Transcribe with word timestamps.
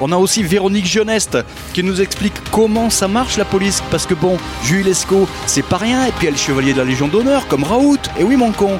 On 0.00 0.12
a 0.12 0.16
aussi 0.16 0.42
Véronique 0.42 0.86
Jeuneste 0.86 1.38
qui 1.72 1.82
nous 1.82 2.00
explique 2.00 2.34
comment 2.50 2.90
ça 2.90 3.08
marche 3.08 3.36
la 3.36 3.44
police. 3.44 3.82
Parce 3.90 4.06
que 4.06 4.14
bon, 4.14 4.36
Jules 4.64 4.84
Lescaut, 4.84 5.26
c'est 5.46 5.64
pas 5.64 5.78
rien. 5.78 6.06
Et 6.06 6.12
puis 6.12 6.26
elle 6.26 6.34
est 6.34 6.38
chevalier 6.38 6.72
de 6.72 6.78
la 6.78 6.84
Légion 6.84 7.08
d'honneur, 7.08 7.48
comme 7.48 7.64
Raoult. 7.64 7.98
Et 8.18 8.24
oui, 8.24 8.36
mon 8.36 8.52
con. 8.52 8.78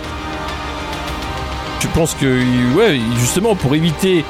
Tu 1.81 1.89
penses 1.89 2.15
que, 2.15 2.75
ouais, 2.75 3.01
justement, 3.19 3.55
pour 3.55 3.75
éviter 3.75 4.25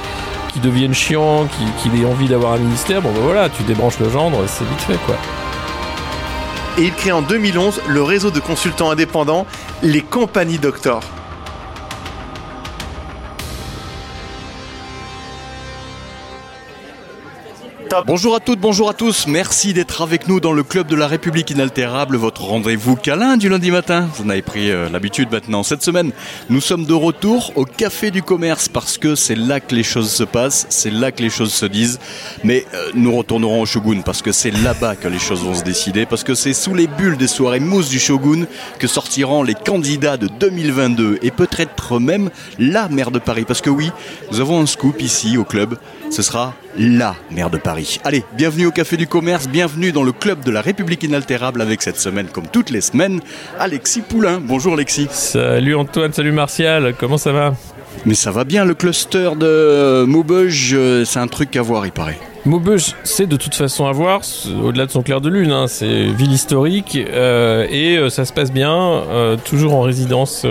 qu'il 0.52 0.62
devienne 0.62 0.94
chiant, 0.94 1.46
qu'il 1.82 2.00
ait 2.00 2.06
envie 2.06 2.28
d'avoir 2.28 2.54
un 2.54 2.58
ministère, 2.58 3.02
bon 3.02 3.12
ben 3.12 3.20
voilà, 3.20 3.48
tu 3.48 3.62
débranches 3.62 3.98
le 3.98 4.08
gendre, 4.08 4.42
c'est 4.46 4.64
vite 4.64 4.80
fait 4.80 4.98
quoi. 5.06 5.16
Et 6.78 6.84
il 6.84 6.92
crée 6.92 7.12
en 7.12 7.22
2011 7.22 7.82
le 7.88 8.02
réseau 8.02 8.30
de 8.30 8.40
consultants 8.40 8.90
indépendants, 8.90 9.46
les 9.82 10.02
compagnies 10.02 10.58
Doctor. 10.58 11.00
Bonjour 18.04 18.34
à 18.34 18.40
toutes, 18.40 18.60
bonjour 18.60 18.90
à 18.90 18.94
tous. 18.94 19.26
Merci 19.26 19.72
d'être 19.72 20.02
avec 20.02 20.28
nous 20.28 20.40
dans 20.40 20.52
le 20.52 20.62
club 20.62 20.86
de 20.86 20.96
la 20.96 21.06
République 21.06 21.50
inaltérable, 21.50 22.16
votre 22.16 22.42
rendez-vous 22.42 22.94
câlin 22.96 23.36
du 23.36 23.48
lundi 23.48 23.70
matin. 23.70 24.08
Vous 24.14 24.24
en 24.24 24.28
avez 24.28 24.42
pris 24.42 24.70
euh, 24.70 24.88
l'habitude 24.90 25.30
maintenant. 25.30 25.62
Cette 25.62 25.82
semaine, 25.82 26.10
nous 26.50 26.60
sommes 26.60 26.84
de 26.84 26.92
retour 26.92 27.52
au 27.54 27.64
Café 27.64 28.10
du 28.10 28.22
Commerce 28.22 28.68
parce 28.68 28.98
que 28.98 29.14
c'est 29.14 29.34
là 29.36 29.60
que 29.60 29.74
les 29.74 29.82
choses 29.82 30.10
se 30.10 30.24
passent, 30.24 30.66
c'est 30.68 30.90
là 30.90 31.10
que 31.12 31.22
les 31.22 31.30
choses 31.30 31.54
se 31.54 31.64
disent. 31.64 31.98
Mais 32.44 32.66
euh, 32.74 32.90
nous 32.94 33.16
retournerons 33.16 33.62
au 33.62 33.66
Shogun 33.66 34.02
parce 34.04 34.20
que 34.20 34.32
c'est 34.32 34.50
là-bas 34.50 34.96
que 34.96 35.08
les 35.08 35.18
choses 35.18 35.42
vont 35.42 35.54
se 35.54 35.64
décider, 35.64 36.04
parce 36.04 36.24
que 36.24 36.34
c'est 36.34 36.54
sous 36.54 36.74
les 36.74 36.88
bulles 36.88 37.16
des 37.16 37.28
soirées 37.28 37.60
mousse 37.60 37.88
du 37.88 37.98
Shogun 37.98 38.46
que 38.78 38.88
sortiront 38.88 39.42
les 39.42 39.54
candidats 39.54 40.16
de 40.16 40.26
2022 40.26 41.20
et 41.22 41.30
peut-être 41.30 41.98
même 41.98 42.30
la 42.58 42.88
maire 42.88 43.10
de 43.10 43.20
Paris. 43.20 43.44
Parce 43.46 43.62
que 43.62 43.70
oui, 43.70 43.90
nous 44.32 44.40
avons 44.40 44.60
un 44.60 44.66
scoop 44.66 45.00
ici 45.00 45.38
au 45.38 45.44
club. 45.44 45.78
Ce 46.10 46.22
sera 46.22 46.54
la 46.78 47.16
maire 47.30 47.50
de 47.50 47.58
Paris. 47.58 48.00
Allez, 48.04 48.24
bienvenue 48.36 48.66
au 48.66 48.70
Café 48.70 48.96
du 48.96 49.06
Commerce, 49.06 49.48
bienvenue 49.48 49.92
dans 49.92 50.02
le 50.02 50.12
club 50.12 50.44
de 50.44 50.50
la 50.50 50.60
République 50.60 51.02
inaltérable 51.02 51.60
avec 51.60 51.82
cette 51.82 51.98
semaine, 51.98 52.26
comme 52.26 52.46
toutes 52.46 52.70
les 52.70 52.80
semaines, 52.80 53.20
Alexis 53.58 54.02
Poulain. 54.02 54.40
Bonjour 54.42 54.74
Alexis. 54.74 55.08
Salut 55.10 55.74
Antoine, 55.74 56.12
salut 56.12 56.32
Martial, 56.32 56.94
comment 56.98 57.18
ça 57.18 57.32
va? 57.32 57.54
Mais 58.04 58.14
ça 58.14 58.30
va 58.30 58.44
bien, 58.44 58.64
le 58.64 58.74
cluster 58.74 59.30
de 59.38 60.04
Maubeuge, 60.04 60.72
euh, 60.74 61.04
c'est 61.04 61.18
un 61.18 61.28
truc 61.28 61.56
à 61.56 61.62
voir, 61.62 61.86
il 61.86 61.92
paraît. 61.92 62.18
Maubeuge, 62.46 62.94
c'est 63.02 63.26
de 63.26 63.36
toute 63.36 63.56
façon 63.56 63.86
à 63.86 63.92
voir, 63.92 64.20
au-delà 64.62 64.86
de 64.86 64.92
son 64.92 65.02
clair 65.02 65.20
de 65.20 65.28
lune, 65.28 65.50
hein, 65.50 65.66
c'est 65.66 66.04
ville 66.04 66.30
historique 66.30 66.96
euh, 66.96 67.66
et 67.68 67.96
euh, 67.96 68.08
ça 68.08 68.24
se 68.24 68.32
passe 68.32 68.52
bien, 68.52 68.72
euh, 68.72 69.36
toujours 69.36 69.74
en 69.74 69.80
résidence 69.80 70.46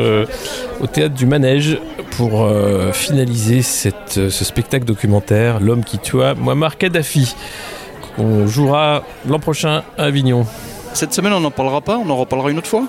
au 0.81 0.87
théâtre 0.87 1.15
du 1.15 1.25
Manège 1.25 1.79
pour 2.11 2.49
finaliser 2.91 3.61
cette, 3.61 4.29
ce 4.29 4.45
spectacle 4.45 4.83
documentaire, 4.83 5.61
L'homme 5.61 5.85
qui 5.85 5.97
tua 5.97 6.35
Muammar 6.35 6.77
Kadhafi, 6.77 7.33
qu'on 8.15 8.45
jouera 8.45 9.03
l'an 9.27 9.39
prochain 9.39 9.83
à 9.97 10.03
Avignon. 10.03 10.45
Cette 10.93 11.13
semaine, 11.13 11.33
on 11.33 11.39
n'en 11.39 11.51
parlera 11.51 11.79
pas, 11.79 11.97
on 11.97 12.09
en 12.09 12.17
reparlera 12.17 12.51
une 12.51 12.57
autre 12.57 12.67
fois? 12.67 12.87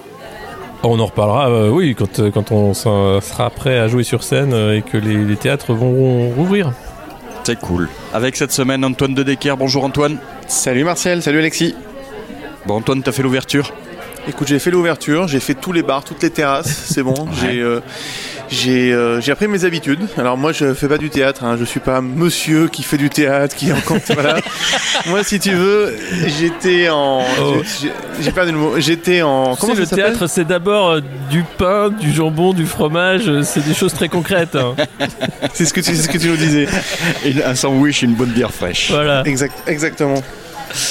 On 0.82 0.98
en 0.98 1.06
reparlera, 1.06 1.48
euh, 1.48 1.70
oui, 1.70 1.94
quand, 1.96 2.30
quand 2.30 2.50
on 2.50 2.74
sera 2.74 3.50
prêt 3.50 3.78
à 3.78 3.86
jouer 3.86 4.02
sur 4.02 4.24
scène 4.24 4.52
et 4.52 4.82
que 4.82 4.96
les, 4.96 5.24
les 5.24 5.36
théâtres 5.36 5.74
vont 5.74 6.28
rouvrir. 6.30 6.72
C'est 7.46 7.60
cool. 7.60 7.88
Avec 8.12 8.34
cette 8.34 8.50
semaine, 8.50 8.84
Antoine 8.84 9.14
de 9.14 9.22
Decker. 9.22 9.54
Bonjour 9.56 9.84
Antoine. 9.84 10.18
Salut 10.48 10.82
Martial, 10.82 11.22
salut 11.22 11.38
Alexis. 11.38 11.76
Bon, 12.66 12.74
Antoine, 12.74 13.04
t'as 13.04 13.12
fait 13.12 13.22
l'ouverture? 13.22 13.72
Écoute, 14.26 14.48
j'ai 14.48 14.58
fait 14.58 14.72
l'ouverture, 14.72 15.28
j'ai 15.28 15.38
fait 15.38 15.54
tous 15.54 15.70
les 15.70 15.84
bars, 15.84 16.02
toutes 16.02 16.24
les 16.24 16.30
terrasses, 16.30 16.66
c'est 16.92 17.04
bon. 17.04 17.28
J'ai 17.40 17.60
euh, 17.60 17.78
j'ai 18.48 18.92
euh, 18.92 19.20
j'ai 19.20 19.32
appris 19.32 19.48
mes 19.48 19.64
habitudes. 19.64 20.00
Alors 20.18 20.36
moi, 20.36 20.52
je 20.52 20.72
fais 20.74 20.88
pas 20.88 20.98
du 20.98 21.10
théâtre, 21.10 21.44
hein, 21.44 21.56
je 21.58 21.64
suis 21.64 21.80
pas 21.80 22.00
monsieur 22.00 22.68
qui 22.68 22.82
fait 22.82 22.96
du 22.96 23.10
théâtre, 23.10 23.54
qui 23.56 23.68
est 23.68 23.72
en 23.72 23.80
compte. 23.80 24.02
voilà. 24.12 24.36
Moi, 25.06 25.22
si 25.24 25.38
tu 25.38 25.52
veux, 25.52 25.96
j'étais 26.38 26.88
en. 26.88 27.22
Oh. 27.40 27.56
j'ai- 28.22 28.30
perdu 28.32 28.52
le 28.52 28.58
mot. 28.58 28.72
J'étais 28.78 29.22
en. 29.22 29.54
Tu 29.56 29.66
sais, 29.66 29.74
le 29.74 29.84
ça 29.84 29.90
s'appelle 29.90 30.04
théâtre, 30.12 30.26
c'est 30.26 30.44
d'abord 30.44 30.90
euh, 30.90 31.00
du 31.30 31.44
pain, 31.58 31.90
du 31.90 32.12
jambon, 32.12 32.52
du 32.52 32.66
fromage, 32.66 33.28
euh, 33.28 33.42
c'est 33.42 33.64
des 33.64 33.74
choses 33.74 33.92
très 33.94 34.08
concrètes. 34.08 34.56
hein. 34.56 34.74
C'est 35.54 35.64
ce 35.64 35.72
que 35.72 35.80
tu, 35.80 35.94
c'est 35.94 36.02
ce 36.02 36.08
que 36.08 36.18
tu 36.18 36.28
nous 36.28 36.36
disais. 36.36 36.66
Et 37.24 37.42
Un 37.44 37.54
sandwich 37.54 38.02
et 38.02 38.06
une 38.06 38.14
bonne 38.14 38.30
bière 38.30 38.52
fraîche. 38.52 38.90
Voilà. 38.90 39.22
Exact, 39.24 39.54
exactement. 39.66 40.22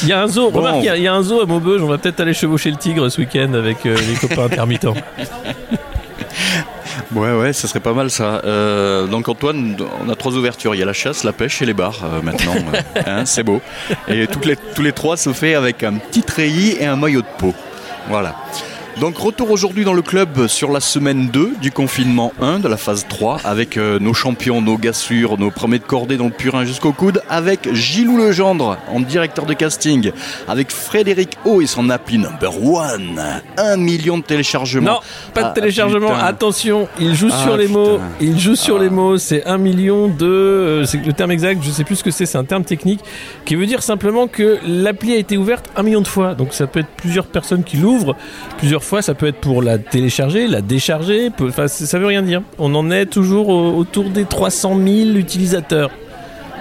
Il 0.03 0.08
y 0.09 0.13
a 0.13 0.22
un 0.24 0.28
zoo, 0.28 0.50
Bon. 0.50 0.59
remarque, 0.59 0.78
il 0.79 0.85
y 0.85 0.90
a- 0.90 0.97
il 0.97 1.03
y, 1.03 1.08
a 1.08 1.13
un 1.13 1.22
zoo 1.22 1.41
à 1.41 1.46
Maubeuge, 1.46 1.81
on 1.81 1.88
va 1.88 1.97
peut-être 1.97 2.19
aller 2.22 2.34
chevaucher 2.34 2.72
le 2.72 2.78
tigre 2.78 3.09
ce 3.09 3.19
week-end 3.22 3.53
avec 3.53 3.85
euh, 3.85 3.96
les 3.96 4.16
copains 4.28 4.46
intermittents. 4.46 4.96
Ouais, 7.13 7.33
ouais, 7.33 7.53
ça 7.53 7.67
serait 7.67 7.79
pas 7.79 7.93
mal 7.93 8.09
ça. 8.09 8.41
Euh, 8.45 9.05
donc 9.07 9.29
Antoine, 9.29 9.77
on 10.03 10.09
a 10.09 10.16
trois 10.16 10.35
ouvertures. 10.35 10.75
Il 10.75 10.79
y 10.79 10.83
a 10.83 10.85
la 10.85 10.93
chasse, 10.93 11.23
la 11.23 11.33
pêche 11.33 11.61
et 11.61 11.66
les 11.66 11.73
bars 11.73 12.01
euh, 12.03 12.21
maintenant. 12.21 12.55
euh, 12.73 13.01
hein, 13.05 13.25
c'est 13.25 13.43
beau. 13.43 13.61
Et 14.07 14.27
toutes 14.27 14.45
les, 14.45 14.55
tous 14.55 14.81
les 14.81 14.91
trois 14.91 15.17
se 15.17 15.31
fait 15.33 15.55
avec 15.55 15.83
un 15.83 15.93
petit 15.93 16.23
treillis 16.23 16.77
et 16.79 16.85
un 16.85 16.95
maillot 16.95 17.21
de 17.21 17.27
peau. 17.38 17.53
Voilà. 18.09 18.35
Donc 19.01 19.17
retour 19.17 19.51
aujourd'hui 19.51 19.83
dans 19.83 19.94
le 19.94 20.01
club 20.01 20.47
sur 20.47 20.72
la 20.72 20.79
semaine 20.79 21.28
2 21.28 21.56
du 21.61 21.69
confinement 21.69 22.31
1 22.41 22.59
de 22.59 22.69
la 22.69 22.78
phase 22.78 23.06
3 23.09 23.41
avec 23.44 23.75
euh, 23.75 24.00
nos 24.00 24.13
champions, 24.13 24.61
nos 24.61 24.78
gars 24.78 24.94
sûrs, 24.94 25.38
nos 25.38 25.51
premiers 25.51 25.79
de 25.79 25.83
cordée 25.83 26.16
dans 26.16 26.25
le 26.28 26.31
purin 26.31 26.63
jusqu'au 26.63 26.94
coude 26.94 27.22
avec 27.29 27.73
Gilou 27.73 28.16
Legendre 28.17 28.78
en 28.89 29.01
directeur 29.01 29.45
de 29.45 29.53
casting 29.53 30.11
avec 30.47 30.72
Frédéric 30.72 31.31
O 31.44 31.59
et 31.59 31.66
son 31.66 31.89
appli 31.89 32.17
number 32.17 32.63
one. 32.63 33.22
Un 33.57 33.75
million 33.75 34.17
de 34.17 34.23
téléchargements. 34.23 34.91
Non, 34.94 35.00
pas 35.34 35.44
de 35.44 35.47
Ah, 35.50 35.51
téléchargement, 35.53 36.11
putain. 36.11 36.23
attention, 36.25 36.88
il 36.97 37.16
joue 37.16 37.29
Ah, 37.34 37.44
sur 37.44 37.57
les 37.57 37.67
putain. 37.67 37.78
mots, 37.79 38.00
il 38.22 38.39
joue 38.39 38.55
sur 38.55 38.78
Ah. 38.79 38.84
les 38.84 38.89
mots, 38.89 39.17
c'est 39.17 39.45
un 39.45 39.57
million 39.57 40.07
de... 40.07 40.25
euh, 40.25 40.85
c'est 40.85 41.05
le 41.05 41.11
terme 41.11 41.31
exact, 41.31 41.61
je 41.61 41.69
sais 41.69 41.84
plus 41.84 41.97
ce 41.97 42.03
que 42.05 42.11
c'est, 42.11 42.25
c'est 42.25 42.38
un 42.38 42.45
terme 42.45 42.63
technique, 42.63 43.01
qui 43.44 43.55
veut 43.55 43.66
dire 43.66 43.84
simplement 43.84 44.28
que 44.28 44.57
l'appli 44.66 45.11
a 45.13 45.17
été 45.17 45.35
ouverte 45.35 45.69
un 45.75 45.84
million 45.84 46.01
de 46.01 46.07
fois, 46.07 46.34
donc 46.34 46.53
ça 46.53 46.66
peut 46.66 46.79
être 46.79 46.95
plusieurs 46.95 47.25
personnes 47.28 47.66
qui 47.66 47.75
l'ouvrent, 47.75 48.16
plusieurs 48.57 48.84
fois, 48.85 49.01
ça 49.01 49.13
peut 49.13 49.28
être 49.28 49.41
pour 49.41 49.62
la 49.62 49.78
télécharger, 49.78 50.47
la 50.47 50.62
décharger, 50.62 51.29
ça 51.68 52.00
veut 52.00 52.06
rien 52.06 52.22
dire. 52.22 52.41
On 52.59 52.73
en 52.75 52.90
est 52.91 53.06
toujours 53.07 53.50
au- 53.50 53.73
autour 53.75 54.09
des 54.09 54.25
300 54.25 54.75
000 54.78 55.09
utilisateurs. 55.18 55.90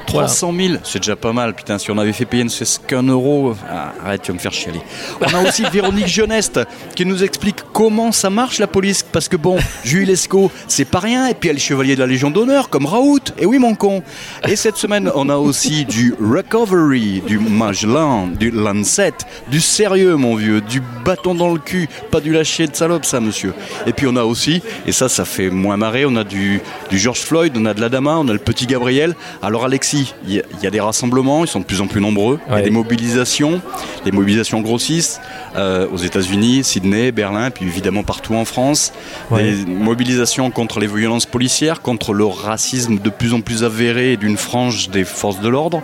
Voilà. 0.09 0.29
300 0.29 0.55
000, 0.57 0.75
c'est 0.85 0.99
déjà 1.01 1.17
pas 1.17 1.33
mal. 1.33 1.55
Putain, 1.55 1.79
si 1.79 1.91
on 1.91 1.99
avait 1.99 2.13
fait 2.13 2.25
payer 2.25 2.45
ne 2.45 2.49
serait-ce 2.49 2.79
qu'un 2.81 3.03
euro. 3.03 3.55
Ah, 3.69 3.93
arrête, 4.05 4.23
tu 4.23 4.29
vas 4.29 4.35
me 4.35 4.39
faire 4.41 4.53
chialer. 4.53 4.81
On 5.21 5.35
a 5.35 5.49
aussi 5.49 5.65
Véronique 5.73 6.07
Jeuneste 6.07 6.61
qui 6.95 7.05
nous 7.05 7.25
explique 7.25 7.57
comment 7.73 8.13
ça 8.13 8.31
marche 8.31 8.59
la 8.59 8.67
police. 8.67 9.03
Parce 9.03 9.29
que 9.29 9.37
bon, 9.37 9.57
Jules 9.85 10.07
Lescaut, 10.07 10.51
c'est 10.69 10.85
pas 10.85 11.01
rien. 11.01 11.29
Et 11.29 11.35
puis 11.35 11.49
elle 11.51 11.57
est 11.57 11.61
chevalier 11.61 11.95
de 11.95 12.01
la 12.01 12.07
Légion 12.07 12.31
d'honneur, 12.31 12.69
comme 12.69 12.87
Raoult. 12.87 13.21
Et 13.39 13.47
oui, 13.47 13.59
mon 13.59 13.75
con. 13.75 14.03
Et 14.47 14.57
cette 14.57 14.77
semaine, 14.77 15.11
on 15.15 15.29
a 15.29 15.37
aussi 15.37 15.85
du 15.85 16.15
recovery, 16.21 17.23
du 17.27 17.39
Magellan, 17.39 18.29
du 18.29 18.51
Lancet, 18.51 19.15
du 19.51 19.61
sérieux, 19.61 20.17
mon 20.17 20.37
vieux, 20.37 20.61
du 20.61 20.83
bâton 21.05 21.35
dans 21.35 21.53
le 21.53 21.59
cul. 21.59 21.89
Pas 22.11 22.21
du 22.21 22.33
lâcher 22.33 22.67
de 22.67 22.77
salope, 22.77 23.05
ça, 23.05 23.21
monsieur. 23.21 23.55
Et 23.87 23.93
puis 23.93 24.07
on 24.07 24.17
a 24.17 24.25
aussi, 24.25 24.63
et 24.87 24.93
ça, 24.93 25.09
ça 25.09 25.25
fait 25.25 25.51
moins 25.51 25.77
marrer, 25.77 26.05
on 26.07 26.17
a 26.17 26.25
du, 26.25 26.61
du 26.91 26.99
George 26.99 27.21
Floyd, 27.21 27.53
on 27.57 27.65
a 27.67 27.75
de 27.75 27.81
l'Adama, 27.81 28.17
on 28.19 28.29
a 28.29 28.33
le 28.33 28.39
petit 28.39 28.67
Gabriel. 28.67 29.15
Alors, 29.43 29.65
Alexis, 29.65 29.94
il 30.27 30.35
y, 30.35 30.41
a- 30.41 30.43
il 30.59 30.63
y 30.63 30.67
a 30.67 30.71
des 30.71 30.81
rassemblements, 30.81 31.45
ils 31.45 31.49
sont 31.49 31.61
de 31.61 31.65
plus 31.65 31.81
en 31.81 31.87
plus 31.87 32.01
nombreux. 32.01 32.39
Il 32.49 32.55
y 32.55 32.57
a 32.57 32.63
des 32.63 32.71
mobilisations, 32.71 33.61
les 34.05 34.13
mobilisations 34.13 34.61
grossissent 34.61 35.21
euh, 35.57 35.87
aux 35.93 35.97
États-Unis, 35.99 36.65
Sydney, 36.65 37.13
Berlin, 37.13 37.51
puis 37.51 37.65
évidemment 37.67 38.03
partout 38.03 38.35
en 38.35 38.45
France. 38.45 38.93
Ouais. 39.31 39.53
Des 39.55 39.65
mobilisations 39.67 40.51
contre 40.51 40.81
les 40.81 40.87
violences 40.87 41.27
policières, 41.27 41.81
contre 41.83 42.13
le 42.13 42.25
racisme 42.25 42.99
de 42.99 43.11
plus 43.11 43.33
en 43.35 43.41
plus 43.41 43.63
avéré 43.65 44.17
d'une 44.17 44.37
frange 44.37 44.89
des 44.91 45.05
forces 45.05 45.41
de 45.41 45.49
l'ordre. 45.49 45.83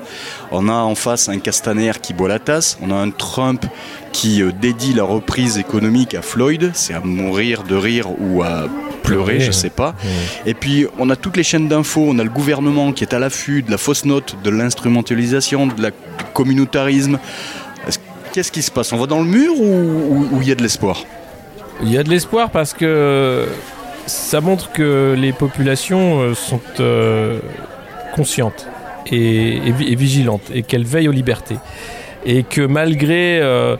On 0.52 0.68
a 0.68 0.72
en 0.72 0.94
face 0.94 1.28
un 1.28 1.38
Castaner 1.38 1.92
qui 2.02 2.12
boit 2.12 2.28
la 2.28 2.38
tasse, 2.38 2.78
on 2.82 2.90
a 2.90 2.94
un 2.96 3.10
Trump 3.10 3.64
qui 4.12 4.42
euh, 4.42 4.50
dédie 4.52 4.92
la 4.94 5.04
reprise 5.04 5.58
économique 5.58 6.14
à 6.14 6.22
Floyd, 6.22 6.70
c'est 6.74 6.94
à 6.94 7.00
mourir 7.00 7.62
de 7.62 7.74
rire 7.76 8.06
ou 8.20 8.42
à 8.42 8.64
pleurer, 9.02 9.40
je 9.40 9.50
sais 9.50 9.70
pas. 9.70 9.94
Et 10.46 10.54
puis 10.54 10.86
on 10.98 11.10
a 11.10 11.16
toutes 11.16 11.36
les 11.36 11.42
chaînes 11.42 11.68
d'infos, 11.68 12.04
on 12.08 12.18
a 12.18 12.24
le 12.24 12.30
gouvernement 12.30 12.92
qui 12.92 13.02
est 13.04 13.14
à 13.14 13.18
l'affût 13.18 13.62
de 13.62 13.70
la 13.70 13.78
fausse 13.78 14.04
note, 14.04 14.36
de 14.44 14.50
l'instrumentalisation, 14.50 15.66
de 15.68 15.80
la 15.82 15.90
communautarisme. 16.34 17.18
Est-ce- 17.88 17.98
Qu'est-ce 18.32 18.52
qui 18.52 18.62
se 18.62 18.70
passe? 18.70 18.92
On 18.92 18.96
va 18.98 19.06
dans 19.06 19.18
le 19.20 19.26
mur 19.26 19.52
ou 19.60 20.38
il 20.40 20.48
y 20.48 20.52
a 20.52 20.54
de 20.54 20.62
l'espoir? 20.62 21.02
Il 21.82 21.90
y 21.90 21.96
a 21.98 22.02
de 22.02 22.10
l'espoir 22.10 22.50
parce 22.50 22.74
que 22.74 23.46
ça 24.06 24.40
montre 24.40 24.70
que 24.72 25.14
les 25.18 25.32
populations 25.32 26.20
euh, 26.20 26.34
sont 26.34 26.60
euh, 26.80 27.38
conscientes 28.14 28.66
et, 29.10 29.56
et 29.56 29.72
vi- 29.72 29.92
et 29.92 29.94
vigilantes 29.96 30.42
et 30.54 30.62
qu'elles 30.62 30.84
veillent 30.84 31.08
aux 31.08 31.12
libertés. 31.12 31.56
Et 32.26 32.42
que 32.42 32.60
malgré 32.60 33.40
euh, 33.40 33.76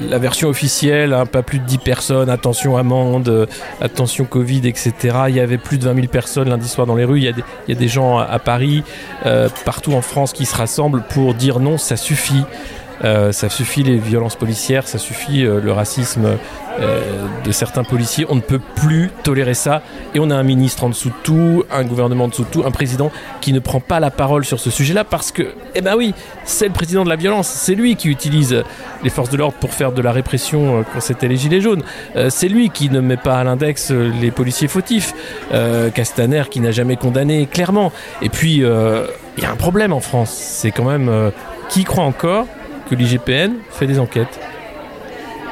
la 0.00 0.18
version 0.18 0.48
officielle, 0.48 1.12
hein, 1.12 1.26
pas 1.26 1.42
plus 1.42 1.58
de 1.58 1.64
10 1.64 1.78
personnes, 1.78 2.30
attention 2.30 2.76
amende, 2.76 3.28
euh, 3.28 3.46
attention 3.80 4.24
Covid, 4.24 4.66
etc. 4.66 4.92
Il 5.28 5.36
y 5.36 5.40
avait 5.40 5.58
plus 5.58 5.78
de 5.78 5.84
20 5.84 5.94
000 5.94 6.06
personnes 6.06 6.48
lundi 6.48 6.68
soir 6.68 6.86
dans 6.86 6.96
les 6.96 7.04
rues. 7.04 7.18
Il 7.18 7.24
y 7.24 7.72
a 7.72 7.74
des, 7.74 7.88
gens 7.88 8.18
à, 8.18 8.24
à 8.24 8.38
Paris, 8.38 8.82
euh, 9.26 9.48
partout 9.64 9.92
en 9.92 10.02
France 10.02 10.32
qui 10.32 10.46
se 10.46 10.56
rassemblent 10.56 11.02
pour 11.08 11.34
dire 11.34 11.60
non, 11.60 11.78
ça 11.78 11.96
suffit. 11.96 12.44
Euh, 13.04 13.32
ça 13.32 13.48
suffit 13.48 13.82
les 13.82 13.98
violences 13.98 14.36
policières, 14.36 14.86
ça 14.86 14.98
suffit 14.98 15.44
euh, 15.44 15.60
le 15.60 15.72
racisme 15.72 16.38
euh, 16.80 17.26
de 17.44 17.52
certains 17.52 17.84
policiers. 17.84 18.26
On 18.28 18.36
ne 18.36 18.40
peut 18.40 18.60
plus 18.76 19.10
tolérer 19.22 19.54
ça. 19.54 19.82
Et 20.14 20.20
on 20.20 20.30
a 20.30 20.36
un 20.36 20.42
ministre 20.42 20.84
en 20.84 20.88
dessous 20.88 21.08
de 21.08 21.14
tout, 21.22 21.64
un 21.70 21.84
gouvernement 21.84 22.24
en 22.24 22.28
dessous 22.28 22.44
de 22.44 22.48
tout, 22.48 22.62
un 22.64 22.70
président 22.70 23.10
qui 23.40 23.52
ne 23.52 23.58
prend 23.58 23.80
pas 23.80 23.98
la 23.98 24.10
parole 24.10 24.44
sur 24.44 24.60
ce 24.60 24.70
sujet-là 24.70 25.04
parce 25.04 25.32
que, 25.32 25.54
eh 25.74 25.80
ben 25.80 25.96
oui, 25.96 26.14
c'est 26.44 26.66
le 26.66 26.72
président 26.72 27.04
de 27.04 27.08
la 27.08 27.16
violence. 27.16 27.48
C'est 27.48 27.74
lui 27.74 27.96
qui 27.96 28.08
utilise 28.08 28.62
les 29.02 29.10
forces 29.10 29.30
de 29.30 29.36
l'ordre 29.36 29.56
pour 29.58 29.72
faire 29.72 29.92
de 29.92 30.00
la 30.00 30.12
répression 30.12 30.84
quand 30.92 31.00
c'était 31.00 31.28
les 31.28 31.36
Gilets 31.36 31.60
jaunes. 31.60 31.82
c'est 32.28 32.48
lui 32.48 32.70
qui 32.70 32.88
ne 32.88 33.00
met 33.00 33.16
pas 33.16 33.38
à 33.38 33.44
l'index 33.44 33.90
les 33.90 34.30
policiers 34.30 34.68
fautifs. 34.68 35.14
Castaner 35.94 36.44
qui 36.50 36.60
n'a 36.60 36.70
jamais 36.70 36.96
condamné 36.96 37.46
clairement. 37.46 37.92
Et 38.22 38.28
puis, 38.28 38.56
il 38.56 39.42
y 39.42 39.44
a 39.44 39.50
un 39.50 39.56
problème 39.56 39.92
en 39.92 40.00
France. 40.00 40.30
C'est 40.30 40.70
quand 40.70 40.84
même 40.84 41.32
qui 41.68 41.84
croit 41.84 42.04
encore? 42.04 42.46
l'IGPN 42.94 43.52
fait 43.70 43.86
des 43.86 43.98
enquêtes 43.98 44.40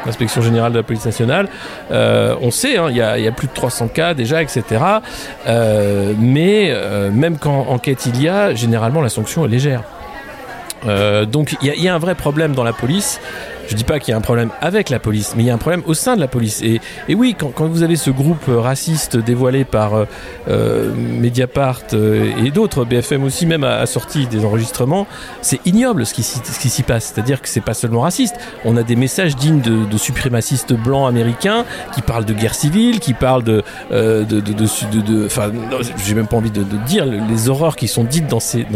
l'inspection 0.07 0.43
générale 0.43 0.73
de 0.73 0.79
la 0.79 0.83
police 0.83 1.05
nationale. 1.05 1.49
Euh, 1.91 2.35
on 2.41 2.51
sait, 2.51 2.77
hein, 2.77 2.87
il 2.91 2.97
y, 2.97 3.03
a 3.03 3.33
plus 3.33 3.49
de 3.49 3.53
300 3.53 3.89
cas 3.89 4.15
déjà, 4.15 4.43
etc. 4.43 4.63
Euh, 5.47 6.13
mais 6.19 6.71
euh, 6.71 7.11
même 7.11 7.39
quand 7.39 7.67
enquête 7.69 8.07
il 8.07 8.23
y 8.23 8.29
a, 8.29 8.55
généralement 8.55 9.01
la 9.01 9.09
sanction 9.09 9.45
est 9.45 9.49
légère. 9.49 9.83
donc 11.27 11.57
il 11.63 11.75
y, 11.75 11.89
a 11.89 11.95
un 11.95 11.99
vrai 11.99 12.15
problème 12.15 12.55
dans 12.55 12.65
la 12.65 12.73
police. 12.73 13.21
Je 13.71 13.77
dis 13.77 13.85
pas 13.85 14.01
qu'il 14.01 14.11
y 14.11 14.15
a 14.15 14.17
un 14.17 14.21
problème 14.21 14.51
avec 14.61 14.91
la 14.91 14.99
police, 14.99 15.35
mais 15.37 15.45
il 15.45 15.47
y 15.47 15.51
a 15.51 15.55
un 15.55 15.59
problème 15.59 15.83
au 15.87 15.95
sein 15.95 16.17
de 16.17 16.21
la 16.21 16.27
police. 16.27 16.61
Et, 16.63 16.81
oui, 17.15 17.37
quand, 17.39 17.69
vous 17.69 17.85
avez 17.85 17.95
ce 17.95 18.11
groupe 18.11 18.47
raciste 18.49 19.17
dévoilé 19.17 19.65
par 19.65 19.95
euh, 19.95 20.05
euh 20.49 20.93
Mediapart 20.93 21.83
euh, 21.93 22.33
et 22.45 22.51
d'autres, 22.51 22.85
BFM 22.85 23.23
aussi 23.23 23.47
même 23.47 23.63
a, 23.63 23.77
a, 23.77 23.87
sorti 23.87 24.27
des 24.27 24.45
enregistrements, 24.45 25.07
c'est 25.41 25.65
ignoble 25.67 26.05
ce 26.05 26.15
qui, 26.15 26.23
s'y 26.25 26.83
passe. 26.83 27.13
C'est-à-dire 27.15 27.41
que 27.41 27.49
c'est 27.49 27.61
pas 27.61 27.75
seulement 27.75 28.01
raciste. 28.01 28.35
On 28.65 28.77
a 28.77 28.83
des 28.83 28.97
messages 28.97 29.37
dignes 29.37 29.61
de, 29.61 29.85
de 29.85 29.99
suprémacistes 29.99 30.73
blancs 30.73 31.09
américains 31.09 31.65
qui 31.95 32.03
parlent 32.03 32.25
de 32.25 32.35
guerre 32.35 32.57
civile, 32.57 32.99
qui 32.99 33.15
parlent 33.15 33.45
de, 33.45 33.63
euh, 33.93 34.25
de, 34.25 34.41
de, 34.41 34.53
de, 34.53 35.29
j'ai 36.05 36.15
même 36.15 36.27
pas 36.27 36.37
envie 36.37 36.51
de, 36.51 36.65
dire 36.87 37.07
les 37.07 37.49
horreurs 37.49 37.77
qui 37.77 37.87
sont 37.87 38.03
dites 38.05 38.27
dans 38.27 38.41
ces, 38.41 38.67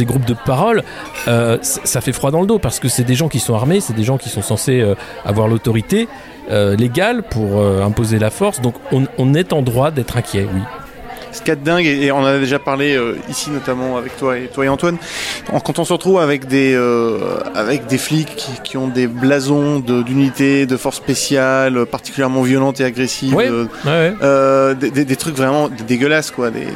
groupes 0.00 0.24
de 0.24 0.34
paroles. 0.34 0.82
Euh, 1.28 1.58
ça 1.62 2.00
fait 2.00 2.12
froid 2.12 2.30
dans 2.30 2.40
le 2.40 2.46
dos 2.46 2.58
parce 2.58 2.80
que 2.80 2.88
c'est 2.88 3.04
des 3.04 3.14
gens 3.14 3.28
qui 3.28 3.38
sont 3.38 3.54
armés, 3.54 3.80
des 4.00 4.06
gens 4.06 4.16
qui 4.16 4.30
sont 4.30 4.40
censés 4.40 4.80
euh, 4.80 4.94
avoir 5.26 5.46
l'autorité 5.46 6.08
euh, 6.50 6.74
légale 6.74 7.22
pour 7.22 7.60
euh, 7.60 7.82
imposer 7.82 8.18
la 8.18 8.30
force. 8.30 8.62
Donc 8.62 8.74
on, 8.92 9.04
on 9.18 9.34
est 9.34 9.52
en 9.52 9.60
droit 9.60 9.90
d'être 9.90 10.16
inquiet, 10.16 10.48
oui 10.52 10.62
ce 11.32 11.40
qu'il 11.40 11.48
y 11.48 11.50
a 11.52 11.56
de 11.56 11.64
dingue, 11.64 11.86
et, 11.86 12.10
on 12.12 12.18
en 12.18 12.24
a 12.24 12.38
déjà 12.38 12.58
parlé 12.58 12.94
euh, 12.96 13.16
ici 13.28 13.50
notamment 13.50 13.96
avec 13.96 14.16
toi 14.16 14.38
et, 14.38 14.48
toi 14.48 14.64
et 14.64 14.68
Antoine, 14.68 14.96
quand 15.64 15.78
on 15.78 15.84
se 15.84 15.92
retrouve 15.92 16.20
avec 16.20 16.46
des, 16.46 16.74
euh, 16.74 17.38
avec 17.54 17.86
des 17.86 17.98
flics 17.98 18.34
qui, 18.36 18.52
qui, 18.62 18.76
ont 18.76 18.88
des 18.88 19.06
blasons 19.06 19.80
d'unités, 19.80 20.66
de, 20.66 20.72
de 20.72 20.76
forces 20.76 20.96
spéciales, 20.96 21.86
particulièrement 21.86 22.42
violentes 22.42 22.80
et 22.80 22.84
agressives, 22.84 23.34
oui. 23.34 23.44
euh, 23.46 23.66
ouais, 23.84 24.14
ouais. 24.20 24.74
Des, 24.76 24.90
des, 24.90 25.04
des, 25.04 25.16
trucs 25.16 25.36
vraiment 25.36 25.68
dégueulasses. 25.68 26.30
Quoi, 26.30 26.50
des, 26.50 26.66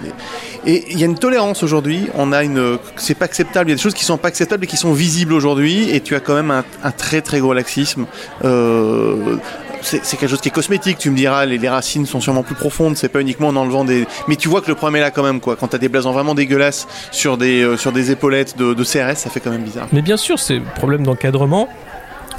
Et 0.67 0.85
il 0.91 0.99
y 0.99 1.03
a 1.03 1.07
une 1.07 1.19
tolérance 1.19 1.63
aujourd'hui, 1.63 2.09
on 2.15 2.33
a 2.33 2.43
une... 2.43 2.79
C'est 2.97 3.15
pas 3.15 3.25
acceptable, 3.25 3.69
il 3.69 3.73
y 3.73 3.75
a 3.75 3.77
des 3.77 3.83
choses 3.83 3.95
qui 3.95 4.05
sont 4.05 4.19
pas 4.19 4.29
acceptables 4.29 4.65
et 4.65 4.67
qui 4.67 4.77
sont 4.77 4.93
visibles 4.93 5.33
aujourd'hui, 5.33 5.91
et 5.91 6.01
tu 6.01 6.15
as 6.15 6.21
quand 6.21 6.35
même 6.35 6.51
un, 6.51 6.65
un 6.83 6.91
très 6.91 7.21
très 7.21 7.41
gros 7.41 7.53
laxisme. 7.53 8.07
Euh, 8.45 9.37
c'est 9.85 10.17
quelque 10.17 10.29
chose 10.29 10.41
qui 10.41 10.49
est 10.49 10.53
cosmétique. 10.53 10.99
Tu 10.99 11.11
me 11.11 11.17
diras, 11.17 11.47
les, 11.47 11.69
racines 11.69 12.07
sont 12.07 12.21
sûrement 12.21 12.43
plus 12.43 12.55
profondes. 12.55 12.97
C'est 12.97 13.09
pas 13.09 13.21
uniquement 13.21 13.49
en 13.49 13.57
enlevant 13.57 13.85
des. 13.85 14.07
Mais 14.29 14.37
tu 14.37 14.49
vois 14.49 14.61
que 14.61 14.69
le 14.69 14.75
problème 14.75 14.97
est 14.97 15.05
là 15.05 15.11
quand 15.11 15.23
même, 15.23 15.41
quoi. 15.41 15.57
Quand 15.57 15.69
t'as 15.69 15.79
des 15.79 15.89
blasons 15.89 16.13
vraiment 16.13 16.35
dégueulasses 16.35 16.87
sur 17.11 17.37
des 17.37 17.63
euh, 17.63 17.77
sur 17.77 17.93
des 17.93 18.11
épaulettes 18.11 18.57
de, 18.57 18.75
CRS, 18.85 19.17
ça 19.17 19.31
fait 19.31 19.41
quand 19.41 19.51
même 19.51 19.63
bizarre. 19.63 19.89
Mais 19.93 20.03
bien 20.03 20.17
sûr, 20.17 20.39
c'est 20.39 20.61
problème 20.61 21.05
d'encadrement, 21.05 21.69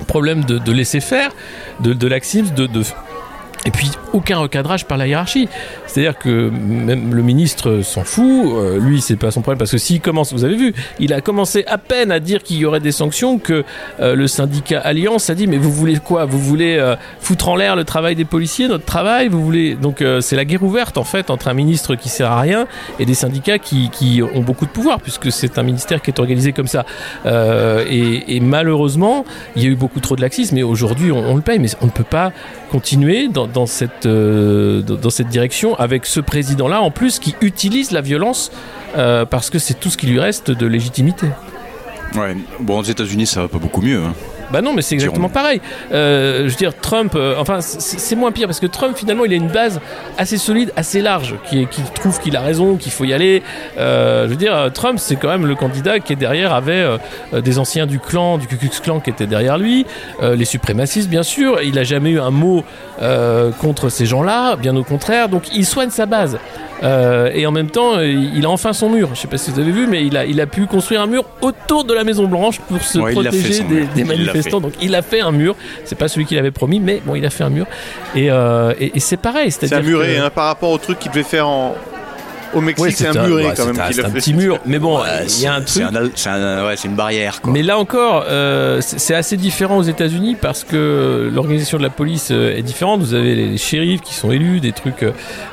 problème 0.08 0.44
de, 0.44 0.72
laisser 0.72 1.00
faire, 1.00 1.32
de, 1.80 1.94
de, 1.94 2.08
de 2.08 2.84
et 3.66 3.72
puis 3.72 3.90
aucun 4.14 4.38
recadrage 4.38 4.86
par 4.86 4.98
la 4.98 5.08
hiérarchie. 5.08 5.50
C'est-à-dire 5.96 6.20
que 6.20 6.50
même 6.50 7.16
le 7.16 7.22
ministre 7.22 7.80
s'en 7.82 8.04
fout, 8.04 8.26
euh, 8.26 8.78
lui 8.82 9.00
c'est 9.00 9.16
pas 9.16 9.32
son 9.32 9.40
problème 9.40 9.60
parce 9.60 9.72
que 9.72 9.78
s'il 9.78 10.02
commence, 10.02 10.34
vous 10.34 10.44
avez 10.44 10.58
vu, 10.58 10.74
il 11.00 11.14
a 11.14 11.22
commencé 11.22 11.64
à 11.68 11.78
peine 11.78 12.12
à 12.12 12.20
dire 12.20 12.44
qu'il 12.44 12.58
y 12.58 12.66
aurait 12.66 12.82
des 12.82 12.92
sanctions 12.92 13.40
que 13.40 13.64
euh, 14.02 14.14
le 14.14 14.28
syndicat 14.28 14.82
Alliance 14.82 15.30
a 15.30 15.36
dit 15.36 15.48
mais 15.48 15.58
vous 15.58 15.72
voulez 15.72 16.00
quoi? 16.00 16.26
Vous 16.26 16.38
voulez 16.38 16.76
euh, 16.78 16.98
foutre 17.22 17.48
en 17.48 17.56
l'air 17.56 17.78
le 17.78 17.86
travail 17.86 18.14
des 18.14 18.26
policiers, 18.26 18.68
notre 18.68 18.84
travail? 18.84 19.30
Vous 19.30 19.42
voulez 19.42 19.76
donc 19.76 20.02
euh, 20.02 20.20
c'est 20.20 20.36
la 20.36 20.44
guerre 20.44 20.64
ouverte 20.64 20.98
en 20.98 21.06
fait 21.06 21.30
entre 21.30 21.48
un 21.48 21.54
ministre 21.54 21.96
qui 21.96 22.10
sert 22.10 22.30
à 22.30 22.42
rien 22.42 22.68
et 23.00 23.06
des 23.06 23.14
syndicats 23.14 23.58
qui, 23.58 23.90
qui 23.90 24.22
ont 24.22 24.42
beaucoup 24.42 24.66
de 24.66 24.72
pouvoir 24.72 25.00
puisque 25.00 25.32
c'est 25.32 25.58
un 25.58 25.64
ministère 25.64 26.02
qui 26.02 26.12
est 26.12 26.20
organisé 26.20 26.52
comme 26.52 26.68
ça. 26.68 26.86
Et, 27.26 28.40
malheureusement, 28.42 29.24
il 29.56 29.64
y 29.64 29.66
a 29.66 29.70
eu 29.70 29.76
beaucoup 29.76 30.02
trop 30.02 30.18
de 30.18 30.22
laxisme 30.22 30.58
et 30.58 30.64
aujourd'hui 30.64 31.14
on, 31.14 31.20
on 31.20 31.36
le 31.38 31.42
paye 31.42 31.60
mais 31.60 31.70
on 31.80 31.86
ne 31.86 31.92
peut 31.92 32.04
pas 32.04 32.34
continuer 32.70 33.30
dans, 33.30 33.48
dans 33.48 33.66
cette 33.66 34.06
dans 34.06 35.10
cette 35.10 35.30
direction 35.30 35.74
avec 35.86 36.06
ce 36.06 36.20
président 36.20 36.68
là 36.68 36.82
en 36.82 36.92
plus 36.92 37.20
qui 37.20 37.36
utilise 37.42 37.92
la 37.92 38.02
violence 38.02 38.52
euh, 38.98 39.24
parce 39.26 39.50
que 39.50 39.60
c'est 39.60 39.76
tout 39.76 39.90
ce 39.90 39.98
qui 39.98 40.08
lui 40.08 40.20
reste 40.20 40.52
de 40.52 40.66
légitimité. 40.66 41.28
Ouais. 42.16 42.36
Bon, 42.60 42.80
aux 42.80 42.84
États-Unis, 42.84 43.28
ça 43.28 43.42
va 43.42 43.48
pas 43.48 43.58
beaucoup 43.58 43.82
mieux. 43.82 44.02
Hein. 44.04 44.14
Bah 44.52 44.62
non, 44.62 44.74
mais 44.74 44.82
c'est 44.82 44.96
exactement 44.96 45.30
pareil. 45.30 45.62
Euh, 45.92 46.44
je 46.46 46.50
veux 46.50 46.56
dire, 46.56 46.74
Trump, 46.80 47.14
euh, 47.16 47.36
enfin, 47.38 47.60
c'est 47.62 48.16
moins 48.16 48.32
pire 48.32 48.48
parce 48.48 48.60
que 48.60 48.68
Trump, 48.68 48.96
finalement, 48.96 49.26
il 49.26 49.34
a 49.34 49.36
une 49.36 49.48
base 49.48 49.80
assez 50.18 50.38
solide, 50.38 50.72
assez 50.76 51.02
large, 51.02 51.36
qui, 51.50 51.68
qui 51.68 51.82
trouve 51.94 52.20
qu'il 52.20 52.36
a 52.38 52.42
raison, 52.42 52.76
qu'il 52.76 52.92
faut 52.92 53.06
y 53.06 53.14
aller. 53.14 53.44
Euh, 53.78 54.26
je 54.26 54.30
veux 54.30 54.36
dire, 54.36 54.70
Trump, 54.74 55.00
c'est 55.00 55.16
quand 55.16 55.30
même 55.30 55.46
le 55.46 55.56
candidat 55.56 56.00
qui 56.00 56.14
est 56.14 56.18
derrière, 56.18 56.54
avait 56.54 56.74
euh, 57.34 57.42
des 57.42 57.60
anciens 57.60 57.86
du 57.86 58.00
clan, 58.00 58.38
du 58.38 58.48
Ku 58.48 58.58
Klux 58.58 58.70
Klan 58.82 59.00
qui 59.00 59.10
étaient 59.10 59.28
derrière 59.28 59.58
lui, 59.58 59.86
euh, 60.22 60.36
les 60.36 60.46
suprémacistes, 60.46 61.10
bien 61.10 61.24
sûr. 61.24 61.62
Il 61.62 61.78
a 61.80 61.84
jamais 61.84 62.12
eu 62.12 62.20
un 62.20 62.32
mot 62.32 62.64
euh, 63.02 63.52
contre 63.52 63.90
ces 63.90 64.06
gens-là, 64.06 64.56
bien 64.56 64.76
au 64.76 64.84
contraire. 64.84 65.30
Donc, 65.30 65.44
il 65.54 65.66
soigne 65.66 65.90
sa 65.90 66.06
base. 66.06 66.38
Euh, 66.84 67.32
et 67.34 67.46
en 67.48 67.52
même 67.52 67.70
temps, 67.70 68.02
il 68.02 68.46
a 68.46 68.50
enfin 68.50 68.74
son 68.74 68.90
mur. 68.90 69.10
Je 69.14 69.22
sais 69.22 69.28
pas 69.28 69.38
si 69.38 69.50
vous 69.50 69.60
avez 69.60 69.72
vu, 69.72 69.88
mais 69.88 70.06
il 70.06 70.18
a, 70.18 70.26
il 70.26 70.42
a 70.42 70.46
pu 70.46 70.66
construire 70.66 71.02
un 71.02 71.08
mur 71.08 71.24
autour 71.42 71.86
de 71.86 71.94
la 71.94 72.04
Maison 72.04 72.28
Blanche 72.28 72.60
pour 72.60 72.82
se 72.82 73.00
ouais, 73.00 73.14
protéger 73.14 73.64
des, 73.64 73.86
des 73.86 74.04
manifestants. 74.36 74.62
Donc 74.62 74.74
il 74.82 74.96
a 74.96 75.02
fait 75.02 75.22
un 75.22 75.32
mur. 75.32 75.56
C'est 75.84 75.98
pas 75.98 76.08
celui 76.08 76.26
qu'il 76.26 76.38
avait 76.38 76.52
promis, 76.52 76.80
mais 76.80 77.02
bon, 77.06 77.16
il 77.16 77.26
a 77.26 77.30
fait 77.30 77.44
un 77.44 77.50
mur. 77.50 77.66
Et, 78.16 78.32
euh, 78.32 78.74
et, 78.80 78.92
et 78.96 79.00
c'est 79.00 79.18
pareil. 79.18 79.52
C'est 79.52 79.74
un 79.74 79.82
muré 79.82 80.16
que... 80.16 80.22
hein, 80.22 80.30
par 80.30 80.46
rapport 80.46 80.72
au 80.72 80.78
truc 80.78 81.00
qu'il 81.00 81.12
devait 81.12 81.24
faire 81.24 81.48
en, 81.48 81.76
au 82.56 82.62
Mexique, 82.62 82.86
ouais, 82.86 82.92
c'est 82.92 83.08
un, 83.08 83.16
un 83.16 83.28
muret 83.28 83.46
ouais, 83.48 83.54
quand 83.56 83.66
même. 83.66 83.80
Un, 83.80 84.06
un 84.06 84.10
petit 84.10 84.34
mur, 84.34 84.60
mais 84.66 84.80
bon, 84.80 85.00
il 85.00 85.02
ouais, 85.02 85.28
y 85.42 85.46
a 85.46 85.54
un 85.54 85.62
truc. 85.62 85.84
C'est 86.16 86.30
un, 86.30 86.66
ouais, 86.66 86.76
une 86.84 86.96
barrière. 86.96 87.42
Quoi. 87.42 87.54
Mais 87.54 87.64
là 87.64 87.78
encore, 87.78 88.26
euh, 88.28 88.80
c'est 88.82 89.16
assez 89.16 89.38
différent 89.38 89.78
aux 89.78 89.84
États-Unis 89.84 90.36
parce 90.40 90.64
que 90.64 91.30
l'organisation 91.34 91.78
de 91.78 91.84
la 91.84 91.90
police 91.90 92.30
euh, 92.32 92.56
est 92.56 92.62
différente. 92.62 93.02
Vous 93.02 93.14
avez 93.14 93.36
les 93.36 93.58
shérifs 93.58 94.02
qui 94.02 94.14
sont 94.14 94.32
élus, 94.32 94.60
des 94.60 94.72
trucs, 94.72 95.06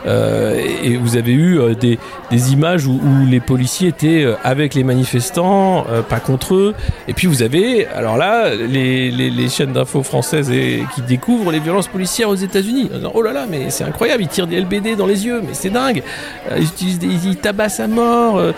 euh, 0.07 0.61
et 0.83 0.97
vous 0.97 1.17
avez 1.17 1.33
eu 1.33 1.75
des, 1.79 1.99
des 2.31 2.53
images 2.53 2.87
où, 2.87 2.93
où, 2.93 3.27
les 3.29 3.41
policiers 3.41 3.89
étaient 3.89 4.27
avec 4.45 4.75
les 4.75 4.85
manifestants, 4.85 5.87
euh, 5.91 6.03
pas 6.03 6.21
contre 6.21 6.55
eux. 6.55 6.75
Et 7.09 7.15
puis 7.15 7.27
vous 7.27 7.43
avez, 7.43 7.87
alors 7.87 8.17
là, 8.17 8.55
les, 8.55 9.11
les, 9.11 9.31
les 9.31 9.49
chaînes 9.49 9.73
d'infos 9.73 10.03
françaises 10.03 10.51
et, 10.51 10.85
qui 10.95 11.03
découvrent 11.03 11.53
les 11.53 11.61
violences 11.61 11.89
policières 11.89 12.29
aux 12.29 12.35
États-Unis. 12.35 12.91
Oh 13.15 13.23
là 13.23 13.33
là, 13.33 13.47
mais 13.49 13.71
c'est 13.71 13.85
incroyable, 13.85 14.23
ils 14.23 14.29
tirent 14.29 14.47
des 14.47 14.61
LBD 14.61 14.97
dans 14.97 15.07
les 15.07 15.27
yeux, 15.27 15.41
mais 15.41 15.55
c'est 15.55 15.71
dingue. 15.71 16.03
Ils 16.57 16.65
utilisent 16.65 16.92
des, 16.99 17.27
ils 17.27 17.37
tabassent 17.37 17.81
à 17.81 17.89
mort. 17.89 18.39
Euh, 18.39 18.53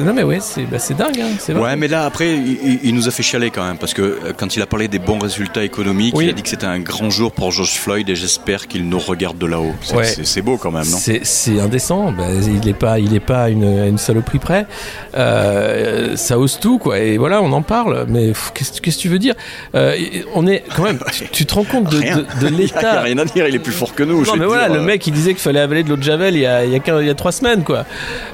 non 0.00 0.12
mais 0.12 0.22
ouais, 0.22 0.38
c'est 0.40 0.64
bah, 0.64 0.78
dingue. 0.96 1.20
Hein, 1.20 1.54
ouais, 1.54 1.76
mais 1.76 1.88
là 1.88 2.04
après, 2.04 2.34
il, 2.34 2.80
il, 2.82 2.94
nous 2.94 3.08
a 3.08 3.10
fait 3.10 3.22
chialer 3.22 3.50
quand 3.50 3.64
même 3.64 3.78
parce 3.78 3.94
que 3.94 4.02
euh, 4.02 4.32
quand 4.36 4.56
il 4.56 4.62
a 4.62 4.66
parlé 4.66 4.88
des 4.88 4.98
bons 4.98 5.18
résultats 5.18 5.64
économiques, 5.64 6.14
oui. 6.16 6.26
il 6.26 6.30
a 6.30 6.32
dit 6.32 6.42
que 6.42 6.48
c'était 6.48 6.66
un 6.66 6.80
grand 6.80 7.10
jour 7.10 7.32
pour 7.32 7.50
George 7.50 7.78
Floyd 7.78 8.08
et 8.08 8.14
j'espère 8.14 8.68
qu'il 8.68 8.88
nous 8.88 8.98
regarde 8.98 9.38
de 9.38 9.46
là-haut. 9.46 9.74
C'est 9.82 9.96
ouais. 10.36 10.42
beau 10.42 10.56
quand 10.56 10.70
même, 10.70 10.88
non? 10.88 10.98
C'est 11.22 11.60
indécent. 11.60 12.12
Bah, 12.12 12.28
il 12.32 12.60
n'est 12.66 12.74
pas, 12.74 12.98
il 12.98 13.14
est 13.14 13.20
pas 13.20 13.48
une, 13.50 13.64
une 13.64 13.98
saloperie 13.98 14.38
près. 14.38 14.66
Euh, 15.14 16.16
ça 16.16 16.38
ose 16.38 16.58
tout 16.60 16.78
quoi. 16.78 16.98
Et 16.98 17.18
voilà, 17.18 17.42
on 17.42 17.52
en 17.52 17.62
parle. 17.62 18.06
Mais 18.08 18.32
qu'est-ce 18.54 18.80
que 18.80 18.90
tu 18.90 19.08
veux 19.08 19.18
dire? 19.18 19.34
On 19.74 20.46
est 20.46 20.64
quand 20.74 20.84
même. 20.84 20.98
Tu, 21.10 21.26
tu 21.28 21.44
te 21.44 21.54
rends 21.54 21.64
compte 21.64 21.90
de, 21.90 21.98
de, 21.98 22.40
de 22.40 22.46
l'état. 22.56 22.80
il 22.80 22.92
n'y 22.92 22.96
a 22.96 23.00
rien 23.00 23.18
à 23.18 23.24
dire. 23.24 23.48
Il 23.48 23.54
est 23.54 23.58
plus 23.58 23.72
fort 23.72 23.94
que 23.94 24.04
nous. 24.04 24.24
Non 24.24 24.36
mais 24.36 24.46
voilà, 24.46 24.68
le 24.68 24.80
mec 24.80 25.06
il 25.06 25.12
disait 25.12 25.30
qu'il 25.30 25.40
fallait 25.42 25.60
avaler 25.60 25.82
de 25.82 25.88
l'eau 25.88 25.96
de 25.96 26.02
javel 26.02 26.34
il 26.36 26.42
y 26.42 26.46
a, 26.46 26.64
il 26.64 26.70
y 26.72 26.76
a, 26.76 27.00
il 27.00 27.06
y 27.06 27.10
a 27.10 27.14
trois 27.14 27.32
semaines 27.32 27.59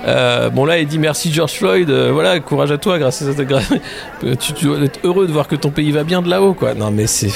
Euh, 0.07 0.51
bon 0.51 0.65
là 0.65 0.79
il 0.79 0.87
dit 0.87 0.99
merci 0.99 1.33
George 1.33 1.53
Floyd, 1.53 1.91
euh, 1.91 2.11
voilà 2.13 2.39
courage 2.41 2.71
à 2.71 2.79
toi 2.79 2.99
grâce 2.99 3.23
à 3.23 3.33
cette 3.33 3.49
tu, 4.41 4.53
tu 4.55 4.65
dois 4.67 4.81
être 4.81 5.01
heureux 5.05 5.27
de 5.27 5.33
voir 5.33 5.49
que 5.49 5.57
ton 5.57 5.71
pays 5.71 5.91
va 5.93 6.05
bien 6.05 6.23
de 6.23 6.29
là-haut 6.29 6.55
quoi. 6.55 6.75
Non 6.75 6.91
mais 6.91 7.07
c'est 7.07 7.33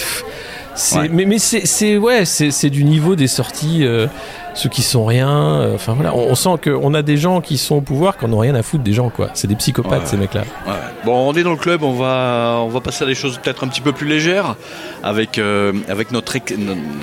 ouais. 0.97 1.09
mais 1.11 1.25
mais 1.25 1.39
c'est 1.39 1.97
ouais 1.97 2.25
c'est 2.25 2.71
du 2.71 2.85
niveau 2.85 3.17
des 3.17 3.27
sorties 3.29 3.85
euh, 3.85 4.07
ceux 4.55 4.69
qui 4.69 4.83
sont 4.83 5.05
rien 5.05 5.29
euh, 5.31 5.75
enfin 5.75 5.95
voilà 5.95 6.15
on, 6.15 6.31
on 6.31 6.35
sent 6.35 6.57
que 6.61 6.71
on 6.71 6.93
a 6.95 7.03
des 7.03 7.17
gens 7.17 7.41
qui 7.41 7.57
sont 7.59 7.77
au 7.77 7.81
pouvoir 7.81 8.17
qui 8.19 8.27
n'ont 8.27 8.39
rien 8.39 8.55
à 8.55 8.63
foutre 8.63 8.83
des 8.85 8.93
gens 8.93 9.09
quoi 9.11 9.31
c'est 9.35 9.47
des 9.47 9.55
psychopathes 9.57 10.03
ouais. 10.03 10.07
ces 10.07 10.17
mecs 10.17 10.35
là 10.35 10.43
ouais. 10.67 10.73
bon 11.05 11.29
on 11.29 11.35
est 11.35 11.43
dans 11.43 11.51
le 11.53 11.57
club 11.57 11.83
on 11.83 11.93
va 11.93 12.59
on 12.63 12.69
va 12.69 12.81
passer 12.81 13.05
à 13.05 13.07
des 13.07 13.15
choses 13.15 13.39
peut-être 13.39 13.65
un 13.65 13.69
petit 13.69 13.81
peu 13.81 13.93
plus 13.93 14.07
légères 14.09 14.57
avec 15.03 15.39
euh, 15.39 15.73
avec 15.89 16.13
notre 16.13 16.35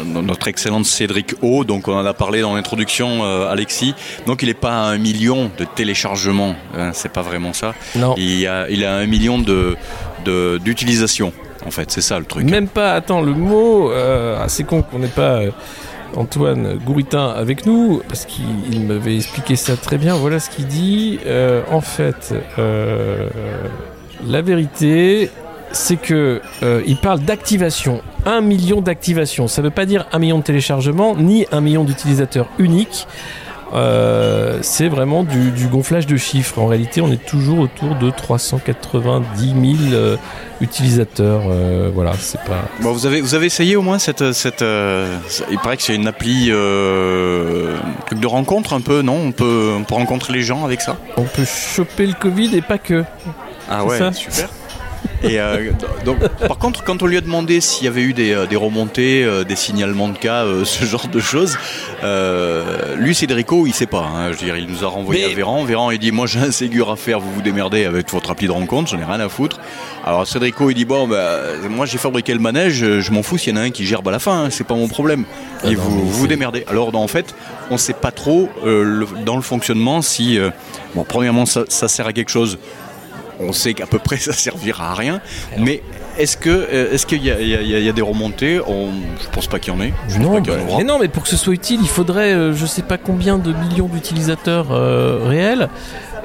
notre 0.05 0.47
excellente 0.47 0.85
Cédric 0.85 1.35
O 1.41 1.63
donc 1.63 1.87
on 1.87 1.93
en 1.97 2.05
a 2.05 2.13
parlé 2.13 2.41
dans 2.41 2.55
l'introduction 2.55 3.23
Alexis 3.47 3.93
donc 4.25 4.43
il 4.43 4.49
est 4.49 4.53
pas 4.53 4.71
à 4.73 4.85
un 4.89 4.97
million 4.97 5.49
de 5.57 5.65
téléchargements 5.65 6.55
hein, 6.77 6.91
c'est 6.93 7.11
pas 7.11 7.21
vraiment 7.21 7.53
ça 7.53 7.73
non 7.95 8.13
il 8.17 8.45
a 8.47 8.69
il 8.69 8.83
a 8.85 8.95
un 8.95 9.05
million 9.05 9.37
de- 9.39 9.75
d'utilisation. 10.57 11.31
En 11.65 11.71
fait, 11.71 11.91
c'est 11.91 12.01
ça 12.01 12.19
le 12.19 12.25
truc. 12.25 12.49
Même 12.49 12.67
pas, 12.67 12.93
attends, 12.93 13.21
le 13.21 13.33
mot, 13.33 13.91
euh, 13.91 14.37
ah, 14.39 14.47
c'est 14.47 14.63
con 14.63 14.81
qu'on 14.81 14.99
n'ait 14.99 15.07
pas 15.07 15.41
euh, 15.41 15.51
Antoine 16.15 16.77
Gouritin 16.77 17.29
avec 17.29 17.65
nous, 17.65 18.01
parce 18.07 18.25
qu'il 18.25 18.45
il 18.71 18.85
m'avait 18.85 19.15
expliqué 19.15 19.55
ça 19.55 19.75
très 19.75 19.97
bien. 19.97 20.15
Voilà 20.15 20.39
ce 20.39 20.49
qu'il 20.49 20.67
dit. 20.67 21.19
Euh, 21.25 21.61
en 21.69 21.81
fait, 21.81 22.33
la 24.25 24.41
vérité, 24.41 25.29
c'est 25.71 25.97
que 25.97 26.41
il 26.85 26.97
parle 26.97 27.21
d'activation. 27.21 28.01
Un 28.25 28.41
million 28.41 28.81
d'activations. 28.81 29.47
Ça 29.47 29.61
veut 29.61 29.69
pas 29.69 29.85
dire 29.85 30.05
un 30.11 30.19
million 30.19 30.37
de 30.37 30.43
téléchargements, 30.43 31.15
ni 31.15 31.45
un 31.51 31.61
million 31.61 31.83
d'utilisateurs 31.83 32.47
uniques. 32.57 33.07
Euh, 33.73 34.59
c'est 34.61 34.87
vraiment 34.87 35.23
du, 35.23 35.51
du 35.51 35.67
gonflage 35.67 36.07
de 36.07 36.17
chiffres. 36.17 36.59
En 36.59 36.67
réalité, 36.67 37.01
on 37.01 37.11
est 37.11 37.23
toujours 37.23 37.59
autour 37.59 37.95
de 37.95 38.09
390 38.09 39.77
000 39.79 39.93
euh, 39.93 40.17
utilisateurs. 40.61 41.43
Euh, 41.49 41.91
voilà, 41.93 42.13
c'est 42.19 42.41
pas. 42.43 42.61
Bon, 42.81 42.91
vous 42.91 43.05
avez 43.05 43.21
vous 43.21 43.35
avez 43.35 43.45
essayé 43.45 43.75
au 43.75 43.81
moins 43.81 43.99
cette 43.99 44.31
cette. 44.31 44.63
il 45.51 45.57
paraît 45.59 45.77
que 45.77 45.83
c'est 45.83 45.95
une 45.95 46.07
appli 46.07 46.45
truc 48.05 48.19
de 48.19 48.27
rencontre 48.27 48.73
un 48.73 48.81
peu, 48.81 49.01
non? 49.01 49.17
On 49.17 49.31
peut 49.31 49.73
on 49.77 49.83
peut 49.83 49.95
rencontrer 49.95 50.33
les 50.33 50.41
gens 50.41 50.63
avec 50.63 50.81
ça? 50.81 50.97
On 51.17 51.23
peut 51.23 51.45
choper 51.45 52.07
le 52.07 52.13
Covid 52.13 52.55
et 52.55 52.61
pas 52.61 52.77
que. 52.77 53.03
Ah 53.69 53.83
ça 53.97 54.13
super. 54.13 54.49
Et 55.23 55.39
euh, 55.39 55.71
donc, 56.05 56.19
par 56.47 56.57
contre, 56.59 56.83
quand 56.83 57.01
on 57.01 57.07
lui 57.07 57.17
a 57.17 57.21
demandé 57.21 57.59
s'il 57.59 57.85
y 57.85 57.87
avait 57.87 58.01
eu 58.03 58.13
des, 58.13 58.33
euh, 58.33 58.45
des 58.45 58.55
remontées, 58.55 59.23
euh, 59.23 59.43
des 59.43 59.55
signalements 59.55 60.09
de 60.09 60.17
cas, 60.17 60.43
euh, 60.45 60.63
ce 60.63 60.85
genre 60.85 61.07
de 61.07 61.19
choses, 61.19 61.57
lui, 62.97 63.15
Cédrico, 63.15 63.65
il 63.67 63.73
sait 63.73 63.85
pas. 63.85 64.03
hein. 64.05 64.31
je 64.31 64.37
veux 64.37 64.45
dire, 64.45 64.57
il 64.57 64.67
nous 64.67 64.83
a 64.83 64.87
renvoyé 64.87 65.25
Mais- 65.25 65.31
à 65.33 65.35
Véran. 65.35 65.63
Véran, 65.63 65.91
il 65.91 65.99
dit 65.99 66.11
Moi, 66.11 66.27
j'ai 66.27 66.39
un 66.39 66.51
Ségur 66.51 66.91
à 66.91 66.95
faire, 66.95 67.19
vous 67.19 67.31
vous 67.31 67.41
démerdez 67.41 67.85
avec 67.85 68.11
votre 68.11 68.31
appli 68.31 68.47
de 68.47 68.51
rencontre, 68.51 68.89
j'en 68.91 68.99
ai 68.99 69.03
rien 69.03 69.19
à 69.19 69.29
foutre. 69.29 69.59
Alors, 70.05 70.25
Cédrico, 70.27 70.69
il 70.69 70.75
dit 70.75 70.85
Bon, 70.85 71.07
bah, 71.07 71.39
moi, 71.69 71.85
j'ai 71.85 71.97
fabriqué 71.97 72.33
le 72.33 72.39
manège, 72.39 72.99
je 72.99 73.11
m'en 73.11 73.23
fous 73.23 73.37
s'il 73.37 73.53
y 73.55 73.57
en 73.57 73.61
a 73.61 73.63
un 73.63 73.71
qui 73.71 73.85
gerbe 73.85 74.07
à 74.07 74.11
la 74.11 74.19
fin, 74.19 74.45
hein, 74.45 74.49
c'est 74.49 74.65
pas 74.65 74.75
mon 74.75 74.87
problème. 74.87 75.25
Ah 75.63 75.67
et 75.71 75.75
non, 75.75 75.81
vous 75.81 76.07
vous, 76.09 76.27
démerdez. 76.27 76.63
Alors, 76.69 76.95
en 76.95 77.07
fait, 77.07 77.33
on 77.71 77.77
sait 77.77 77.93
pas 77.93 78.11
trop 78.11 78.49
le- 78.63 79.07
dans 79.25 79.35
le 79.35 79.41
fonctionnement 79.41 80.01
si. 80.01 80.39
bon, 80.95 81.03
premièrement, 81.07 81.45
ça, 81.45 81.63
ça 81.69 81.87
sert 81.87 82.07
à 82.07 82.13
quelque 82.13 82.29
chose 82.31 82.57
on 83.39 83.51
sait 83.53 83.73
qu'à 83.73 83.85
peu 83.85 83.99
près 83.99 84.17
ça 84.27 84.33
servira 84.33 84.91
à 84.91 84.93
rien. 84.95 85.21
Mais 85.57 85.81
est-ce 86.17 86.37
que 86.37 86.49
euh, 86.49 86.93
est-ce 86.93 87.05
qu'il 87.05 87.23
y, 87.23 87.31
a- 87.31 87.39
y 87.41 87.85
y 87.87 87.93
des 87.93 88.01
remontées? 88.01 88.59
On- 88.67 88.89
Je 89.21 89.29
pense 89.31 89.47
pas 89.47 89.59
qu'il 89.59 89.73
y 89.73 89.75
en 89.77 89.81
ait. 89.81 89.93
Je 90.09 90.15
pense 90.15 90.23
Non, 90.23 90.33
pas 90.35 90.41
qu'il 90.41 90.53
y 90.53 90.55
en 90.63 90.67
aura. 90.67 90.77
mais 90.79 90.83
non, 90.83 90.97
mais 90.99 91.07
pour 91.07 91.23
que 91.23 91.29
ce 91.29 91.37
soit 91.37 91.53
utile, 91.53 91.79
il 91.81 91.87
faudrait 91.89 92.33
euh, 92.33 92.53
je 92.53 92.65
sais 92.65 92.81
pas 92.81 92.97
combien 92.97 93.37
de 93.37 93.53
millions 93.53 93.87
d'utilisateurs 93.87 94.67
euh, 94.71 95.19
réels 95.25 95.69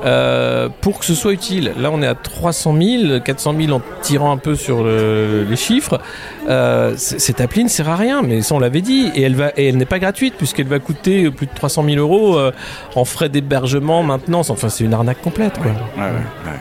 euh, 0.04 0.68
pour 0.80 0.98
que 0.98 1.04
ce 1.04 1.14
soit 1.14 1.32
utile. 1.32 1.72
Là, 1.78 1.90
on 1.92 2.02
est 2.02 2.06
à 2.08 2.16
300 2.16 2.74
000, 2.76 3.20
400 3.20 3.54
000 3.56 3.72
en 3.76 3.80
tirant 4.02 4.32
un 4.32 4.36
peu 4.36 4.56
sur 4.56 4.82
le- 4.82 5.46
les 5.48 5.56
chiffres. 5.56 6.00
Euh, 6.48 6.94
cette 6.96 7.40
appli 7.40 7.62
ne 7.62 7.68
sert 7.68 7.88
à 7.88 7.94
rien, 7.94 8.20
mais 8.22 8.42
ça 8.42 8.56
on 8.56 8.58
l'avait 8.58 8.80
dit, 8.80 9.10
et 9.14 9.22
elle 9.22 9.36
va, 9.36 9.52
et 9.56 9.68
elle 9.68 9.76
n'est 9.76 9.84
pas 9.84 10.00
gratuite 10.00 10.34
puisqu'elle 10.36 10.66
va 10.66 10.80
coûter 10.80 11.30
plus 11.30 11.46
de 11.46 11.52
300 11.54 11.84
000 11.84 11.96
euros 11.98 12.36
euh, 12.36 12.50
en 12.96 13.04
frais 13.04 13.28
d'hébergement, 13.28 14.02
maintenance. 14.02 14.50
Enfin, 14.50 14.68
c'est 14.70 14.82
une 14.82 14.94
arnaque 14.94 15.20
complète, 15.20 15.54
quoi. 15.58 15.66
Ouais, 15.96 16.02
ouais, 16.10 16.10
ouais, 16.50 16.58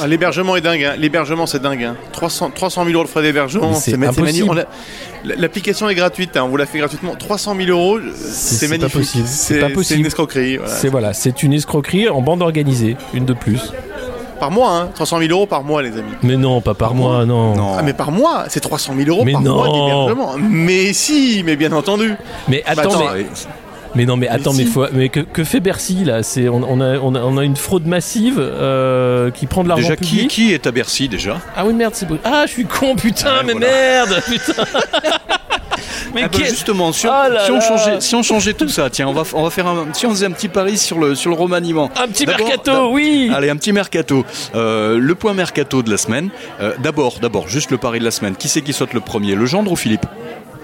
Ah, 0.00 0.06
L'hébergement 0.06 0.56
est 0.56 0.60
dingue, 0.60 0.82
hein. 0.82 0.94
l'hébergement 0.98 1.46
c'est 1.46 1.62
dingue. 1.62 1.84
Hein. 1.84 1.96
300, 2.12 2.50
300 2.54 2.84
000 2.84 2.94
euros 2.94 3.04
de 3.04 3.08
frais 3.08 3.22
d'hébergement, 3.22 3.72
c'est 3.74 3.96
magnifique. 3.96 4.44
On 4.48 4.52
l'a- 4.52 4.66
L'application 5.24 5.88
est 5.88 5.94
gratuite, 5.94 6.36
hein. 6.36 6.42
on 6.44 6.48
vous 6.48 6.56
la 6.56 6.66
fait 6.66 6.78
gratuitement. 6.78 7.14
300 7.16 7.54
000 7.56 7.68
euros, 7.70 7.98
c'est 8.16 8.56
c'est 8.56 8.66
pas 8.66 8.70
magnifique. 8.78 8.92
possible, 9.00 9.26
c'est 9.28 9.58
pas 9.60 9.66
c'est 9.68 9.72
possible. 9.72 10.00
une 10.00 10.06
escroquerie. 10.06 10.56
voilà. 10.56 10.72
C'est 10.72 10.88
voilà, 10.88 11.12
c'est 11.12 11.42
une 11.42 11.52
escroquerie 11.52 12.08
en 12.08 12.20
bande 12.20 12.42
organisée, 12.42 12.96
une 13.14 13.24
de 13.24 13.32
plus. 13.32 13.72
Par 14.40 14.52
mois, 14.52 14.70
hein. 14.70 14.90
300 14.94 15.18
000 15.18 15.30
euros 15.32 15.46
par 15.46 15.64
mois, 15.64 15.82
les 15.82 15.92
amis. 15.92 16.12
Mais 16.22 16.36
non, 16.36 16.60
pas 16.60 16.74
par 16.74 16.94
mois, 16.94 17.24
non. 17.26 17.56
Non. 17.56 17.74
Ah, 17.76 17.82
mais 17.82 17.92
par 17.92 18.12
mois, 18.12 18.44
c'est 18.48 18.60
300 18.60 18.92
000 18.96 19.08
euros 19.10 19.24
Mais 19.24 19.32
par 19.32 19.40
non. 19.42 19.54
mois 19.56 19.68
d'hébergement. 19.68 20.34
Mais 20.48 20.92
si, 20.92 21.42
mais 21.44 21.56
bien 21.56 21.72
entendu. 21.72 22.14
Mais 22.48 22.62
attends, 22.64 22.82
attends, 22.82 22.98
mais, 23.14 23.20
Ouais. 23.22 23.26
Mais 23.98 24.06
non, 24.06 24.16
mais 24.16 24.28
attends, 24.28 24.52
mais, 24.52 24.64
si. 24.64 24.70
faut- 24.70 24.86
mais 24.92 25.08
que, 25.08 25.18
que 25.20 25.42
fait 25.42 25.58
Bercy 25.58 26.04
là? 26.04 26.22
C'est 26.22 26.48
on, 26.48 26.62
on 26.62 26.80
a, 26.80 26.98
on, 26.98 27.14
a, 27.16 27.20
on 27.20 27.36
a 27.36 27.44
une 27.44 27.56
fraude 27.56 27.84
massive 27.86 28.36
euh, 28.38 29.32
qui 29.32 29.46
prend 29.46 29.64
de 29.64 29.68
l'argent 29.68 29.82
Déjà, 29.88 29.96
qui, 29.96 30.10
public. 30.12 30.30
qui 30.30 30.52
est 30.52 30.66
à 30.68 30.70
Bercy 30.70 31.08
déjà? 31.08 31.40
Ah 31.56 31.66
oui 31.66 31.74
merde, 31.74 31.94
c'est. 31.96 32.06
Ah, 32.24 32.44
je 32.46 32.52
suis 32.52 32.64
con, 32.64 32.94
putain, 32.94 33.38
Ah, 33.40 33.42
mais 33.44 33.52
voilà. 33.54 33.66
merde, 33.66 34.22
putain. 34.28 34.62
mais 36.14 36.22
Ah 36.24 36.28
bah, 36.32 36.38
justement, 36.48 36.92
si 36.92 37.06
on, 37.06 37.10
Ah 37.12 37.28
là 37.28 37.44
si 37.44 37.50
on 37.50 37.60
changeait, 37.60 38.00
si 38.00 38.14
on 38.14 38.22
changeait 38.22 38.54
tout 38.54 38.68
ça, 38.68 38.88
tiens, 38.90 39.08
on 39.08 39.12
va, 39.12 39.24
on 39.34 39.42
va 39.42 39.50
faire 39.50 39.66
un, 39.66 39.88
si 39.92 40.06
on 40.06 40.10
faisait 40.10 40.26
un 40.26 40.30
petit 40.30 40.48
pari 40.48 40.78
sur 40.78 40.98
le, 40.98 41.14
sur 41.14 41.30
le 41.30 41.36
remaniement. 41.36 41.90
un 42.00 42.08
petit 42.08 42.24
mercato, 42.26 42.90
oui. 42.92 43.30
Allez, 43.34 43.50
un 43.50 43.56
petit 43.56 43.72
mercato. 43.72 44.24
Euh, 44.54 44.96
le 44.98 45.14
point 45.14 45.34
mercato 45.34 45.82
de 45.82 45.90
la 45.90 45.96
semaine. 45.96 46.30
Euh, 46.60 46.72
d'abord, 46.82 47.18
d'abord, 47.20 47.48
juste 47.48 47.70
le 47.70 47.78
pari 47.78 47.98
de 47.98 48.04
la 48.04 48.10
semaine. 48.10 48.36
Qui 48.36 48.48
c'est 48.48 48.62
qui 48.62 48.72
saute 48.72 48.94
le 48.94 49.00
premier? 49.00 49.34
Le 49.34 49.46
gendre 49.46 49.72
ou 49.72 49.76
Philippe? 49.76 50.06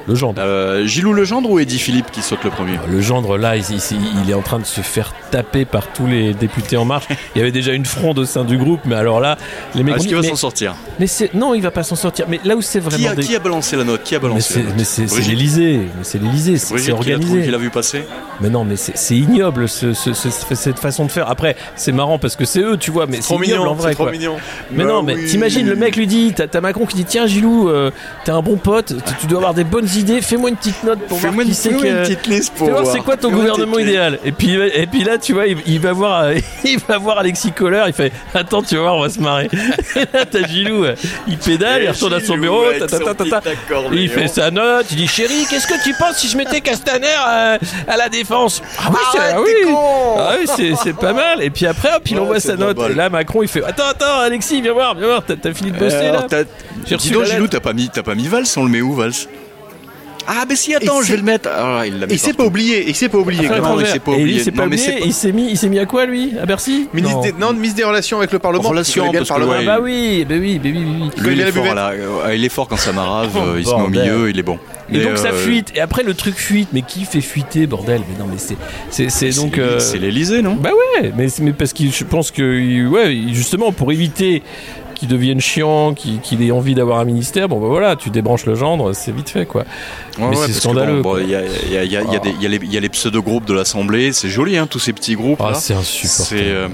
Le 0.06 0.14
gendre. 0.14 0.42
euh, 0.42 0.86
Gilou 0.86 1.12
le 1.14 1.24
gendre 1.24 1.50
ou 1.50 1.58
Eddie 1.58 1.78
Philippe 1.78 2.10
qui 2.10 2.20
saute 2.20 2.44
le 2.44 2.50
premier? 2.50 2.78
Le 2.90 3.00
gendre 3.00 3.38
là, 3.38 3.56
il, 3.56 3.62
il- 3.70 3.98
il 4.24 4.30
est 4.30 4.34
en 4.34 4.42
train 4.42 4.58
de 4.58 4.64
se 4.66 4.80
faire 4.82 5.12
taper 5.30 5.64
par 5.64 5.86
tous 5.92 6.06
les 6.06 6.34
députés 6.34 6.76
en 6.76 6.84
marche. 6.84 7.06
Il 7.34 7.38
y 7.38 7.40
avait 7.40 7.52
déjà 7.52 7.72
une 7.72 7.86
fronde 7.86 8.18
au 8.18 8.24
sein 8.26 8.44
du 8.44 8.58
groupe, 8.58 8.80
mais 8.84 8.96
alors 8.96 9.20
là, 9.20 9.38
les 9.74 9.82
mecs. 9.82 9.94
Ah, 9.94 9.98
Est-ce 9.98 10.06
qu'il 10.08 10.16
va 10.16 10.22
s'en 10.22 10.36
sortir? 10.36 10.74
mais 11.00 11.06
non, 11.32 11.54
il 11.54 11.62
va 11.62 11.70
pas 11.70 11.82
s'en 11.82 11.96
sortir. 11.96 12.26
Mais 12.28 12.38
là 12.44 12.54
où 12.54 12.60
c'est 12.62 12.80
qui 12.80 12.84
vraiment 12.84 13.08
a, 13.10 13.14
des- 13.14 13.22
qui 13.22 13.34
a 13.34 13.38
balancé 13.38 13.76
la 13.76 13.84
note? 13.84 14.02
Qui 14.02 14.14
a 14.14 14.18
balancé 14.18 14.62
mais 14.76 14.84
c'est- 14.84 15.06
l'Elysée, 15.26 15.78
mais 15.96 16.02
c'est 16.04 16.20
l'Elysée, 16.20 16.58
c'est 16.58 16.74
qui 16.76 16.90
organisé. 16.90 17.42
qui 17.44 17.50
l'a 17.50 17.58
vu 17.58 17.70
passer 17.70 18.04
Mais 18.40 18.50
non, 18.50 18.64
mais 18.64 18.76
c'est 18.76 19.16
ignoble 19.16 19.68
ce- 19.68 19.94
ce- 19.94 20.12
ce- 20.12 20.28
cette 20.54 20.78
façon 20.78 21.06
de 21.06 21.10
faire. 21.12 21.30
Après, 21.30 21.56
c'est 21.76 21.92
marrant 21.92 22.18
parce 22.18 22.36
que 22.36 22.44
c'est 22.44 22.60
eux, 22.60 22.76
tu 22.76 22.90
vois, 22.90 23.06
mais 23.06 23.22
c'est 23.22 23.32
en 23.32 23.38
mignon, 23.38 23.72
vrai. 23.74 23.90
c'est 23.90 23.94
trop 23.94 24.04
quoi. 24.04 24.12
mignon. 24.12 24.36
Mais 24.70 24.84
Bah 24.84 24.90
non, 24.90 25.02
mais 25.02 25.16
t'imagines, 25.24 25.66
le 25.66 25.76
mec 25.76 25.96
lui 25.96 26.06
dit, 26.06 26.34
t'as 26.34 26.60
Macron 26.60 26.84
qui 26.84 26.96
dit, 26.96 27.04
tiens 27.04 27.26
Gilou, 27.26 27.68
euh, 27.68 27.90
t'es 28.24 28.32
un 28.32 28.42
bon 28.42 28.56
pote, 28.56 28.92
tu 29.20 29.26
dois 29.26 29.38
avoir 29.38 29.54
des 29.54 29.64
bonnes 29.64 29.86
idées, 29.96 30.22
fais-moi 30.22 30.50
une 30.50 30.56
petite 30.56 30.82
note 30.82 31.00
pour 31.08 31.18
voir 31.18 31.34
qui 31.44 31.54
c'est 31.54 31.70
une 31.70 31.80
petite 31.80 32.26
liste 32.26 32.54
pour 32.54 32.70
voir 32.70 32.86
c'est 32.86 33.00
quoi 33.00 33.16
ton 33.16 33.30
gouvernement 33.30 33.78
idéal. 33.78 34.18
Et 34.24 34.32
puis, 34.32 34.54
et 34.54 34.86
puis 34.86 35.04
là, 35.04 35.18
tu 35.18 35.32
vois, 35.32 35.46
il, 35.46 35.58
il 35.66 35.80
va 35.80 35.92
voir, 35.92 36.22
euh, 36.24 36.34
il 36.64 36.78
va 36.78 36.98
voir 36.98 37.18
Alexis 37.18 37.52
Kohler, 37.52 37.84
il 37.86 37.92
fait, 37.92 38.12
attends, 38.34 38.62
tu 38.62 38.76
vas 38.76 38.82
voir, 38.82 38.96
on 38.96 39.02
va 39.02 39.08
se 39.08 39.20
marrer. 39.20 39.48
Et 39.96 40.00
là, 40.12 40.24
t'as 40.24 40.46
Gilou, 40.46 40.84
euh, 40.84 40.94
il 41.28 41.38
pédale, 41.38 41.82
il 41.82 41.86
Et 41.86 41.90
retourne 41.90 42.14
à 42.14 42.20
son 42.20 42.38
bureau, 42.38 42.64
ta, 42.78 42.86
ta, 42.86 43.14
ta. 43.14 43.40
Et 43.92 43.96
il 43.96 44.08
fait 44.08 44.28
sa 44.28 44.50
note, 44.50 44.86
il 44.90 44.96
dit 44.96 45.08
chérie, 45.08 45.46
qu'est-ce 45.48 45.66
que 45.66 45.82
tu 45.82 45.94
penses 45.94 46.16
si 46.16 46.28
je 46.28 46.36
mettais 46.36 46.60
Castaner 46.60 47.06
euh, 47.06 47.58
à 47.86 47.96
la 47.96 48.08
défense? 48.08 48.62
Ah 48.78 48.90
oui, 48.90 48.98
c'est 49.12 49.18
ah 49.18 49.40
oui. 49.40 49.74
Ah 50.18 50.34
oui, 50.40 50.74
c'est, 50.82 50.96
pas 50.96 51.12
mal. 51.12 51.42
Et 51.42 51.50
puis 51.50 51.66
après, 51.66 51.94
hop, 51.94 52.02
il 52.06 52.14
Ouais, 52.14 52.20
envoie 52.20 52.40
sa 52.40 52.56
note. 52.56 52.78
Et 52.90 52.94
là, 52.94 53.10
Macron, 53.10 53.42
il 53.42 53.48
fait 53.48 53.64
Attends, 53.64 53.88
attends, 53.90 54.20
Alexis, 54.20 54.60
viens 54.60 54.72
voir, 54.72 54.94
viens 54.94 55.06
voir, 55.06 55.22
t'as, 55.24 55.52
fini 55.52 55.70
de 55.70 55.78
bosser 55.78 55.96
Euh, 55.96 56.12
là 56.12 56.44
Dis 56.96 57.10
donc, 57.10 57.24
Gilou, 57.24 57.48
t'as 57.48 57.60
pas 57.60 57.72
mis, 57.72 57.88
t'as 57.88 58.02
pas 58.02 58.14
mis 58.14 58.28
Valls 58.28 58.46
On 58.56 58.64
le 58.64 58.70
met 58.70 58.80
où, 58.80 58.94
Valls? 58.94 59.12
Ah, 60.26 60.44
ben 60.48 60.56
si, 60.56 60.74
attends, 60.74 61.00
Et 61.00 61.04
je 61.04 61.10
vais 61.12 61.16
le 61.18 61.22
mettre. 61.22 61.48
Ah, 61.52 61.82
il 61.86 61.98
l'a 61.98 62.06
mis 62.06 62.14
il 62.14 62.18
s'est 62.18 62.32
pas 62.32 62.44
oublié, 62.44 62.84
il 62.88 62.94
s'est 62.94 63.08
pas 63.08 63.18
oublié. 63.18 63.48
Non, 63.48 63.78
il 63.80 63.86
s'est 63.86 63.98
pas 63.98 64.12
oublié. 64.12 64.36
il 64.38 64.40
s'est 64.44 64.50
pas 64.52 64.62
Non, 64.62 64.68
mais 64.70 64.76
oublié, 64.76 64.84
c'est 64.92 64.98
pas- 65.00 65.06
il 65.06 65.12
s'est 65.12 65.32
mis, 65.32 65.50
il 65.50 65.58
s'est 65.58 65.68
mis 65.68 65.78
à 65.78 65.86
quoi 65.86 66.06
lui? 66.06 66.32
À 66.40 66.46
Bercy? 66.46 66.88
Ministre 66.94 67.16
Non. 67.18 67.22
des, 67.22 67.32
non, 67.32 67.52
ministre 67.52 67.76
des 67.76 67.84
Relations 67.84 68.18
avec 68.18 68.32
le 68.32 68.38
Parlement. 68.38 68.68
Relations, 68.68 69.12
parce 69.12 69.24
que, 69.24 69.28
Parlement. 69.28 69.52
ouais, 69.52 69.58
Ah 69.62 69.76
bah 69.76 69.78
oui, 69.82 70.24
bah 70.28 70.34
oui, 70.38 70.58
bah 70.58 70.70
oui, 70.72 70.78
oui, 70.78 70.84
oui. 71.02 71.10
connaît 71.22 71.28
Lui, 71.28 71.34
il 71.34 71.40
est 71.40 71.52
fort, 71.52 71.62
buvette 71.62 71.74
là. 71.76 71.92
Il 72.34 72.44
est 72.44 72.48
fort 72.48 72.68
quand 72.68 72.76
ça 72.78 72.92
marave, 72.92 73.30
Oh, 73.34 73.38
euh, 73.38 73.56
il 73.60 73.66
se 73.66 73.74
met 73.74 73.82
au 73.82 73.88
milieu, 73.88 74.30
il 74.30 74.38
est 74.38 74.42
bon. 74.42 74.58
Et 74.92 74.98
Mais, 74.98 75.04
donc 75.04 75.16
ça 75.16 75.28
euh, 75.28 75.32
fuite. 75.32 75.72
Et 75.74 75.80
après 75.80 76.02
le 76.02 76.12
truc 76.14 76.34
fuite. 76.36 76.68
Mais 76.72 76.82
qui 76.82 77.04
fait 77.04 77.20
fuiter, 77.22 77.66
bordel? 77.66 78.02
Mais 78.10 78.18
non, 78.22 78.28
mais 78.30 78.38
c'est, 78.38 78.56
c'est, 78.90 79.08
c'est 79.10 79.32
c'est 79.32 79.40
donc. 79.40 79.56
l'Élysée- 79.56 79.62
euh, 79.62 79.80
C'est 79.80 79.98
l'Elysée, 79.98 80.42
non? 80.42 80.54
Bah 80.56 80.70
ouais, 81.00 81.12
mais, 81.16 81.26
mais 81.40 81.52
parce 81.52 81.72
que 81.72 81.84
je 81.90 82.04
pense 82.04 82.30
que 82.30 82.86
ouais, 82.86 83.16
justement 83.32 83.72
pour 83.72 83.92
éviter 83.92 84.42
qu'il 85.04 85.12
devienne 85.12 85.40
chiant, 85.40 85.94
qu'il, 85.94 86.20
qu'il 86.20 86.42
ait 86.42 86.50
envie 86.50 86.74
d'avoir 86.74 86.98
un 87.00 87.04
ministère, 87.04 87.48
bon 87.48 87.60
bah 87.60 87.68
voilà, 87.68 87.96
tu 87.96 88.10
débranches 88.10 88.46
le 88.46 88.54
gendre, 88.54 88.92
c'est 88.92 89.12
vite 89.12 89.28
fait 89.30 89.46
quoi. 89.46 89.62
Ouais, 90.18 90.26
Mais 90.30 90.36
ouais, 90.36 90.46
c'est 90.46 90.52
scandaleux, 90.52 91.00
bon, 91.02 91.14
bon, 91.14 91.18
Il 91.18 91.28
y 91.28 91.32
y 91.32 91.34
a- 91.36 91.84
y 91.84 92.74
y 92.74 92.78
les- 92.80 92.88
pseudo-groupes 92.88 93.44
de 93.46 93.54
l'Assemblée, 93.54 94.12
c'est 94.12 94.28
joli, 94.28 94.56
hein, 94.56 94.66
tous 94.70 94.78
ces 94.78 94.92
petits 94.92 95.14
groupes. 95.16 95.40
Ah 95.42 95.54
c'est 95.54 95.74
insupportable. 95.74 96.70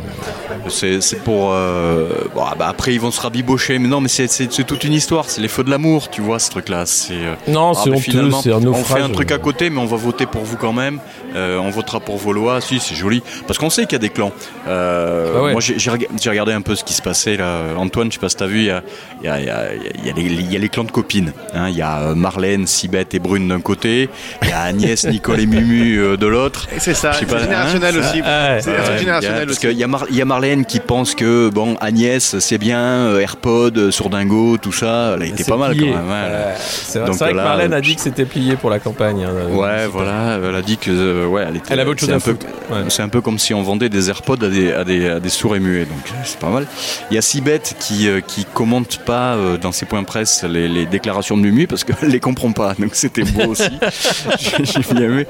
C'est 0.69 0.95
euh, 1.15 1.19
pour. 1.25 1.53
euh, 1.55 2.09
bon, 2.35 2.43
ah 2.45 2.55
bah, 2.59 2.67
après, 2.69 2.93
ils 2.93 3.01
vont 3.01 3.11
se 3.11 3.21
rabibocher, 3.21 3.79
mais 3.79 3.89
non, 3.89 4.01
mais 4.01 4.09
c'est- 4.09 4.29
toute 4.67 4.85
une 4.85 4.93
histoire. 4.93 5.25
C'est 5.29 5.41
les 5.41 5.49
feux 5.49 5.65
de 5.65 5.71
l'amour, 5.71 6.11
tu 6.11 6.21
vois, 6.21 6.39
ce 6.39 6.51
truc-là. 6.51 6.85
C'est. 6.87 7.15
euh, 7.15 7.35
Non, 7.49 7.73
ah, 7.75 7.81
c'est 7.83 7.91
bah, 7.91 7.97
honteux, 7.97 8.31
c'est 8.43 8.53
un 8.53 8.57
on 8.57 8.61
naufrage. 8.61 8.99
fait 8.99 9.03
un 9.05 9.09
truc 9.11 9.33
à 9.33 9.39
côté, 9.39 9.71
mais 9.71 9.81
on 9.81 9.87
va 9.87 9.97
voter 9.97 10.27
pour 10.27 10.43
vous 10.43 10.57
quand 10.57 10.73
même. 10.75 10.99
Euh, 11.35 11.59
on 11.59 11.71
votera 11.71 12.01
pour 12.01 12.17
vos 12.19 12.33
lois. 12.33 12.61
Si, 12.61 12.79
c'est 12.81 12.95
joli. 12.95 13.23
Parce 13.47 13.59
qu'on 13.59 13.71
sait 13.71 13.85
qu'il 13.85 13.93
y 13.93 13.97
a 13.97 13.99
des 14.01 14.11
clans. 14.11 14.33
Ah 14.67 15.43
ouais. 15.43 15.53
Moi, 15.53 15.61
j'ai 15.61 16.31
regardé 16.31 16.53
un 16.53 16.61
peu 16.61 16.75
ce 16.75 16.85
qui 16.85 16.93
se 16.93 17.03
passait 17.03 17.37
là. 17.37 17.61
Antoine, 17.79 18.13
je 18.13 18.19
sais 18.21 18.27
pas 18.27 18.29
si 18.29 18.37
t'as 18.37 18.47
vu, 18.47 18.59
il 18.61 18.65
y 18.67 18.71
a, 18.71 18.83
il 19.23 19.27
y, 19.27 19.29
a, 19.29 19.39
il 19.41 19.47
y, 19.47 19.51
a, 19.51 19.65
il 20.03 20.07
y 20.07 20.11
a 20.11 20.13
les- 20.15 20.23
il 20.43 20.53
y 20.53 20.57
a 20.57 20.59
les 20.59 20.69
clans 20.69 20.85
de 20.85 20.91
copines. 20.91 21.33
hein. 21.55 21.69
Il 21.69 21.77
y 21.77 21.83
a 21.83 22.01
euh, 22.01 22.15
Marlène, 22.15 22.67
Sibeth 22.67 23.15
et 23.15 23.19
Brune 23.19 23.49
d'un 23.49 23.61
côté. 23.61 24.09
Il 24.43 24.49
y 24.49 24.53
a 24.53 24.61
Agnès, 24.63 25.05
Nicole 25.09 25.41
et 25.41 25.47
Mumu 25.47 25.99
euh, 25.99 26.17
de 26.17 26.27
l'autre. 26.27 26.67
C'est 26.79 26.95
ça, 26.95 27.13
c'est 27.13 27.27
pas, 27.27 27.39
générationnel 27.39 27.95
hein, 27.97 28.01
aussi. 28.01 28.21
Ah 28.25 28.55
ouais. 28.55 28.61
C'est 28.63 28.71
Ouais, 28.71 28.77
il 28.77 28.91
y 28.91 28.95
a- 28.95 28.99
générationnel 28.99 29.47
parce 29.47 29.59
qu'il 29.59 29.73
y, 29.73 29.85
a 29.85 29.87
Mar- 29.87 30.07
il 30.11 30.17
y 30.17 30.23
a 30.23 30.25
Marlène 30.25 30.65
qui 30.65 30.81
pense 30.81 31.15
que 31.15 31.49
bon 31.51 31.77
Agnès 31.81 32.39
c'est 32.39 32.59
bien, 32.59 32.79
euh, 32.81 33.21
AirPod, 33.21 33.91
Sourdingo, 33.91 34.57
tout 34.59 34.73
ça, 34.73 35.13
elle 35.17 35.23
a 35.23 35.27
été 35.27 35.45
pas 35.45 35.57
mal 35.57 35.73
plié. 35.73 35.91
quand 35.93 35.99
même. 35.99 36.09
Ouais, 36.09 36.55
c'est 36.59 36.99
vrai, 36.99 37.09
Donc 37.09 37.17
c'est 37.19 37.25
vrai 37.25 37.33
que 37.33 37.37
là, 37.39 37.45
Marlène 37.45 37.73
a 37.73 37.81
dit 37.81 37.95
que 37.97 38.03
c'était 38.03 38.25
plié 38.25 38.57
pour 38.57 38.71
la 38.71 38.79
campagne. 38.79 39.25
hein, 39.25 39.55
Ouais, 39.55 39.87
voilà, 39.87 40.39
elle 40.43 40.55
a 40.55 40.63
dit 40.63 40.77
que 40.77 40.91
euh, 40.91 41.27
ouais, 41.27 41.45
elle 41.49 41.57
était. 41.57 41.73
Elle 41.73 41.81
avait 41.81 41.91
autre 41.91 42.01
chose 42.01 42.09
c'est 42.09 42.15
à 42.15 42.17
un 42.17 42.21
peu-. 42.21 42.75
Ouais. 42.75 42.85
C'est 42.89 43.03
un 43.03 43.09
peu 43.09 43.21
comme 43.21 43.39
si 43.39 43.55
on 43.55 43.63
vendait 43.63 43.89
des 43.89 44.09
AirPods 44.09 44.45
à 44.45 44.49
des, 44.49 44.73
à 44.73 44.85
des, 44.85 45.09
à 45.09 45.21
des 45.21 45.29
sourds 45.29 45.57
et 45.57 45.61
muets, 45.61 45.85
donc 45.85 45.99
c'est 46.25 46.39
pas 46.39 46.49
mal. 46.51 46.67
Il 47.11 47.15
y 47.15 47.19
a 47.19 47.23
Sibeth 47.23 47.77
qui, 47.79 48.09
qui 48.19 48.45
commente 48.45 48.99
pas 49.05 49.35
euh, 49.35 49.57
dans 49.57 49.71
ses 49.71 49.87
points 49.87 50.03
presse 50.03 50.43
les, 50.43 50.67
les 50.69 50.87
déclarations 50.87 51.37
de 51.37 51.43
Mumu 51.43 51.69
parce 51.69 51.85
qu'elle 51.85 51.97
les 52.11 52.19
comprend 52.19 52.51
pas. 52.51 52.75
Donc 52.79 52.95
c'était 52.95 53.23
beau 53.23 53.47
aussi. 53.53 53.63
J'ai 54.39 54.81
bien 54.95 55.03
aimé. 55.05 55.27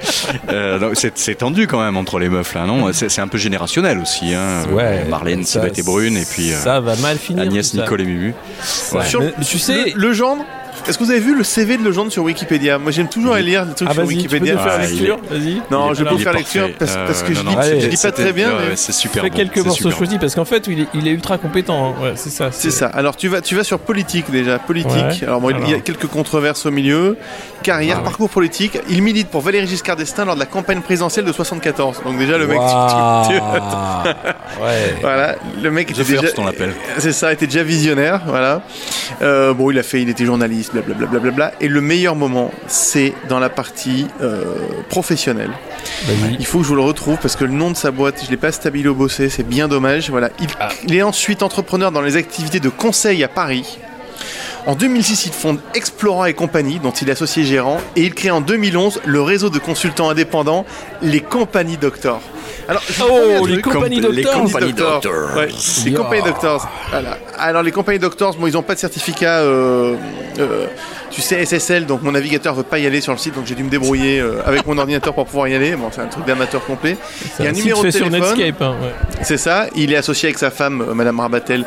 Euh, 0.51 0.93
c'est 0.95 1.35
tendu 1.35 1.67
quand 1.67 1.83
même 1.83 1.97
entre 1.99 2.19
les 2.19 2.29
meufs 2.29 2.55
là, 2.55 2.65
non? 2.67 2.93
C'est 2.93 3.21
un 3.21 3.29
peu 3.29 3.37
générationnel 3.39 3.99
aussi. 3.99 4.33
Hein. 4.35 4.65
Ouais, 4.73 5.05
Marlène, 5.09 5.45
ça- 5.45 5.61
Sibeth 5.61 5.79
et 5.79 5.83
Brune, 5.83 6.17
et 6.17 6.25
puis 6.25 6.53
euh, 6.53 6.57
ça 6.57 6.81
va 6.81 6.97
mal 6.97 7.19
finir. 7.19 7.43
Agnès. 7.43 7.75
Nicole 7.75 8.01
et 8.01 8.05
Mumu. 8.07 8.35
Ouais. 8.93 9.05
Sur- 9.05 9.21
Mais 9.21 9.33
tu 9.45 9.59
sais, 9.59 9.93
Le, 9.95 10.09
Legendre 10.09 10.45
Est-ce 10.89 10.99
que 10.99 11.05
vous 11.05 11.11
avez 11.11 11.21
vu 11.21 11.37
le 11.37 11.45
CV 11.45 11.77
de 11.77 11.85
Legendre 11.85 12.11
sur 12.11 12.23
Wikipédia? 12.25 12.79
Moi 12.79 12.91
j'aime 12.91 13.09
toujours 13.09 13.35
aller 13.35 13.45
lire 13.45 13.67
des 13.67 13.75
trucs 13.75 13.89
ah 13.91 13.95
sur 13.95 14.03
vas-y, 14.05 14.17
tu 14.19 14.29
peux 14.29 14.35
Wikipédia. 14.37 14.59
faire 14.59 14.73
Ah, 14.81 14.87
lecture, 14.87 15.19
vas-y. 15.31 15.63
Non, 15.71 15.95
je 15.95 16.03
peux 16.05 16.11
vous 16.11 16.21
est 16.21 16.23
faire 16.23 16.33
lecture 16.33 16.69
parce, 16.79 16.97
parce 16.97 17.23
que 17.23 17.33
Euh, 17.33 17.35
je, 17.37 17.43
non, 17.43 17.51
lis, 17.51 17.57
non, 17.57 17.63
Allez, 17.63 17.81
je 17.81 17.87
lis 17.89 17.97
pas 18.03 18.13
très 18.13 18.33
bien. 18.33 18.49
ouais, 18.51 18.77
c'est 18.77 18.93
super. 18.93 19.23
Fais 19.23 19.31
bon, 19.31 19.37
quelques 19.37 19.59
morceaux 19.59 19.91
choisis 19.91 20.19
parce 20.19 20.35
qu'en 20.35 20.45
fait, 20.45 20.67
il 20.67 20.81
est, 20.81 20.87
il 20.95 21.07
est 21.07 21.13
ultra 21.13 21.39
compétent. 21.39 21.95
hein. 21.99 22.03
Ouais, 22.03 22.13
c'est 22.17 22.31
ça. 22.31 22.49
C'est 22.53 22.71
ça. 22.71 22.87
Alors 22.89 23.17
tu 23.17 23.29
vas, 23.29 23.41
tu 23.41 23.55
vas 23.55 23.65
sur 23.65 23.79
politique 23.79 24.31
déjà. 24.31 24.59
Politique. 24.59 24.93
Ouais. 24.97 25.25
Alors 25.25 25.41
bon, 25.41 25.51
il 25.51 25.71
y 25.71 25.75
a 25.75 25.81
quelques 25.81 26.07
controverses 26.07 26.67
au 26.67 26.71
milieu. 26.71 27.17
Carrière, 27.63 27.97
Ah 27.97 27.99
ouais. 28.01 28.05
parcours 28.05 28.31
politique. 28.31 28.79
Il 28.89 29.03
milite 29.03 29.29
pour 29.29 29.43
Valéry 29.43 29.67
Giscard 29.67 29.97
d'Estaing 29.97 30.25
lors 30.25 30.35
de 30.35 30.41
la 30.41 30.47
campagne 30.47 30.81
présidentielle 30.81 31.25
de 31.27 31.33
74. 31.33 32.01
Donc 32.05 32.19
déjà 32.19 32.39
le 32.39 32.47
mec. 32.47 32.57
tu- 32.59 32.65
Waouh. 32.65 33.29
tu- 33.29 33.35
tu- 33.35 34.63
ouais. 34.63 34.95
Voilà, 35.01 35.37
le 35.63 35.71
mec 35.71 35.89
The 35.89 36.01
était 36.01 36.05
déjà, 36.17 36.23
c'est 36.99 37.13
ça, 37.13 37.33
était 37.33 37.47
déjà 37.47 37.63
visionnaire, 37.63 38.21
voilà. 38.27 38.63
Euh, 39.23 39.55
bon, 39.55 39.71
il 39.71 39.79
a 39.79 39.83
fait, 39.83 40.03
il 40.03 40.09
était 40.09 40.25
journaliste, 40.25 40.70
blablabla. 40.73 41.53
Et 41.61 41.69
le 41.69 41.81
meilleur 41.81 42.17
moment, 42.17 42.51
c'est 42.67 43.13
dans 43.29 43.39
la 43.39 43.49
partie 43.51 44.07
euh, 44.21 44.45
professionnelle. 44.89 45.51
Vas-y. 46.07 46.37
Il 46.39 46.47
faut 46.47 46.59
que 46.59 46.65
je 46.65 46.69
vous 46.69 46.75
le 46.77 46.83
retrouve 46.83 47.19
parce 47.19 47.37
que 47.37 47.45
le 47.45 47.53
nom 47.53 47.71
de 47.71 47.77
sa 47.77 47.91
boîte, 47.91 48.23
je 48.25 48.31
l'ai 48.31 48.37
pas 48.37 48.53
stabilo 48.53 48.95
bossé, 48.95 49.29
c'est 49.29 49.47
bien 49.47 49.69
dommage. 49.69 50.11
Voilà, 50.11 50.31
il, 50.41 50.49
Ah. 50.59 50.69
il 50.85 50.95
est 50.95 51.03
ensuite 51.03 51.43
entrepreneur 51.43 51.91
dans 51.93 52.03
les 52.03 52.17
activités 52.17 52.61
de 52.61 52.69
conseil 52.69 53.23
à 53.25 53.29
Paris. 53.29 53.79
En 54.67 54.75
2006, 54.75 55.27
il 55.27 55.33
fonde 55.33 55.59
Explora 55.75 56.29
et 56.29 56.35
compagnie, 56.35 56.79
dont 56.81 56.91
il 56.91 57.09
est 57.09 57.13
associé 57.13 57.45
gérant, 57.45 57.81
et 57.97 58.03
il 58.03 58.15
crée 58.15 58.31
en 58.31 58.43
2011 58.43 59.01
le 59.07 59.23
réseau 59.23 59.49
de 59.49 59.59
consultants 59.59 60.11
indépendants, 60.11 60.67
les 61.01 61.21
compagnies 61.21 61.79
Doctor. 61.79 62.21
Alors, 62.71 62.83
Oh, 63.41 63.47
les 63.47 63.61
compagnies 63.61 64.01
Com- 64.01 64.13
les 64.13 64.23
docteurs. 64.23 64.43
compagnies 64.45 64.73
Doctors. 64.73 65.01
Doctors. 65.01 65.37
Ouais, 65.37 65.49
les 65.85 65.93
compagnies 65.93 66.23
Doctors. 66.23 66.69
Voilà. 66.91 67.19
Alors 67.39 67.63
les 67.65 67.73
compagnies 67.73 67.99
Doctors, 67.99 68.37
bon, 68.37 68.47
ils 68.47 68.53
n'ont 68.53 68.63
pas 68.63 68.75
de 68.75 68.79
certificat, 68.79 69.41
euh, 69.41 69.97
euh, 70.39 70.67
tu 71.11 71.21
sais, 71.21 71.45
SSL, 71.45 71.87
donc 71.87 72.03
mon 72.03 72.13
navigateur 72.13 72.55
veut 72.55 72.63
pas 72.63 72.79
y 72.79 72.87
aller 72.87 73.01
sur 73.01 73.13
le 73.13 73.19
site, 73.19 73.35
donc 73.35 73.47
j'ai 73.47 73.55
dû 73.55 73.65
me 73.65 73.71
débrouiller 73.71 74.21
euh, 74.21 74.41
avec 74.47 74.67
mon 74.67 74.79
ordinateur 74.79 75.13
pour 75.15 75.27
pouvoir 75.27 75.49
y 75.49 75.55
aller. 75.55 75.75
Bon, 75.77 75.89
c'est 75.93 76.01
un 76.01 76.07
truc 76.07 76.25
d'amateur 76.25 76.65
complet. 76.65 76.97
Il 77.39 77.45
y 77.45 77.49
a 77.49 77.51
un 77.51 77.53
numéro 77.53 77.83
de 77.85 77.91
sur 77.91 78.09
téléphone. 78.09 78.37
Netscape. 78.37 78.63
hein, 78.63 78.77
ouais. 78.83 78.93
C'est 79.23 79.37
ça. 79.37 79.67
Il 79.75 79.93
est 79.93 79.97
associé 79.97 80.29
avec 80.29 80.39
sa 80.39 80.51
femme, 80.51 80.85
euh, 80.89 80.95
Madame 80.95 81.19
Rabatel, 81.21 81.65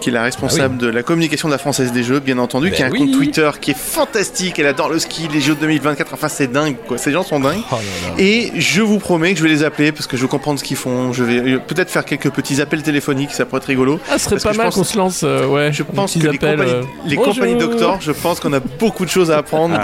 qui 0.00 0.08
est 0.08 0.12
la 0.12 0.22
responsable 0.22 0.78
de 0.78 0.88
la 0.88 1.02
communication 1.02 1.48
de 1.48 1.52
la 1.52 1.58
Française 1.58 1.92
des 1.92 2.02
Jeux, 2.02 2.20
bien 2.20 2.38
entendu, 2.38 2.70
Ben 2.70 2.76
qui 2.76 2.82
a 2.82 2.86
un 2.86 2.90
oui. 2.90 2.98
compte 3.00 3.12
Twitter 3.12 3.50
qui 3.60 3.72
est 3.72 3.78
fantastique. 3.78 4.58
Elle 4.58 4.66
adore 4.66 4.88
le 4.88 4.98
ski, 4.98 5.28
les 5.32 5.40
Jeux 5.40 5.54
de 5.54 5.60
2024. 5.60 6.14
Enfin, 6.14 6.28
c'est 6.28 6.50
dingue, 6.50 6.76
quoi. 6.86 6.98
Ces 6.98 7.12
gens 7.12 7.22
sont 7.22 7.40
dingues. 7.40 7.60
Oh 7.70 7.74
là 7.74 7.80
là. 8.08 8.14
Et 8.18 8.52
je 8.56 8.82
vous 8.82 8.98
promets 8.98 9.32
que 9.32 9.38
je 9.38 9.42
vais 9.42 9.50
les 9.50 9.62
appeler 9.64 9.92
parce 9.92 10.06
que 10.06 10.16
je 10.16 10.22
veux 10.22 10.28
comprendre 10.28 10.58
ce 10.58 10.64
qu'ils 10.64 10.76
font. 10.76 11.12
Je 11.12 11.24
vais 11.24 11.38
euh, 11.54 11.58
peut-être 11.58 11.90
faire 11.90 12.04
quelques 12.04 12.30
petits 12.30 12.60
appels 12.60 12.82
téléphoniques, 12.82 13.32
ça 13.32 13.44
pourrait 13.44 13.58
être 13.60 13.66
rigolo. 13.66 14.00
Ah, 14.10 14.18
ce 14.18 14.24
serait 14.30 14.40
pas 14.40 14.52
mal 14.54 14.70
qu'on 14.72 14.84
se 14.84 14.96
lance. 14.96 15.20
euh, 15.24 15.46
ouais. 15.46 15.72
Je 15.72 15.82
pense 15.82 16.14
que 16.14 16.20
les 16.20 16.28
appels, 16.28 16.56
compagnies, 16.56 16.70
euh, 16.72 16.82
les 17.06 17.16
compagnies 17.16 17.56
Doctor, 17.56 18.00
je 18.00 18.12
pense 18.12 18.40
qu'on 18.40 18.52
a 18.52 18.60
beaucoup 18.60 18.85
de 19.04 19.10
choses 19.10 19.30
à 19.30 19.38
apprendre. 19.38 19.74
de- 19.74 19.80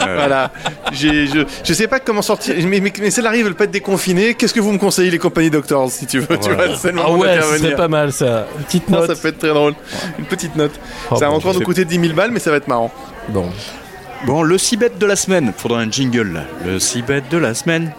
Ah. 0.00 0.06
Voilà. 0.16 0.50
J'ai- 0.92 1.26
je, 1.26 1.40
je 1.64 1.72
sais 1.72 1.86
pas 1.88 2.00
comment 2.00 2.22
sortir. 2.22 2.54
Mais, 2.66 2.80
mais, 2.80 2.92
mais 3.00 3.10
ça 3.10 3.22
arrive, 3.26 3.44
veulent 3.44 3.54
pas 3.54 3.64
être 3.64 3.70
déconfinés. 3.70 4.34
Qu'est-ce 4.34 4.54
que 4.54 4.60
vous 4.60 4.72
me 4.72 4.78
conseillez, 4.78 5.10
les 5.10 5.18
compagnies 5.18 5.50
Doctors, 5.50 5.90
si 5.90 6.06
tu 6.06 6.20
veux 6.20 6.38
Tu 6.38 6.50
vois, 6.50 6.76
c'est 6.76 6.92
le 6.92 7.00
Ah 7.04 7.10
ouais, 7.10 7.18
ce 7.20 7.34
d'intervenir. 7.34 7.58
serait 7.60 7.76
pas 7.76 7.88
mal 7.88 8.12
ça. 8.12 8.46
Une 8.58 8.64
petite 8.64 8.88
Non, 8.88 8.98
note. 9.00 9.14
ça 9.14 9.20
peut 9.20 9.28
être 9.28 9.38
très 9.38 9.48
drôle. 9.48 9.74
Une 10.18 10.24
petite 10.26 10.56
note. 10.56 10.72
Oh, 11.10 11.16
ça 11.16 11.26
va 11.26 11.30
bon, 11.32 11.36
encore 11.38 11.54
nous 11.54 11.60
coûter 11.60 11.84
10 11.84 11.98
000 12.00 12.14
balles, 12.14 12.30
mais 12.30 12.40
ça 12.40 12.50
va 12.50 12.56
être 12.58 12.68
marrant. 12.68 12.92
Bon. 13.28 13.46
Bon, 14.26 14.42
le 14.42 14.56
Cibet 14.56 14.90
de 14.98 15.06
la 15.06 15.16
semaine. 15.16 15.52
Faudra 15.56 15.80
un 15.80 15.90
jingle 15.90 16.32
là. 16.32 16.40
Le 16.64 16.78
Cibet 16.78 17.22
de 17.30 17.36
la 17.38 17.52
semaine. 17.54 17.92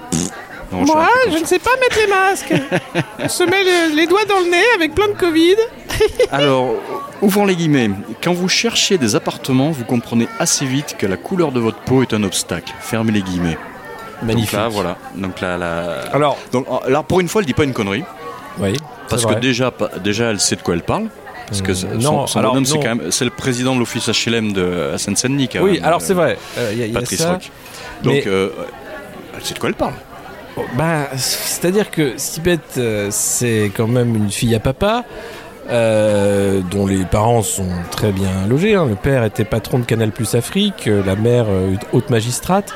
Non, 0.80 0.86
Moi, 0.86 1.08
je 1.32 1.38
ne 1.38 1.46
sais 1.46 1.60
pas 1.60 1.72
mettre 1.80 1.98
les 1.98 2.08
masques. 2.08 2.54
On 3.20 3.30
se 3.30 3.44
met 3.44 3.64
le- 3.64 3.96
les 3.96 4.08
doigts 4.08 4.26
dans 4.26 4.40
le 4.40 4.50
nez 4.52 4.64
avec 4.76 4.94
plein 4.96 5.08
de 5.08 5.14
Covid. 5.14 5.56
Alors, 6.32 6.74
ouvrons 7.22 7.46
les 7.46 7.56
guillemets. 7.56 7.90
Quand 8.24 8.34
vous 8.34 8.50
cherchez 8.50 8.98
des 8.98 9.16
appartements, 9.16 9.72
vous 9.72 9.86
comprenez 9.86 10.28
assez 10.40 10.66
vite 10.66 10.96
que 10.98 11.06
la 11.06 11.18
couleur 11.18 11.52
de 11.52 11.60
votre 11.60 11.78
peau 11.80 12.02
est 12.02 12.14
un 12.14 12.24
obstacle. 12.24 12.74
Fermez 12.82 13.12
les 13.12 13.22
guillemets. 13.22 13.58
Magnifique. 14.24 14.52
Donc 14.52 14.60
là, 14.62 14.68
voilà. 14.70 14.98
Donc 15.16 15.42
là, 15.42 15.58
là... 15.58 15.96
Alors, 16.14 16.38
Donc 16.52 16.66
euh, 16.70 16.90
là, 16.90 17.04
pour 17.04 17.20
une 17.20 17.28
fois, 17.28 17.42
elle 17.42 17.48
dit 17.48 17.54
pas 17.54 17.64
une 17.66 17.74
connerie. 17.74 18.04
oui. 18.60 18.74
Parce 19.10 19.24
que 19.26 19.36
déjà, 19.36 19.72
déjà, 20.04 20.32
elle 20.32 20.40
sait 20.40 20.56
de 20.56 20.62
quoi 20.64 20.74
elle 20.74 20.82
parle. 20.82 21.08
Parce 21.48 21.62
que 21.62 21.74
Euh, 21.74 21.76
son, 21.76 21.88
non, 22.00 22.26
son 22.26 22.40
alors, 22.40 22.54
bonhomme, 22.54 22.66
c'est 22.66 22.80
quand 22.80 22.96
même, 22.96 23.12
c'est 23.12 23.24
le 23.26 23.30
président 23.30 23.76
de 23.76 23.80
l'office 23.80 24.08
HLM 24.10 24.52
de 24.52 24.94
à 24.96 24.98
Seine-Saint-Denis. 24.98 25.48
Oui, 25.62 25.74
même, 25.74 25.84
alors 25.86 26.00
euh, 26.02 26.04
c'est 26.04 26.16
vrai. 26.16 26.40
euh, 26.58 26.74
y 26.76 26.82
a, 26.82 26.86
il 26.88 26.92
y 26.92 26.96
a 26.98 27.00
Patrice 27.00 27.20
ça. 27.22 27.34
Roch. 27.34 27.52
Donc, 28.02 28.14
Mais- 28.16 28.24
euh, 28.26 28.50
elle 29.38 29.46
sait 29.46 29.54
de 29.54 29.60
quoi 29.60 29.70
elle 29.70 29.76
parle. 29.76 29.94
Bah, 30.78 31.10
c'est-à-dire 31.18 31.92
que 31.92 32.14
Sibeth, 32.18 32.78
euh, 32.78 33.08
c'est 33.12 33.72
quand 33.76 33.88
même 33.88 34.16
une 34.16 34.32
fille 34.32 34.56
à 34.56 34.60
papa. 34.60 35.04
euh, 35.68 36.62
dont 36.70 36.86
les 36.86 37.06
parents 37.06 37.42
sont 37.42 37.68
très 37.90 38.12
bien 38.12 38.46
logés. 38.48 38.76
hein. 38.76 38.86
Le 38.88 38.94
père 38.96 39.24
était 39.24 39.46
patron 39.46 39.80
de 39.80 39.84
Canal 39.84 40.12
Plus 40.12 40.36
Afrique, 40.36 40.88
euh, 40.88 41.02
la 41.04 41.16
mère 41.16 41.48
haute 41.92 42.10
magistrate. 42.12 42.72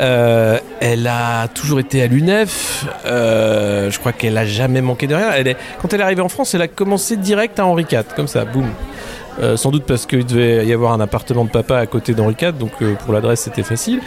Elle 0.00 1.06
a 1.06 1.46
toujours 1.54 1.78
été 1.80 2.02
à 2.02 2.06
l'UNEF. 2.08 2.86
Je 3.04 3.98
crois 3.98 4.12
qu'elle 4.12 4.36
a 4.36 4.44
jamais 4.46 4.80
manqué 4.80 5.06
de 5.06 5.14
rien. 5.14 5.30
Quand 5.80 5.92
elle 5.94 6.00
est 6.00 6.04
arrivée 6.04 6.22
en 6.22 6.28
France, 6.28 6.54
elle 6.54 6.62
a 6.62 6.68
commencé 6.68 7.16
direct 7.16 7.58
à 7.60 7.66
Henri 7.66 7.84
IV, 7.90 8.02
comme 8.16 8.28
ça, 8.28 8.44
boum. 8.44 8.68
Euh, 9.40 9.56
sans 9.56 9.70
doute 9.70 9.84
parce 9.86 10.04
qu'il 10.06 10.26
devait 10.26 10.66
y 10.66 10.72
avoir 10.72 10.92
un 10.92 11.00
appartement 11.00 11.44
de 11.44 11.50
papa 11.50 11.76
à 11.78 11.86
côté 11.86 12.12
d'Henri 12.12 12.34
IV, 12.40 12.54
donc 12.54 12.72
euh, 12.82 12.94
pour 12.94 13.12
l'adresse 13.14 13.42
c'était 13.42 13.62
facile. 13.62 14.00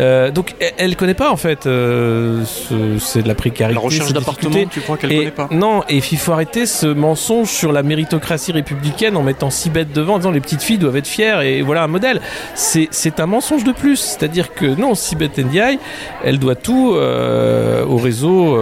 Euh, 0.00 0.30
donc 0.32 0.54
elle, 0.58 0.72
elle 0.76 0.96
connaît 0.96 1.14
pas 1.14 1.30
en 1.30 1.36
fait. 1.36 1.64
ce- 1.64 2.98
c'est 2.98 3.22
de 3.22 3.28
la 3.28 3.34
précarité. 3.34 3.74
La 3.74 3.80
recherche 3.80 4.12
d'appartement, 4.12 4.58
tu 4.70 4.80
crois 4.80 4.96
qu'elle 4.96 5.12
Et 5.12 5.18
connaît 5.18 5.30
pas 5.30 5.48
Non, 5.52 5.82
et 5.88 5.96
il 5.98 6.18
faut 6.18 6.32
arrêter 6.32 6.66
ce 6.66 6.86
mensonge 6.86 7.48
sur 7.48 7.72
la 7.72 7.82
méritocratie 7.82 8.52
républicaine 8.52 9.16
en 9.16 9.22
mettant 9.22 9.50
six 9.50 9.70
bêtes 9.70 9.92
devant, 9.92 10.14
en 10.14 10.18
disant 10.18 10.30
les 10.32 10.40
petites 10.40 10.62
filles 10.62 10.78
doivent 10.78 10.96
être 10.96 11.06
fières 11.06 11.42
et 11.42 11.62
voilà 11.62 11.84
un 11.84 11.88
modèle. 11.88 12.20
C'est 12.54 13.20
un 13.20 13.26
mensonge 13.26 13.64
de 13.64 13.72
plus. 13.72 13.96
C'est-à-dire 13.96 14.52
que 14.54 14.66
non, 14.66 14.94
Sibeth 14.94 15.38
Ndiaye, 15.38 15.78
elle 16.24 16.38
doit 16.38 16.54
tout 16.56 16.94
au 16.94 17.96
réseau 17.98 18.56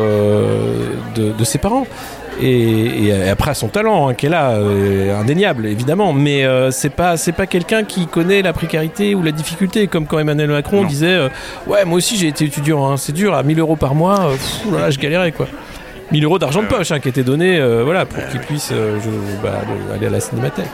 de, 1.17 1.33
de 1.33 1.45
ses 1.45 1.59
parents. 1.59 1.87
Et, 2.43 3.07
et 3.09 3.29
après 3.29 3.51
à 3.51 3.55
son 3.55 3.69
talent 3.69 4.09
hein, 4.09 4.15
qui 4.15 4.27
est 4.27 4.31
là, 4.31 4.53
euh, 4.53 5.19
indéniable 5.21 5.67
évidemment, 5.67 6.13
mais 6.13 6.45
euh, 6.45 6.71
c'est 6.71 6.89
pas 6.91 7.17
c'est 7.17 7.33
pas 7.33 7.47
quelqu'un 7.47 7.85
qui 7.85 8.07
connaît 8.07 8.41
la 8.43 8.53
précarité 8.53 9.15
ou 9.15 9.23
la 9.23 9.33
difficulté, 9.33 9.89
comme 9.89 10.07
quand 10.07 10.19
Emmanuel 10.19 10.49
Macron 10.51 10.83
Non. 10.83 10.89
disait 10.89 11.07
euh, 11.15 11.29
ouais 11.67 11.85
moi 11.85 11.99
aussi 11.99 12.17
j'ai 12.17 12.29
été 12.29 12.45
étudiant, 12.47 12.91
hein, 12.91 12.97
c'est 12.97 13.13
dur 13.13 13.35
à 13.35 13.43
1000 13.43 13.59
euros 13.61 13.77
par 13.77 13.95
mois, 13.95 14.21
euh, 14.21 14.31
pff, 14.33 14.61
oh 14.69 14.75
là 14.75 14.81
là, 14.81 14.91
je 14.91 14.99
galérais 14.99 15.33
quoi. 15.33 15.47
1000 16.13 16.25
euros 16.25 16.39
d'argent 16.39 16.63
de 16.63 16.67
poche 16.69 16.91
hein, 16.93 16.99
qui 17.01 17.09
était 17.09 17.23
donné 17.23 17.61
voilà, 17.85 18.05
pour 18.07 18.27
qu'il 18.29 18.41
puisse 18.41 18.71
je- 18.71 19.43
bah, 19.43 19.61
le- 19.89 19.95
aller 19.95 20.07
à 20.07 20.11
la 20.11 20.21
cinémathèque. 20.21 20.67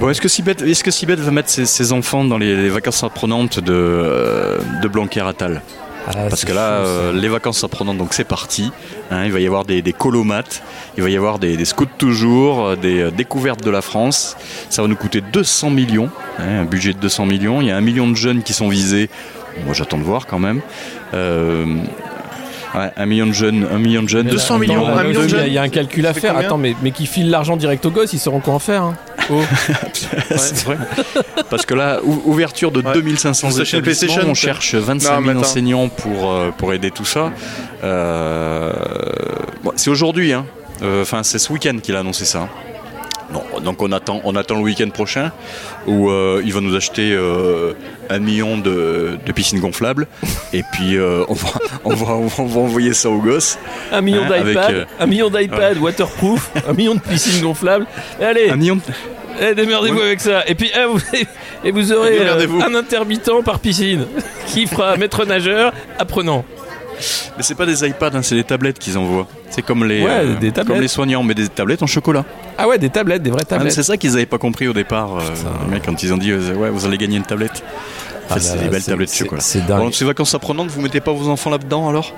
Bon, 0.00 0.08
est-ce 0.08 0.20
que 0.20 0.28
Sibeth, 0.28 0.62
est-ce 0.62 0.84
que 0.84 0.90
Sibeth 0.92 1.18
va 1.18 1.32
mettre 1.32 1.48
ses, 1.50 1.66
ses 1.66 1.92
enfants 1.92 2.24
dans 2.24 2.38
les, 2.38 2.54
les 2.56 2.68
vacances 2.68 3.02
apprenantes 3.02 3.58
de, 3.58 4.58
de 4.80 4.88
Blanquer 4.88 5.22
Attal? 5.26 5.62
Ah, 6.06 6.12
Parce 6.28 6.44
que 6.44 6.52
là, 6.52 6.72
euh, 6.72 7.12
les 7.12 7.28
vacances 7.28 7.64
apprenantes, 7.64 7.98
donc 7.98 8.14
c'est 8.14 8.24
parti. 8.24 8.72
Hein, 9.10 9.24
il 9.24 9.32
va 9.32 9.40
y 9.40 9.46
avoir 9.46 9.64
des, 9.64 9.82
des 9.82 9.92
colomates, 9.92 10.62
il 10.96 11.02
va 11.02 11.10
y 11.10 11.16
avoir 11.16 11.38
des, 11.38 11.56
des 11.56 11.64
scouts 11.64 11.86
toujours, 11.98 12.64
euh, 12.64 12.76
des 12.76 13.00
euh, 13.00 13.10
découvertes 13.10 13.62
de 13.62 13.70
la 13.70 13.82
France. 13.82 14.36
Ça 14.70 14.82
va 14.82 14.88
nous 14.88 14.96
coûter 14.96 15.20
200 15.20 15.70
millions, 15.70 16.10
hein, 16.38 16.60
un 16.60 16.64
budget 16.64 16.92
de 16.92 16.98
200 16.98 17.26
millions. 17.26 17.60
Il 17.60 17.68
y 17.68 17.70
a 17.70 17.76
un 17.76 17.80
million 17.80 18.08
de 18.08 18.16
jeunes 18.16 18.42
qui 18.42 18.52
sont 18.52 18.68
visés. 18.68 19.08
Moi, 19.64 19.74
j'attends 19.74 19.98
de 19.98 20.02
voir 20.02 20.26
quand 20.26 20.38
même. 20.38 20.60
Euh, 21.14 21.64
ouais, 22.74 22.90
un 22.96 23.06
million 23.06 23.26
de 23.26 23.32
jeunes, 23.32 23.66
un 23.72 23.78
million 23.78 24.02
de 24.02 24.08
jeunes. 24.08 24.26
Mais 24.26 24.32
200 24.32 24.54
là, 24.54 24.60
millions, 24.60 24.86
un 24.88 25.04
million 25.04 25.20
de 25.20 25.26
il 25.26 25.30
y 25.30 25.34
a- 25.34 25.38
jeunes. 25.38 25.46
Il 25.48 25.52
y 25.52 25.58
a 25.58 25.62
un 25.62 25.68
calcul 25.68 26.06
à 26.06 26.14
faire. 26.14 26.36
Attends, 26.36 26.58
mais, 26.58 26.74
mais 26.82 26.90
qui 26.90 27.06
file 27.06 27.30
l'argent 27.30 27.56
direct 27.56 27.84
aux 27.86 27.90
gosses, 27.90 28.12
ils 28.12 28.18
sauront 28.18 28.40
quoi 28.40 28.54
en 28.54 28.58
faire. 28.58 28.82
hein. 28.82 28.94
Oh. 29.30 29.40
C'est 30.36 30.64
vrai. 30.64 30.76
Parce 31.50 31.64
que 31.64 31.72
là, 31.72 32.00
ou- 32.04 32.20
ouverture 32.26 32.70
de 32.70 32.82
Ouais. 32.82 32.92
2500 32.92 33.50
Sur 33.52 33.64
chez 33.64 33.78
établissements, 33.78 34.16
on 34.26 34.34
cherche 34.34 34.74
25 34.74 35.10
Non, 35.14 35.20
mais 35.22 35.26
000 35.28 35.38
attends. 35.38 35.48
enseignants 35.48 35.88
pour, 35.88 36.30
euh, 36.30 36.50
pour 36.50 36.74
aider 36.74 36.90
tout 36.90 37.06
ça. 37.06 37.32
Euh, 37.82 38.72
bon, 39.62 39.72
c'est 39.76 39.88
aujourd'hui, 39.90 40.32
hein. 40.34 40.44
Euh, 40.82 41.02
enfin 41.02 41.22
c'est 41.22 41.38
ce 41.38 41.52
week-end 41.52 41.76
qu'il 41.82 41.96
a 41.96 42.00
annoncé 42.00 42.24
ça. 42.26 42.48
Bon, 43.30 43.42
donc 43.60 43.80
on 43.82 43.90
attend, 43.92 44.20
on 44.24 44.36
attend 44.36 44.56
le 44.56 44.60
week-end 44.62 44.88
prochain 44.90 45.32
où 45.86 46.10
euh, 46.10 46.42
il 46.44 46.52
va 46.52 46.60
nous 46.60 46.74
acheter 46.76 47.12
euh, 47.12 47.72
un 48.10 48.18
million 48.18 48.58
de, 48.58 49.18
de 49.24 49.32
piscines 49.32 49.60
gonflables 49.60 50.06
et 50.52 50.62
puis 50.72 50.96
euh, 50.96 51.24
on, 51.28 51.34
va, 51.34 51.48
on, 51.84 51.94
va, 51.94 52.12
on 52.38 52.46
va 52.46 52.60
envoyer 52.60 52.92
ça 52.94 53.10
aux 53.10 53.18
gosses. 53.20 53.58
Un 53.92 54.00
million 54.02 54.22
Hein, 54.24 54.42
d'iPad, 54.42 54.72
euh, 54.74 54.84
un 55.00 55.06
million 55.06 55.30
d'iPad 55.30 55.78
waterproof, 55.78 56.50
un 56.68 56.72
million 56.74 56.94
de 56.94 57.00
piscines 57.00 57.42
gonflables. 57.42 57.86
Allez, 58.20 58.50
Un 58.50 58.56
million 58.56 58.76
de- 58.76 58.82
eh, 59.40 59.52
démerdez-vous 59.54 60.00
avec 60.00 60.20
ça. 60.20 60.46
Et 60.46 60.54
puis, 60.54 60.70
eh, 60.74 60.84
vous, 60.84 61.00
et 61.64 61.70
vous 61.72 61.92
aurez 61.92 62.20
un 62.28 62.74
intermittent 62.76 63.30
par 63.44 63.58
piscine 63.58 64.06
qui 64.46 64.66
fera 64.68 64.96
maître 64.96 65.24
nageur 65.24 65.72
apprenant. 65.98 66.44
Mais 67.36 67.42
c'est 67.42 67.54
pas 67.54 67.66
des 67.66 67.84
iPads, 67.86 68.10
hein, 68.14 68.22
c'est 68.22 68.34
des 68.36 68.44
tablettes 68.44 68.78
qu'ils 68.78 68.96
envoient. 68.98 69.26
C'est 69.50 69.62
comme 69.62 69.84
les, 69.84 70.02
Ouais, 70.02 70.10
euh, 70.10 70.36
des 70.38 70.52
comme 70.52 70.80
les 70.80 70.88
soignants, 70.88 71.22
mais 71.22 71.34
des 71.34 71.48
tablettes 71.48 71.82
en 71.82 71.86
chocolat. 71.86 72.24
Ah 72.58 72.68
ouais, 72.68 72.78
des 72.78 72.90
tablettes, 72.90 73.22
des 73.22 73.30
vraies 73.30 73.42
Ah, 73.44 73.50
tablettes. 73.56 73.72
c'est 73.72 73.82
ça 73.82 73.96
qu'ils 73.96 74.12
avaient 74.14 74.26
pas 74.26 74.38
compris 74.38 74.68
au 74.68 74.72
départ, 74.72 75.16
euh, 75.16 75.20
les 75.66 75.70
mecs, 75.72 75.84
quand 75.84 76.02
ils 76.02 76.12
ont 76.12 76.16
dit 76.18 76.30
euh, 76.30 76.54
ouais, 76.54 76.70
vous 76.70 76.86
allez 76.86 76.98
gagner 76.98 77.16
une 77.16 77.24
tablette. 77.24 77.62
Ah 78.30 78.40
c'est 78.40 78.58
des 78.58 78.68
belles 78.68 78.82
tablettes 78.82 79.10
de 79.10 79.14
chocolat. 79.14 79.40
c'est 79.42 79.66
dingue. 79.66 79.80
Bon, 79.80 79.92
ces 79.92 80.04
vacances 80.04 80.34
apprenantes, 80.34 80.68
vous 80.68 80.80
mettez 80.80 81.00
pas 81.00 81.12
vos 81.12 81.28
enfants 81.28 81.50
là-dedans 81.50 81.88
alors? 81.88 82.12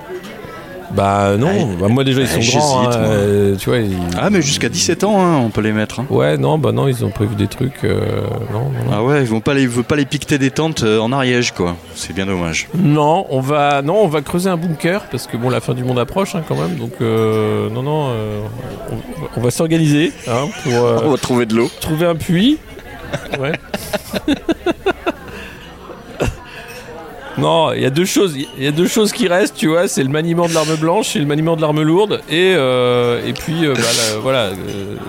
Bah 0.91 1.35
non, 1.37 1.75
bah, 1.79 1.87
moi 1.89 2.03
déjà 2.05 2.21
ils 2.21 2.27
sont 2.27 2.39
Ouais, 2.39 2.45
grands, 2.59 2.87
hein, 2.87 2.91
euh, 2.95 3.55
tu 3.57 3.69
vois. 3.69 3.79
ils- 3.79 3.97
Ah, 4.17 4.29
mais 4.29 4.41
jusqu'à 4.41 4.69
17 4.69 5.03
ans, 5.03 5.19
hein, 5.21 5.37
on 5.37 5.49
peut 5.49 5.59
les 5.61 5.73
mettre. 5.73 5.99
hein. 5.99 6.05
Ouais, 6.09 6.37
non, 6.37 6.57
bah 6.57 6.71
non, 6.71 6.87
ils 6.87 7.03
ont 7.03 7.09
prévu 7.09 7.35
des 7.35 7.47
trucs. 7.47 7.83
euh, 7.83 8.21
non, 8.53 8.59
non, 8.59 8.85
non. 8.85 8.91
Ah 8.93 9.03
ouais, 9.03 9.21
ils 9.21 9.27
vont 9.27 9.41
pas 9.41 9.53
les, 9.53 9.63
ils 9.63 9.67
veulent 9.67 9.83
pas 9.83 9.97
les 9.97 10.05
piqueter 10.05 10.37
des 10.37 10.49
tentes 10.49 10.83
euh, 10.83 10.99
en 10.99 11.11
Ariège, 11.11 11.51
quoi. 11.51 11.75
C'est 11.93 12.13
bien 12.13 12.25
dommage. 12.25 12.69
Non, 12.73 13.25
on 13.31 13.41
va, 13.41 13.81
non, 13.81 13.95
on 14.01 14.07
va 14.07 14.21
creuser 14.21 14.49
un 14.49 14.55
bunker 14.57 15.01
parce 15.11 15.27
que 15.27 15.35
bon, 15.35 15.49
la 15.49 15.59
fin 15.59 15.73
du 15.73 15.83
monde 15.83 15.99
approche 15.99 16.35
hein, 16.35 16.43
quand 16.47 16.55
même. 16.55 16.75
Donc 16.77 16.93
euh, 17.01 17.69
non, 17.69 17.83
non, 17.83 18.07
euh, 18.11 18.39
on, 18.91 18.95
on 19.39 19.41
va 19.43 19.51
s'organiser 19.51 20.13
hein, 20.29 20.45
pour 20.63 20.73
euh, 20.73 21.09
va 21.11 21.17
trouver 21.17 21.45
de 21.45 21.55
l'eau. 21.55 21.69
trouver 21.81 22.05
un 22.05 22.15
puits. 22.15 22.57
Ouais. 23.39 23.53
Non, 27.37 27.71
il 27.73 27.81
y 27.81 27.85
a 27.85 27.89
deux 27.89 28.05
choses. 28.05 28.35
Il 28.35 28.63
y 28.63 28.67
a 28.67 28.71
deux 28.71 28.87
choses 28.87 29.11
qui 29.11 29.27
restent, 29.27 29.55
tu 29.55 29.67
vois. 29.67 29.87
C'est 29.87 30.03
le 30.03 30.09
maniement 30.09 30.47
de 30.47 30.53
l'arme 30.53 30.75
blanche 30.75 31.15
et 31.15 31.19
le 31.19 31.25
maniement 31.25 31.55
de 31.55 31.61
l'arme 31.61 31.81
lourde, 31.83 32.21
et 32.29 32.53
euh, 32.55 33.21
et 33.25 33.33
puis 33.33 33.65
euh, 33.65 33.73
bah, 33.75 33.81
la- 33.81 34.17
voilà 34.19 34.39
euh, 34.45 34.53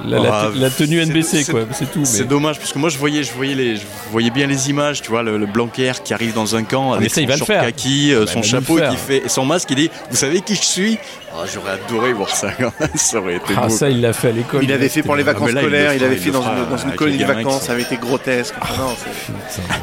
la, 0.06 0.18
la- 0.18 0.30
Ah, 0.32 0.50
la 0.54 0.70
tenue 0.70 1.00
NBC 1.04 1.44
quoi. 1.50 1.60
C'est 1.72 1.90
tout. 1.90 2.04
C'est 2.04 2.28
dommage 2.28 2.58
parce 2.58 2.72
que 2.72 2.78
moi 2.78 2.90
je 2.90 2.98
voyais, 2.98 3.22
je 3.22 3.32
voyais 3.32 3.54
les, 3.54 3.76
je 3.76 3.82
voyais 4.12 4.30
bien 4.30 4.46
les 4.46 4.68
images, 4.68 5.00
tu 5.00 5.10
vois, 5.10 5.22
le, 5.22 5.38
le 5.38 5.46
Blanquer 5.46 5.92
qui 6.04 6.12
arrive 6.12 6.34
dans 6.34 6.54
un 6.54 6.64
camp 6.64 6.90
mais 6.90 6.96
avec 6.98 7.10
ça, 7.14 7.20
il 7.22 7.24
son 7.24 7.28
va 7.28 7.34
le 7.34 7.38
short 7.38 7.50
faire. 7.50 7.62
kaki, 7.62 8.12
Bah, 8.14 8.26
son 8.26 8.42
chapeau 8.42 8.76
qui 8.90 8.96
fait 8.96 9.22
et 9.24 9.28
son 9.28 9.44
masque, 9.46 9.68
il 9.70 9.76
dit, 9.76 9.90
vous 10.10 10.16
savez 10.16 10.40
qui 10.42 10.54
je 10.54 10.62
suis? 10.62 10.98
Ah, 11.34 11.44
J'aurais 11.52 11.72
adoré 11.72 12.12
voir 12.12 12.30
ça. 12.30 12.50
quand 12.52 12.72
même. 12.80 12.88
ça 12.94 13.18
aurait 13.18 13.36
été 13.36 13.54
Ah 13.56 13.62
beau. 13.62 13.68
ça, 13.68 13.88
il 13.90 14.00
l'a 14.00 14.12
fait 14.12 14.28
à 14.28 14.32
l'école. 14.32 14.64
Il 14.64 14.72
avait 14.72 14.88
fait 14.88 15.02
pour 15.02 15.14
les 15.14 15.22
Ah, 15.22 15.26
vacances 15.32 15.52
là, 15.52 15.60
scolaires, 15.60 15.92
il, 15.92 15.98
fera, 15.98 16.06
avait 16.06 16.16
il 16.16 16.22
fait 16.22 16.30
dans 16.30 16.42
une, 16.42 16.66
dans 16.70 16.76
une 16.76 16.86
avec 16.88 16.96
colonie 16.96 17.18
de 17.18 17.24
vacances, 17.24 17.62
ça 17.62 17.72
avait 17.72 17.82
été 17.82 17.96
grotesque. 17.96 18.54
Enfin, 18.60 18.74
non, 18.82 18.96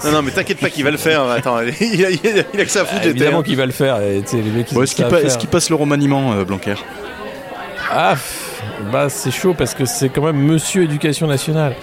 non, 0.04 0.12
non, 0.12 0.22
mais 0.22 0.32
t'inquiète 0.32 0.60
pas 0.60 0.70
qu'il 0.70 0.84
va 0.84 0.92
le 0.92 0.98
faire. 0.98 1.22
Attends, 1.30 1.60
il 1.62 2.04
a, 2.06 2.10
il 2.10 2.28
a- 2.28 2.44
il 2.54 2.60
a 2.60 2.66
que 2.66 2.72
ça 2.72 2.82
à 2.82 2.86
foutre. 2.86 2.94
Ah, 2.96 3.04
j'étais, 3.04 3.10
évidemment 3.10 3.44
qu'il 3.44 3.56
va 3.58 3.66
le 3.66 3.72
faire. 3.72 4.02
et, 4.02 4.22
les 4.34 4.42
mecs, 4.52 4.72
est-ce 4.74 4.96
qu'il 4.96 5.48
pa- 5.48 5.52
passe 5.52 5.70
le 5.70 5.76
remaniement, 5.76 6.34
euh, 6.34 6.44
Blanquer? 6.44 6.76
Ah, 7.92 8.16
bah 8.92 9.08
c'est 9.10 9.32
chaud 9.32 9.54
parce 9.58 9.74
que 9.74 9.86
c'est 9.86 10.10
quand 10.10 10.24
même 10.24 10.38
Monsieur 10.38 10.84
Éducation 10.84 11.28
nationale. 11.28 11.76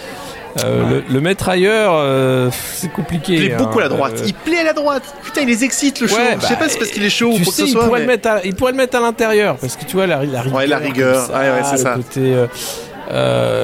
Euh, 0.64 1.02
le, 1.08 1.14
le 1.14 1.20
mettre 1.20 1.48
ailleurs, 1.48 1.92
euh, 1.96 2.50
c'est 2.74 2.92
compliqué. 2.92 3.32
Il 3.34 3.46
plaît 3.48 3.56
beaucoup 3.56 3.78
à 3.78 3.82
la 3.82 3.86
hein. 3.86 3.90
droite. 3.90 4.12
Euh, 4.18 4.24
Il 4.26 4.34
plaît 4.34 4.58
à 4.58 4.64
la 4.64 4.72
droite. 4.74 5.02
Putain, 5.24 5.40
il 5.42 5.48
les 5.48 5.64
excite 5.64 6.00
le 6.00 6.08
show. 6.08 6.16
Ouais, 6.16 6.36
je 6.40 6.46
sais 6.46 6.52
bah, 6.54 6.56
pas 6.60 6.64
si 6.66 6.72
c'est 6.72 6.78
parce 6.78 6.90
qu'il 6.90 7.04
est 7.04 7.10
chaud 7.10 7.30
ou 7.32 7.38
que 7.38 7.44
sais, 7.44 7.62
ce 7.62 7.62
il 7.62 7.72
soit. 7.72 7.84
pourrait, 7.84 8.00
mais- 8.00 8.06
le 8.06 8.12
mettre 8.12 8.28
à, 8.28 8.44
il 8.44 8.54
pourrait 8.54 8.72
le 8.72 8.76
mettre 8.78 8.96
à 8.96 9.00
l'intérieur 9.00 9.56
parce 9.56 9.76
que 9.76 9.84
tu 9.84 9.96
vois 9.96 10.06
la, 10.06 10.16
la 10.24 10.42
rigueur. 10.42 10.54
Ouais, 10.54 10.66
la 10.66 10.78
rigueur. 10.78 11.26
comme 11.26 11.36
Ouais, 11.36 11.50
ouais, 11.50 11.62
c'est 11.64 11.78
ça. 11.78 11.94
côté, 11.94 12.34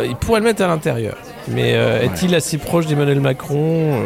il 0.09 0.17
pourrait 0.17 0.41
le 0.41 0.47
mettre 0.47 0.63
à 0.63 0.67
l'intérieur. 0.67 1.17
Mais 1.49 1.73
est-il 1.73 2.35
assez 2.35 2.59
proche 2.59 2.87
d'Emmanuel 2.87 3.21
Macron 3.21 4.01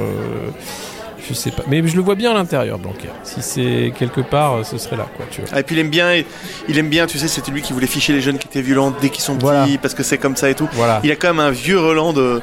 Je 1.29 1.35
sais 1.35 1.51
pas. 1.53 1.63
Mais 1.69 1.87
je 1.87 1.95
le 1.97 2.03
vois 2.03 2.15
bien 2.17 2.33
à 2.33 2.35
l'intérieur, 2.35 2.79
Blanquer. 2.79 3.09
Si 3.23 3.43
c'est 3.43 3.93
quelque 3.97 4.21
part, 4.21 4.65
ce 4.67 4.77
serait 4.79 4.97
là, 4.97 5.07
quoi. 5.17 5.25
Tu 5.31 5.41
vois. 5.41 5.51
Ah, 5.55 5.61
et 5.61 5.63
puis 5.63 5.77
il 5.77 5.79
aime 5.79 5.89
bien, 5.89 6.21
il 6.69 6.79
aime 6.79 6.89
bien, 6.89 7.07
tu 7.07 7.19
sais, 7.19 7.29
c'était 7.29 7.53
lui 7.53 7.63
qui 7.63 7.73
voulait 7.73 7.87
ficher 7.87 8.13
les 8.13 8.21
jeunes 8.21 8.39
qui 8.39 8.49
étaient 8.49 8.61
violents 8.61 8.93
dès 9.01 9.09
qu'ils 9.09 9.23
sont 9.23 9.35
petits, 9.35 9.45
Voilà. 9.45 9.67
parce 9.81 9.95
que 9.95 10.03
c'est 10.03 10.19
comme 10.19 10.35
ça 10.37 10.51
et 10.51 10.55
tout. 10.55 10.69
Voilà. 10.73 11.01
Il 11.05 11.11
a 11.13 11.17
quand 11.17 11.29
même 11.29 11.41
un 11.41 11.51
vieux 11.53 11.79
Roland 11.79 12.13
de. 12.13 12.41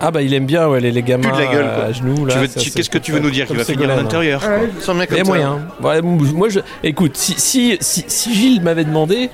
Ah 0.00 0.10
bah 0.10 0.22
il 0.22 0.32
aime 0.34 0.46
bien 0.46 0.68
ouais, 0.68 0.80
les, 0.80 0.92
les 0.92 1.02
gamins 1.02 1.32
de 1.32 1.38
la 1.38 1.46
gueule, 1.46 1.70
quoi. 1.74 1.84
à 1.84 1.92
genoux. 1.92 2.26
Tu 2.54 2.60
tu- 2.60 2.70
Qu'est-ce 2.70 2.90
que 2.90 2.98
tu 2.98 3.12
veux 3.12 3.18
nous 3.20 3.30
dire? 3.30 3.46
Qu'il 3.46 3.56
va 3.56 3.64
finir 3.64 3.90
à 3.90 3.96
l'intérieur. 3.96 4.42
Il 5.10 5.16
y 5.16 5.20
a 5.20 5.24
moyen. 5.24 5.60
Moi, 5.80 6.48
je, 6.48 6.60
écoute, 6.82 7.16
si, 7.16 7.34
si, 7.38 7.76
si, 7.80 8.04
si 8.06 8.34
Gilles 8.34 8.62
m'avait 8.62 8.84
demandé, 8.84 9.30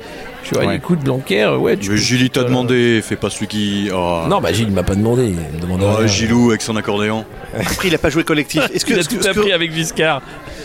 lui 0.50 0.56
aurais 0.56 0.66
Ouais. 0.66 0.72
dit, 0.72 0.78
écoute, 0.78 1.00
Blanquer, 1.00 1.46
ouais, 1.58 1.76
tu 1.76 1.90
Mais 1.90 1.96
Julie 1.96 2.28
t'a 2.30 2.40
euh, 2.40 2.44
demandé, 2.44 3.00
fais 3.02 3.16
pas 3.16 3.30
celui 3.30 3.46
qui. 3.46 3.90
Oh. 3.94 4.20
Non, 4.28 4.40
bah 4.40 4.52
Gilles 4.52 4.68
il 4.68 4.74
m'a 4.74 4.82
pas 4.82 4.94
demandé. 4.94 5.24
Il 5.26 5.56
me 5.56 5.60
demandait 5.60 5.84
Oh, 5.88 5.96
rien. 5.98 6.06
Gilou 6.06 6.50
avec 6.50 6.62
son 6.62 6.76
accordéon. 6.76 7.24
Après, 7.58 7.88
il 7.88 7.94
a 7.94 7.98
pas 7.98 8.10
joué 8.10 8.24
collectif. 8.24 8.62
Est-ce 8.74 8.84
que, 8.84 8.92
Il 8.92 8.98
a 8.98 9.02
que- 9.02 9.08
tout 9.08 9.18
que- 9.18 9.28
appris 9.28 9.52
avec 9.52 9.70
Viscar. 9.72 10.20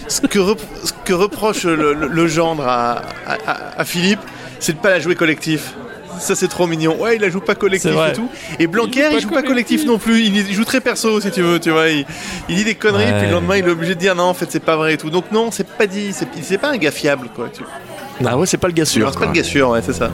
ce 0.08 0.22
que, 0.22 0.40
rep- 0.40 0.62
ce 0.84 0.92
que 1.06 1.14
reproche 1.14 1.64
le, 1.66 1.94
le- 1.94 2.08
le 2.08 2.28
gendre 2.28 2.66
à- 2.68 3.02
à 3.78 3.86
Philippe, 3.86 4.20
c'est 4.60 4.74
de 4.74 4.80
pas 4.80 4.90
la 4.90 5.00
jouer 5.00 5.16
collectif? 5.16 5.74
Ça 6.20 6.36
c'est 6.36 6.48
trop 6.48 6.68
mignon. 6.68 7.00
Ouais, 7.00 7.16
il 7.16 7.22
la 7.22 7.30
joue 7.30 7.40
pas 7.40 7.56
collectif 7.56 7.92
et 7.92 8.14
tout. 8.14 8.30
Et 8.60 8.68
Blanquer, 8.68 9.10
il 9.14 9.20
joue, 9.20 9.30
pas 9.30 9.44
collectif 9.44 9.86
non 9.86 9.98
plus. 9.98 10.22
Il, 10.22 10.54
joue 10.54 10.66
très 10.66 10.82
perso 10.82 11.20
si 11.22 11.32
tu 11.32 11.42
veux, 11.42 11.60
tu 11.60 11.72
vois. 11.72 11.90
Il, 11.90 12.06
il 12.50 12.56
dit 12.56 12.64
des 12.64 12.76
conneries, 12.76 13.06
Ouais. 13.06 13.18
puis 13.20 13.28
le 13.28 13.34
lendemain 13.34 13.58
il 13.58 13.66
est 13.66 13.70
obligé 13.70 13.96
de 13.96 14.00
dire 14.00 14.16
non, 14.16 14.24
en 14.24 14.34
fait 14.34 14.48
c'est 14.50 14.60
pas 14.60 14.76
vrai 14.76 14.96
et 14.96 14.98
tout. 14.98 15.10
Donc 15.10 15.32
non, 15.32 15.52
c'est 15.52 15.68
pas 15.68 15.88
dit, 15.88 16.14
c'est 16.14 16.28
c'est 16.42 16.58
pas 16.58 16.70
un 16.70 16.78
gars 16.78 16.92
fiable 16.92 17.30
quoi. 17.36 17.50
Tu... 17.50 17.64
Ah 18.26 18.38
ouais, 18.38 18.48
c'est 18.48 18.58
pas 18.58 18.68
le 18.68 18.74
gars 18.74 18.86
sûr. 18.86 19.10
C'est 19.12 19.20
pas 19.20 19.26
le 19.28 19.32
gars 19.32 19.44
sûr, 19.44 19.70
ouais, 19.70 19.82
c'est 19.86 19.94
ça. 19.94 20.12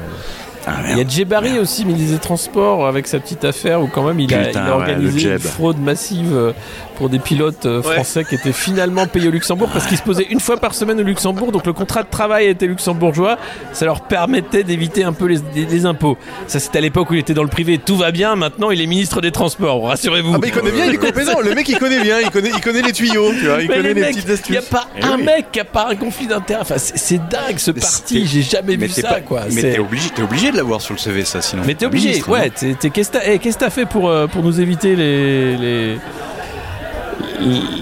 Ah, 0.65 0.71
Il 0.84 0.89
y 0.89 0.93
a 0.93 0.95
merde. 0.97 1.10
Djebari 1.10 1.60
aussi, 1.60 1.86
ministre 1.86 2.13
des 2.13 2.19
Transports, 2.19 2.88
avec 2.88 3.08
sa 3.08 3.19
petite 3.19 3.43
affaire 3.43 3.82
où 3.82 3.88
quand 3.88 4.04
même 4.04 4.19
il 4.19 4.34
a, 4.34 4.49
il 4.49 4.58
organisé 4.58 5.32
une 5.34 5.39
fraude 5.39 5.80
massive 5.80 6.32
euh, 6.34 6.52
pour 6.95 7.10
des 7.10 7.19
pilotes 7.19 7.65
euh, 7.65 7.82
Ouais. 7.82 7.93
français 7.95 8.23
qui 8.23 8.36
étaient 8.36 8.54
finalement 8.54 9.06
payés 9.08 9.28
au 9.28 9.32
Luxembourg 9.32 9.69
parce 9.73 9.86
qu'ils 9.88 9.97
se 9.97 10.04
posaient 10.04 10.28
une 10.30 10.39
fois 10.39 10.58
par 10.58 10.73
semaine 10.73 10.99
au 10.99 11.04
Luxembourg, 11.04 11.52
donc 11.52 11.65
le 11.65 11.73
contrat 11.73 12.04
de 12.04 12.08
travail 12.10 12.47
était 12.47 12.67
luxembourgeois, 12.67 13.38
ça 13.73 13.86
leur 13.86 14.02
permettait 14.02 14.63
d'éviter 14.63 15.04
un 15.04 15.12
peu 15.12 15.26
les, 15.26 15.39
les- 15.54 15.65
les 15.65 15.86
impôts. 15.86 16.17
Ça 16.47 16.60
c'était 16.60 16.78
à 16.78 16.82
l'époque 16.82 17.10
où 17.10 17.13
il 17.15 17.19
était 17.19 17.34
dans 17.34 17.43
le 17.43 17.49
privé, 17.49 17.78
tout 17.78 17.97
va 17.97 18.12
bien, 18.12 18.36
maintenant 18.36 18.71
il 18.71 18.80
est 18.80 18.86
ministre 18.88 19.19
des 19.21 19.32
Transports, 19.32 19.84
rassurez-vous. 19.88 20.34
Ah 20.36 20.38
bah 20.38 20.47
il 20.47 20.54
connaît 20.54 20.71
bien, 20.71 20.86
il 20.86 20.93
est 20.93 20.97
compétent. 20.97 21.39
Le 21.41 21.54
mec 21.56 21.67
il 21.67 21.78
connaît 21.78 22.02
bien, 22.02 22.19
il 22.21 22.30
connaît, 22.30 22.52
il 22.56 22.62
connaît 22.62 22.82
les 22.84 22.93
tuyaux, 22.93 23.32
tu 23.34 23.47
vois. 23.47 23.62
Il 23.62 23.67
Mais 23.67 23.76
connaît 23.76 23.88
les 23.89 23.93
les 23.95 24.02
mecs, 24.02 24.15
petites 24.15 24.47
il 24.47 24.52
n'y 24.52 24.58
a 24.58 24.60
astuces. 24.62 24.69
pas 24.69 24.88
Eh 24.97 25.04
un 25.04 25.17
oui. 25.17 25.23
mec 25.23 25.52
qui 25.52 25.60
a 25.60 25.65
pas 25.65 25.88
un 25.89 25.95
conflit 25.95 26.28
d'intérêt. 26.28 26.62
Enfin, 26.62 26.76
c'est 26.78 27.17
dingue 27.28 27.58
ce 27.58 27.71
parti. 27.71 28.26
J'ai 28.28 28.43
jamais 28.43 28.78
Mais 28.78 28.86
vu 28.88 28.93
ça, 29.02 29.10
pas- 29.10 29.21
quoi. 29.21 29.41
Mais 29.52 29.62
t'es 29.62 29.80
obligé, 29.80 30.10
t'es 30.10 30.21
obligé 30.21 30.52
de 30.54 30.58
l'avoir 30.58 30.80
sur 30.82 30.94
le 30.94 31.00
CV, 31.00 31.26
ça, 31.26 31.42
sinon. 31.42 31.63
Mais 31.66 31.76
t'es 31.76 31.86
obligé, 31.86 32.10
Ministre, 32.10 32.30
ouais. 32.30 32.50
Qu'est-ce 32.50 33.12
que 33.12 33.18
t'as 33.18 33.26
eh, 33.26 33.39
qu'est-ce 33.39 33.58
que 33.58 33.63
t'as 33.66 33.70
fait 33.70 33.86
pour, 33.86 34.10
euh, 34.10 34.28
pour 34.28 34.42
nous 34.44 34.62
éviter 34.62 34.96
les, 34.96 35.58
les, 35.58 35.98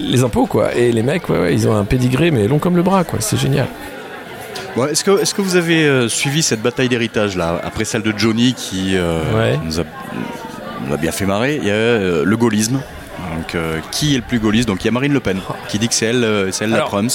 les 0.09 0.23
impôts, 0.23 0.45
quoi? 0.47 0.73
Et 0.75 0.91
les 0.91 1.03
mecs, 1.03 1.29
ouais, 1.29 1.39
ouais, 1.39 1.53
ils 1.53 1.67
ont 1.67 1.75
un 1.75 1.85
pédigré, 1.85 2.31
mais 2.31 2.47
long 2.47 2.59
comme 2.59 2.75
le 2.75 2.83
bras, 2.83 3.03
quoi. 3.03 3.19
C'est 3.21 3.37
génial. 3.37 3.67
Bon, 4.75 4.85
est-ce 4.87 5.03
que, 5.03 5.21
est-ce 5.21 5.33
que 5.33 5.41
vous 5.41 5.55
avez 5.57 5.83
euh, 5.83 6.07
suivi 6.07 6.41
cette 6.41 6.61
bataille 6.61 6.87
d'héritage 6.89 7.35
là, 7.35 7.59
après 7.63 7.83
celle 7.85 8.03
de 8.03 8.13
Johnny 8.17 8.53
qui 8.53 8.95
euh, 8.95 9.19
Ouais. 9.37 9.59
nous, 9.65 9.79
a, 9.79 9.83
nous 10.87 10.93
a 10.93 10.97
bien 10.97 11.11
fait 11.11 11.25
marrer? 11.25 11.57
Il 11.61 11.67
y 11.67 11.71
a 11.71 12.23
le 12.23 12.35
gaullisme. 12.37 12.79
Donc, 13.37 13.55
euh, 13.55 13.79
qui 13.91 14.13
est 14.13 14.17
le 14.17 14.23
plus 14.23 14.39
gaulliste 14.39 14.67
Donc, 14.67 14.81
il 14.83 14.85
y 14.85 14.87
a 14.87 14.91
Marine 14.91 15.13
Le 15.13 15.19
Pen 15.19 15.39
qui 15.67 15.77
dit 15.79 15.87
que 15.87 15.93
c'est 15.93 16.07
elle, 16.07 16.23
euh, 16.23 16.51
c'est 16.51 16.63
elle 16.65 16.71
la 16.71 16.81
Prums. 16.81 17.09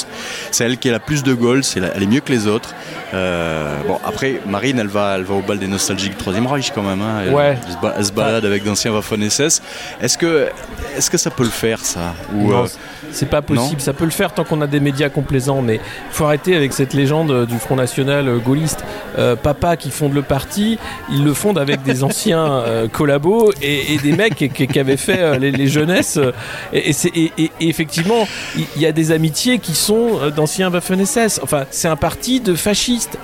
C'est 0.50 0.64
elle 0.64 0.78
qui 0.78 0.88
a 0.88 0.92
la 0.92 1.00
plus 1.00 1.22
de 1.22 1.34
Gaulle, 1.34 1.64
c'est 1.64 1.80
la- 1.80 1.88
elle 1.96 2.02
est 2.02 2.06
mieux 2.06 2.20
que 2.20 2.32
les 2.32 2.46
autres. 2.46 2.74
Euh, 3.14 3.76
bon, 3.86 3.98
après, 4.04 4.40
Marine, 4.46 4.78
elle 4.78 4.86
va, 4.88 5.16
elle 5.16 5.24
va 5.24 5.34
au 5.34 5.40
bal 5.42 5.58
des 5.58 5.66
nostalgiques 5.66 6.10
du 6.12 6.16
Troisième 6.16 6.46
Reich 6.46 6.70
quand 6.74 6.82
même. 6.82 7.00
hein. 7.02 7.22
Elle, 7.26 7.34
Ouais. 7.34 7.58
elle 7.66 7.72
se, 7.72 7.78
ba- 7.78 7.94
elle 7.98 8.04
se 8.04 8.12
balade 8.12 8.44
avec 8.44 8.64
d'anciens 8.64 8.92
Waffen 8.92 9.22
SS. 9.22 9.62
Est-ce 10.00 10.18
que, 10.18 10.48
est-ce 10.96 11.10
que 11.10 11.18
ça 11.18 11.30
peut 11.30 11.44
le 11.44 11.48
faire 11.50 11.80
ça 11.80 12.14
Ou, 12.34 12.50
Non, 12.50 12.64
euh, 12.64 12.68
c'est 13.12 13.28
pas 13.30 13.42
possible. 13.42 13.80
Ça 13.80 13.92
peut 13.92 14.04
le 14.04 14.10
faire 14.10 14.32
tant 14.32 14.44
qu'on 14.44 14.60
a 14.60 14.66
des 14.66 14.80
médias 14.80 15.08
complaisants, 15.08 15.62
mais 15.62 15.80
faut 16.10 16.24
arrêter 16.24 16.54
avec 16.56 16.72
cette 16.72 16.92
légende 16.94 17.30
euh, 17.30 17.46
du 17.46 17.58
Front 17.58 17.76
National 17.76 18.28
euh, 18.28 18.38
gaulliste. 18.38 18.84
Euh, 19.18 19.34
papa 19.36 19.76
qui 19.76 19.90
fonde 19.90 20.12
le 20.14 20.22
parti, 20.22 20.78
il 21.10 21.24
le 21.24 21.32
fonde 21.34 21.58
avec 21.58 21.82
des 21.82 22.04
anciens 22.04 22.44
euh, 22.46 22.88
collabos 22.88 23.52
et, 23.62 23.94
et 23.94 23.98
des 23.98 24.12
mecs 24.12 24.34
qui, 24.34 24.48
qui- 24.50 24.66
qui 24.66 24.78
avaient 24.78 24.96
fait 24.96 25.20
euh, 25.20 25.38
les, 25.38 25.50
les 25.50 25.66
jeunesses. 25.68 25.85
Euh, 26.16 26.32
et, 26.72 26.90
et 26.90 26.92
c'est- 26.92 27.12
et- 27.14 27.32
et- 27.38 27.50
et 27.60 27.68
effectivement, 27.68 28.26
il 28.56 28.82
y, 28.82 28.86
a 28.86 28.92
des 28.92 29.12
amitiés 29.12 29.58
qui 29.58 29.74
sont 29.74 30.18
euh, 30.22 30.30
d'anciens 30.30 30.70
Waffen-SS. 30.70 31.40
Enfin, 31.42 31.64
c'est 31.70 31.88
un 31.88 31.96
parti 31.96 32.40
de 32.40 32.54
fascistes. 32.54 33.18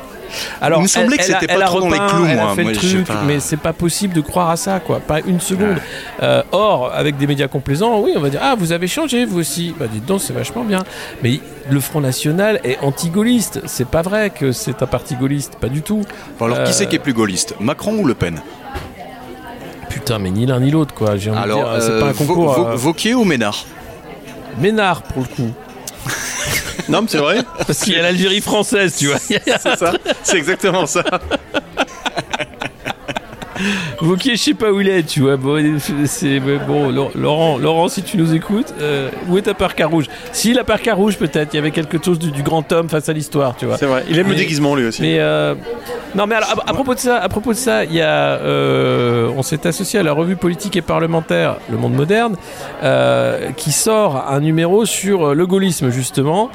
Alors, 0.63 0.81
Il 0.81 0.85
me 0.85 0.89
semblait 0.89 1.19
que 1.19 1.23
elle- 1.25 1.29
c'était 1.29 1.47
pas 1.47 1.53
elle 1.53 1.63
a 1.63 1.67
trop 1.67 1.81
dans 1.81 1.91
les 1.91 1.99
clous, 1.99 2.25
elle 2.27 2.39
a 2.39 2.45
moi. 2.45 2.55
fait 2.55 2.63
Moi, 2.63 2.73
le 2.73 2.79
je 2.79 2.87
sais 2.87 2.95
truc, 2.95 3.07
pas. 3.07 3.23
mais 3.27 3.39
c'est 3.39 3.59
pas 3.59 3.75
possible 3.75 4.15
de 4.15 4.23
croire 4.23 4.49
à 4.49 4.57
ça, 4.57 4.81
quoi. 4.81 4.99
Pas 5.01 5.21
une 5.21 5.41
seconde. 5.41 5.77
Euh, 6.23 6.43
or, 6.53 6.91
avec 6.95 7.19
des 7.19 7.27
médias 7.27 7.49
complaisants, 7.49 8.01
oui, 8.01 8.13
on 8.17 8.21
va 8.21 8.31
dire 8.31 8.41
Ah, 8.43 8.55
vous 8.59 8.73
avez 8.73 8.87
changé, 8.89 9.27
vous 9.27 9.39
aussi. 9.41 9.75
Bah, 9.79 9.87
dites 9.93 10.07
donc, 10.07 10.23
c'est 10.23 10.33
vachement 10.33 10.65
bien. 10.65 10.85
Mais 11.23 11.41
le 11.69 11.81
Front 11.81 12.01
National 12.01 12.61
est 12.65 12.79
anti-gaulliste. 12.81 13.61
C'est 13.67 13.87
pas 13.87 14.01
vrai 14.01 14.31
que 14.31 14.53
c'est 14.53 14.83
un 14.83 14.87
parti 14.87 15.17
gaulliste, 15.17 15.57
pas 15.57 15.69
du 15.69 15.83
tout. 15.83 16.01
bon, 16.39 16.47
alors, 16.47 16.65
qui 16.65 16.73
c'est 16.73 16.87
qui 16.87 16.97
est 16.97 17.01
plus 17.01 17.13
gaulliste 17.13 17.55
Macron 17.61 17.95
ou 17.99 18.07
Le 18.07 18.15
Pen? 18.15 18.41
Putain, 19.93 20.19
mais 20.19 20.31
ni 20.31 20.47
l'un 20.47 20.61
ni 20.61 20.71
l'autre, 20.71 20.95
quoi. 20.95 21.17
J'ai 21.17 21.31
envie 21.31 21.39
de 21.41 21.45
Alors, 21.45 21.73
dire, 21.73 21.83
c'est 21.83 21.91
euh, 21.91 22.01
pas 22.01 22.07
un 22.09 22.13
concours. 22.13 22.53
Vo- 22.55 22.67
euh, 22.69 22.77
Vauquier 22.77 23.15
ou 23.15 23.25
Ménard? 23.25 23.65
Ménard, 24.59 25.03
pour 25.03 25.23
le 25.23 25.29
coup. 25.29 25.51
Non, 26.89 27.03
mais 27.03 27.09
c'est 27.09 27.19
vrai, 27.19 27.39
Parce 27.67 27.79
qu'il 27.81 27.93
y 27.93 27.97
a 27.97 28.03
l'Algérie 28.03 28.41
française, 28.41 28.97
tu 28.99 29.07
vois. 29.09 29.19
c'est 29.19 29.59
ça. 29.77 29.93
C'est 30.23 30.37
exactement 30.39 30.87
ça. 30.87 31.05
Vauquier, 34.01 34.37
je 34.37 34.43
sais 34.43 34.55
pas 34.55 34.71
où 34.73 34.81
il 34.81 34.89
est, 34.89 35.03
tu 35.03 35.21
vois. 35.21 35.37
Bon, 35.37 35.63
c'est 36.07 36.41
ouais, 36.41 36.59
bon, 36.67 36.91
Laurent, 37.15 37.59
Laurent, 37.59 37.89
si 37.89 38.03
tu 38.03 38.17
nous 38.17 38.35
écoutes, 38.35 38.75
euh, 38.81 39.11
où 39.29 39.39
est 39.39 39.43
ta 39.43 39.55
parka 39.55 39.87
rouge? 39.87 40.07
Si 40.33 40.53
la 40.53 40.65
parka 40.65 40.95
rouge, 40.95 41.17
peut-être. 41.17 41.55
Il 41.55 41.57
y 41.57 41.61
avait 41.61 41.71
quelque 41.71 42.03
chose 42.03 42.19
du, 42.19 42.31
du 42.31 42.43
grand 42.43 42.71
homme 42.73 42.89
face 42.89 43.09
à 43.09 43.13
l'histoire, 43.13 43.57
tu 43.57 43.67
vois. 43.67 43.77
C'est 43.79 43.87
vrai. 43.87 44.05
Il 44.09 44.19
aime 44.19 44.29
le 44.29 44.35
déguisement 44.35 44.75
lui 44.75 44.87
aussi. 44.87 45.03
Mais 45.03 45.19
euh, 45.19 45.55
non, 46.15 46.27
mais 46.27 46.35
alors, 46.35 46.51
à, 46.51 46.71
à 46.71 46.75
propos 46.75 46.95
de 46.95 47.01
ça, 47.01 47.19
à 47.19 47.29
propos 47.29 47.53
de 47.53 47.59
ça, 47.59 47.85
il 47.85 47.95
y 47.95 48.01
a, 48.01 48.07
euh, 48.41 49.31
on 49.37 49.43
s'est 49.43 49.67
associé 49.67 49.99
à 50.01 50.03
la 50.03 50.13
revue 50.13 50.37
politique 50.37 50.77
et 50.77 50.83
parlementaire 50.83 51.57
Le 51.71 51.77
Monde 51.77 51.95
Moderne, 51.95 52.37
qui 53.57 53.73
sort 53.73 54.27
un 54.29 54.41
numéro 54.41 54.85
sur 54.85 55.35
le 55.35 55.47
gaullisme 55.47 55.91
justement. 55.91 56.51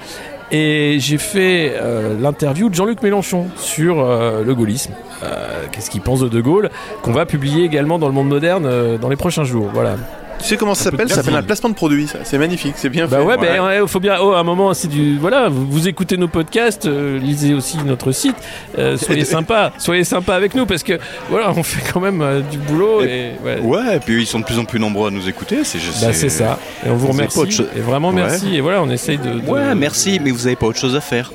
Et 0.51 0.97
j'ai 0.99 1.17
fait 1.17 1.73
euh, 1.75 2.17
l'interview 2.19 2.69
de 2.69 2.75
Jean-Luc 2.75 3.01
Mélenchon 3.03 3.47
sur 3.57 3.99
euh, 3.99 4.43
le 4.43 4.55
gaullisme. 4.55 4.93
Euh, 5.23 5.65
Qu'est-ce 5.71 5.89
qu'il 5.89 6.01
pense 6.01 6.21
de 6.21 6.29
De 6.29 6.39
Gaulle 6.39 6.69
Qu'on 7.01 7.11
va 7.11 7.25
publier 7.25 7.65
également 7.65 7.99
dans 7.99 8.07
le 8.07 8.13
monde 8.13 8.29
moderne 8.29 8.97
dans 8.97 9.09
les 9.09 9.15
prochains 9.17 9.43
jours. 9.43 9.69
Voilà. 9.73 9.97
Tu 10.39 10.45
sais 10.45 10.57
comment 10.57 10.75
ça 10.75 10.85
s'appelle? 10.85 11.09
Ça 11.09 11.15
s'appelle 11.15 11.35
un 11.35 11.43
placement 11.43 11.69
de 11.69 11.73
produit, 11.75 12.07
ça. 12.07 12.19
C'est 12.23 12.37
magnifique, 12.37 12.75
c'est 12.77 12.89
bien 12.89 13.07
Bah 13.07 13.17
fait. 13.17 13.23
ouais, 13.23 13.37
ben 13.37 13.63
ouais, 13.63 13.87
faut 13.87 13.99
bien. 13.99 14.17
Oh, 14.21 14.31
à 14.33 14.39
un 14.39 14.43
moment, 14.43 14.73
c'est 14.73 14.87
du. 14.87 15.17
Voilà, 15.17 15.49
vous, 15.49 15.65
vous 15.67 15.87
écoutez 15.87 16.15
nos 16.15 16.27
podcasts, 16.27 16.85
euh, 16.85 17.17
lisez 17.19 17.53
aussi 17.53 17.77
notre 17.85 18.11
site. 18.11 18.35
euh, 18.77 18.97
soyez 18.97 19.25
sympa, 19.25 19.71
soyez 19.77 20.03
sympa 20.03 20.35
avec 20.35 20.53
nous 20.55 20.65
parce 20.65 20.83
que 20.83 20.99
voilà, 21.29 21.51
on 21.55 21.63
fait 21.63 21.91
quand 21.91 21.99
même 21.99 22.21
euh, 22.21 22.41
du 22.41 22.57
boulot 22.59 23.01
et. 23.03 23.31
ouais. 23.43 23.59
Ouais, 23.61 23.95
et 23.97 23.99
puis 23.99 24.21
ils 24.21 24.27
sont 24.27 24.39
de 24.39 24.45
plus 24.45 24.59
en 24.59 24.65
plus 24.65 24.79
nombreux 24.79 25.07
à 25.07 25.11
nous 25.11 25.27
écouter. 25.27 25.63
C'est 25.63 25.79
juste. 25.79 26.01
Bah 26.03 26.13
c'est 26.13 26.29
ça. 26.29 26.59
Et 26.85 26.89
on 26.89 26.95
vous 26.95 27.07
remercie. 27.07 27.35
pas 27.35 27.41
autre 27.41 27.51
chose- 27.51 27.69
Et 27.75 27.79
vraiment 27.81 28.09
Ouais. 28.09 28.15
merci. 28.15 28.55
Et 28.55 28.61
voilà, 28.61 28.81
on 28.83 28.89
essaye 28.89 29.17
de. 29.17 29.39
de- 29.39 29.49
Ouais, 29.49 29.73
merci, 29.75 30.19
mais 30.23 30.31
vous 30.31 30.45
avez 30.47 30.55
pas 30.55 30.67
autre 30.67 30.79
chose 30.79 30.95
à 30.95 31.01
faire. 31.01 31.31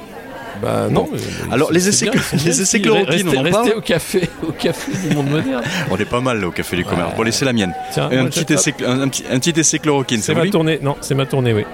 Bah 0.62 0.86
non. 0.90 1.08
Alors, 1.50 1.72
les 1.72 1.88
essais 1.88 2.08
bien, 2.08 2.20
les 2.44 2.60
essais 2.60 2.80
chloroquine, 2.80 3.08
Restez, 3.28 3.36
on 3.36 3.40
en 3.40 3.42
restez 3.42 3.50
parle 3.58 3.72
au 3.78 3.80
café, 3.80 4.28
au 4.46 4.52
café 4.52 4.92
du 5.08 5.14
monde 5.14 5.28
moderne. 5.30 5.62
On 5.90 5.96
est 5.96 6.04
pas 6.04 6.20
mal 6.20 6.40
là, 6.40 6.46
au 6.46 6.52
Café 6.52 6.76
du 6.76 6.84
Commerce. 6.84 7.14
Bon, 7.16 7.22
laissez 7.22 7.44
la 7.44 7.52
mienne. 7.52 7.74
Tiens, 7.92 8.08
un, 8.12 8.26
petit 8.26 8.52
essai, 8.52 8.72
un, 8.86 9.00
un 9.00 9.08
petit, 9.08 9.24
un 9.30 9.38
petit 9.40 9.58
essai 9.58 9.78
chloroquine, 9.80 10.22
C'est 10.22 10.34
ma 10.34 10.46
tournée. 10.48 10.78
Non, 10.80 10.96
c'est 11.00 11.14
ma 11.16 11.26
tournée, 11.26 11.52
oui. 11.52 11.64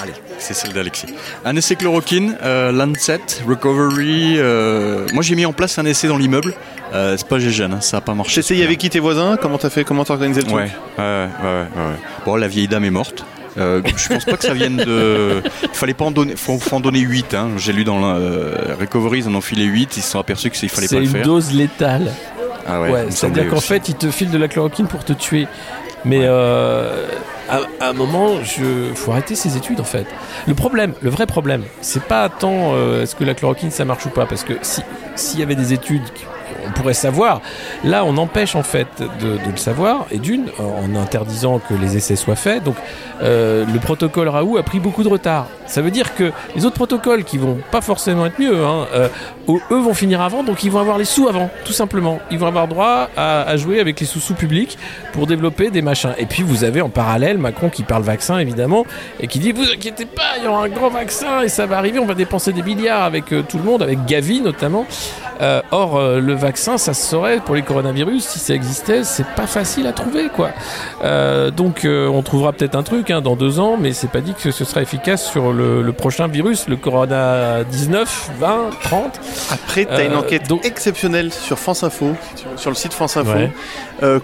Allez, 0.00 0.12
c'est 0.38 0.54
celle 0.54 0.72
d'Alexis. 0.72 1.06
Un 1.44 1.56
essai 1.56 1.74
chloroquine, 1.76 2.36
euh, 2.42 2.70
Lancet, 2.72 3.20
Recovery. 3.48 4.34
euh, 4.38 5.06
Moi, 5.12 5.22
j'ai 5.22 5.34
mis 5.34 5.46
en 5.46 5.52
place 5.52 5.78
un 5.78 5.84
essai 5.84 6.06
dans 6.08 6.16
l'immeuble. 6.18 6.54
Euh, 6.92 7.16
c'est 7.16 7.26
pas 7.26 7.38
GGN, 7.40 7.72
hein, 7.72 7.80
ça 7.80 7.96
a 7.96 8.00
pas 8.00 8.14
marché. 8.14 8.34
J'ai 8.34 8.40
essayé 8.40 8.64
avec 8.64 8.78
qui 8.78 8.90
tes 8.90 9.00
voisins? 9.00 9.36
Comment 9.40 9.58
t'as 9.58 9.70
fait? 9.70 9.82
Comment 9.82 10.04
t'as 10.04 10.14
organisé 10.14 10.42
le 10.42 10.46
truc? 10.46 10.56
ouais, 10.56 10.70
ouais, 10.98 11.04
ouais, 11.04 11.26
ouais, 11.42 11.60
ouais. 11.76 11.96
Bon, 12.24 12.36
la 12.36 12.46
vieille 12.46 12.68
dame 12.68 12.84
est 12.84 12.90
morte. 12.90 13.24
Euh, 13.58 13.80
je 13.96 14.08
pense 14.08 14.24
pas 14.24 14.36
que 14.36 14.44
ça 14.44 14.54
vienne 14.54 14.76
de. 14.76 15.42
Il 15.62 15.68
fallait 15.72 15.94
pas 15.94 16.04
en 16.06 16.10
donner. 16.10 16.34
Faut, 16.36 16.58
faut 16.58 16.76
en 16.76 16.80
donner 16.80 16.98
8. 17.00 17.34
Hein. 17.34 17.50
J'ai 17.56 17.72
lu 17.72 17.84
dans 17.84 18.00
la 18.00 18.16
euh, 18.16 18.74
Recovery, 18.80 19.20
ils 19.20 19.28
en 19.28 19.34
ont 19.34 19.40
filé 19.40 19.64
8. 19.64 19.96
Ils 19.96 20.02
se 20.02 20.10
sont 20.10 20.18
aperçus 20.18 20.50
que 20.50 20.56
c'est- 20.56 20.66
il 20.66 20.70
fallait 20.70 20.86
C'est 20.88 20.96
pas 20.96 21.00
le 21.00 21.06
une 21.06 21.12
faire. 21.12 21.22
dose 21.24 21.52
létale. 21.52 22.10
Ah 22.66 22.80
Ouais, 22.80 23.06
c'est-à-dire 23.10 23.48
qu'en 23.50 23.60
fait, 23.60 23.88
ils 23.88 23.94
te 23.94 24.10
filent 24.10 24.30
de 24.30 24.38
la 24.38 24.48
chloroquine 24.48 24.86
pour 24.86 25.04
te 25.04 25.12
tuer. 25.12 25.46
Mais 26.06 26.20
euh, 26.22 27.06
à, 27.48 27.60
à 27.80 27.88
un 27.90 27.92
moment, 27.94 28.42
je 28.42 28.92
faut 28.94 29.12
arrêter 29.12 29.34
ces 29.34 29.56
études 29.56 29.80
en 29.80 29.84
fait. 29.84 30.06
Le 30.46 30.54
problème, 30.54 30.92
le 31.00 31.08
vrai 31.08 31.26
problème, 31.26 31.62
c'est 31.80 32.02
pas 32.04 32.28
tant 32.28 32.72
euh, 32.74 33.02
est-ce 33.02 33.14
que 33.14 33.24
la 33.24 33.34
chloroquine 33.34 33.70
ça 33.70 33.84
marche 33.86 34.04
ou 34.04 34.10
pas, 34.10 34.26
parce 34.26 34.44
que 34.44 34.52
si 34.60 34.82
s'il 35.16 35.40
y 35.40 35.42
avait 35.42 35.54
des 35.54 35.72
études 35.72 36.02
qui- 36.14 36.24
on 36.66 36.70
pourrait 36.72 36.94
savoir. 36.94 37.40
Là, 37.84 38.04
on 38.04 38.16
empêche 38.16 38.54
en 38.54 38.62
fait 38.62 38.88
de, 39.20 39.38
le 39.50 39.56
savoir, 39.56 40.06
et 40.10 40.18
d'une, 40.18 40.46
en 40.58 40.94
interdisant 40.96 41.58
que 41.58 41.74
les 41.74 41.96
essais 41.96 42.16
soient 42.16 42.36
faits. 42.36 42.62
Donc, 42.64 42.76
euh, 43.22 43.64
le 43.72 43.78
protocole 43.78 44.28
Raoult 44.28 44.58
a 44.58 44.62
pris 44.62 44.80
beaucoup 44.80 45.02
de 45.02 45.08
retard. 45.08 45.46
Ça 45.66 45.82
veut 45.82 45.90
dire 45.90 46.14
que 46.14 46.32
les 46.54 46.66
autres 46.66 46.74
protocoles 46.74 47.24
qui 47.24 47.38
vont 47.38 47.58
pas 47.70 47.80
forcément 47.80 48.26
être 48.26 48.38
mieux, 48.38 48.64
hein, 48.64 48.86
euh, 48.94 49.08
eux 49.48 49.80
vont 49.80 49.94
finir 49.94 50.20
avant, 50.20 50.42
donc 50.42 50.64
ils 50.64 50.70
vont 50.70 50.80
avoir 50.80 50.98
les 50.98 51.04
sous 51.04 51.28
avant, 51.28 51.50
tout 51.64 51.72
simplement. 51.72 52.18
Ils 52.30 52.38
vont 52.38 52.46
avoir 52.46 52.68
droit 52.68 53.08
à, 53.16 53.42
à 53.42 53.56
jouer 53.56 53.80
avec 53.80 54.00
les 54.00 54.06
sous-sous 54.06 54.34
publics 54.34 54.78
pour 55.12 55.26
développer 55.26 55.70
des 55.70 55.82
machins. 55.82 56.14
Et 56.18 56.26
puis 56.26 56.42
vous 56.42 56.64
avez 56.64 56.80
en 56.80 56.88
parallèle 56.88 57.38
Macron 57.38 57.70
qui 57.70 57.82
parle 57.82 58.02
vaccin 58.02 58.38
évidemment 58.38 58.84
et 59.20 59.26
qui 59.26 59.38
dit 59.38 59.52
vous 59.52 59.70
inquiétez 59.70 60.06
pas, 60.06 60.38
il 60.38 60.44
y 60.44 60.46
aura 60.46 60.64
un 60.64 60.68
grand 60.68 60.90
vaccin 60.90 61.42
et 61.42 61.48
ça 61.48 61.66
va 61.66 61.78
arriver, 61.78 61.98
on 61.98 62.06
va 62.06 62.14
dépenser 62.14 62.52
des 62.52 62.62
milliards 62.62 63.02
avec 63.02 63.32
euh, 63.32 63.42
tout 63.42 63.58
le 63.58 63.64
monde, 63.64 63.82
avec 63.82 64.04
Gavi 64.06 64.40
notamment. 64.40 64.86
Euh, 65.40 65.60
or 65.72 65.96
euh, 65.96 66.20
le 66.20 66.34
vaccin, 66.34 66.78
ça 66.78 66.94
se 66.94 67.06
saurait 67.08 67.40
pour 67.40 67.54
les 67.54 67.62
coronavirus 67.62 68.24
si 68.24 68.38
ça 68.38 68.54
existait, 68.54 69.02
c'est 69.04 69.26
pas 69.34 69.46
facile 69.46 69.86
à 69.86 69.92
trouver 69.92 70.28
quoi. 70.34 70.50
Euh, 71.04 71.50
donc 71.50 71.84
on 71.86 72.22
trouvera 72.22 72.52
peut-être 72.52 72.76
un 72.76 72.82
truc 72.82 73.10
hein, 73.10 73.20
dans 73.20 73.34
deux 73.36 73.58
ans, 73.58 73.76
mais 73.78 73.92
c'est 73.92 74.10
pas 74.10 74.20
dit 74.20 74.34
que 74.34 74.50
ce 74.50 74.64
sera 74.64 74.82
efficace 74.82 75.28
sur 75.30 75.52
le, 75.52 75.82
le 75.82 75.92
prochain 75.92 76.28
virus, 76.28 76.68
le 76.68 76.76
Corona 76.76 77.64
19, 77.64 78.30
20, 78.38 78.70
30. 78.82 79.20
Après, 79.50 79.84
t'as 79.84 80.04
une 80.04 80.14
enquête 80.14 80.48
donc- 80.48 80.64
exceptionnelle 80.64 81.32
sur 81.32 81.58
France 81.58 81.82
Info, 81.82 82.12
sur 82.56 82.70
le 82.70 82.76
site 82.76 82.92
France 82.92 83.16
Info. 83.16 83.32
Ouais. 83.32 83.50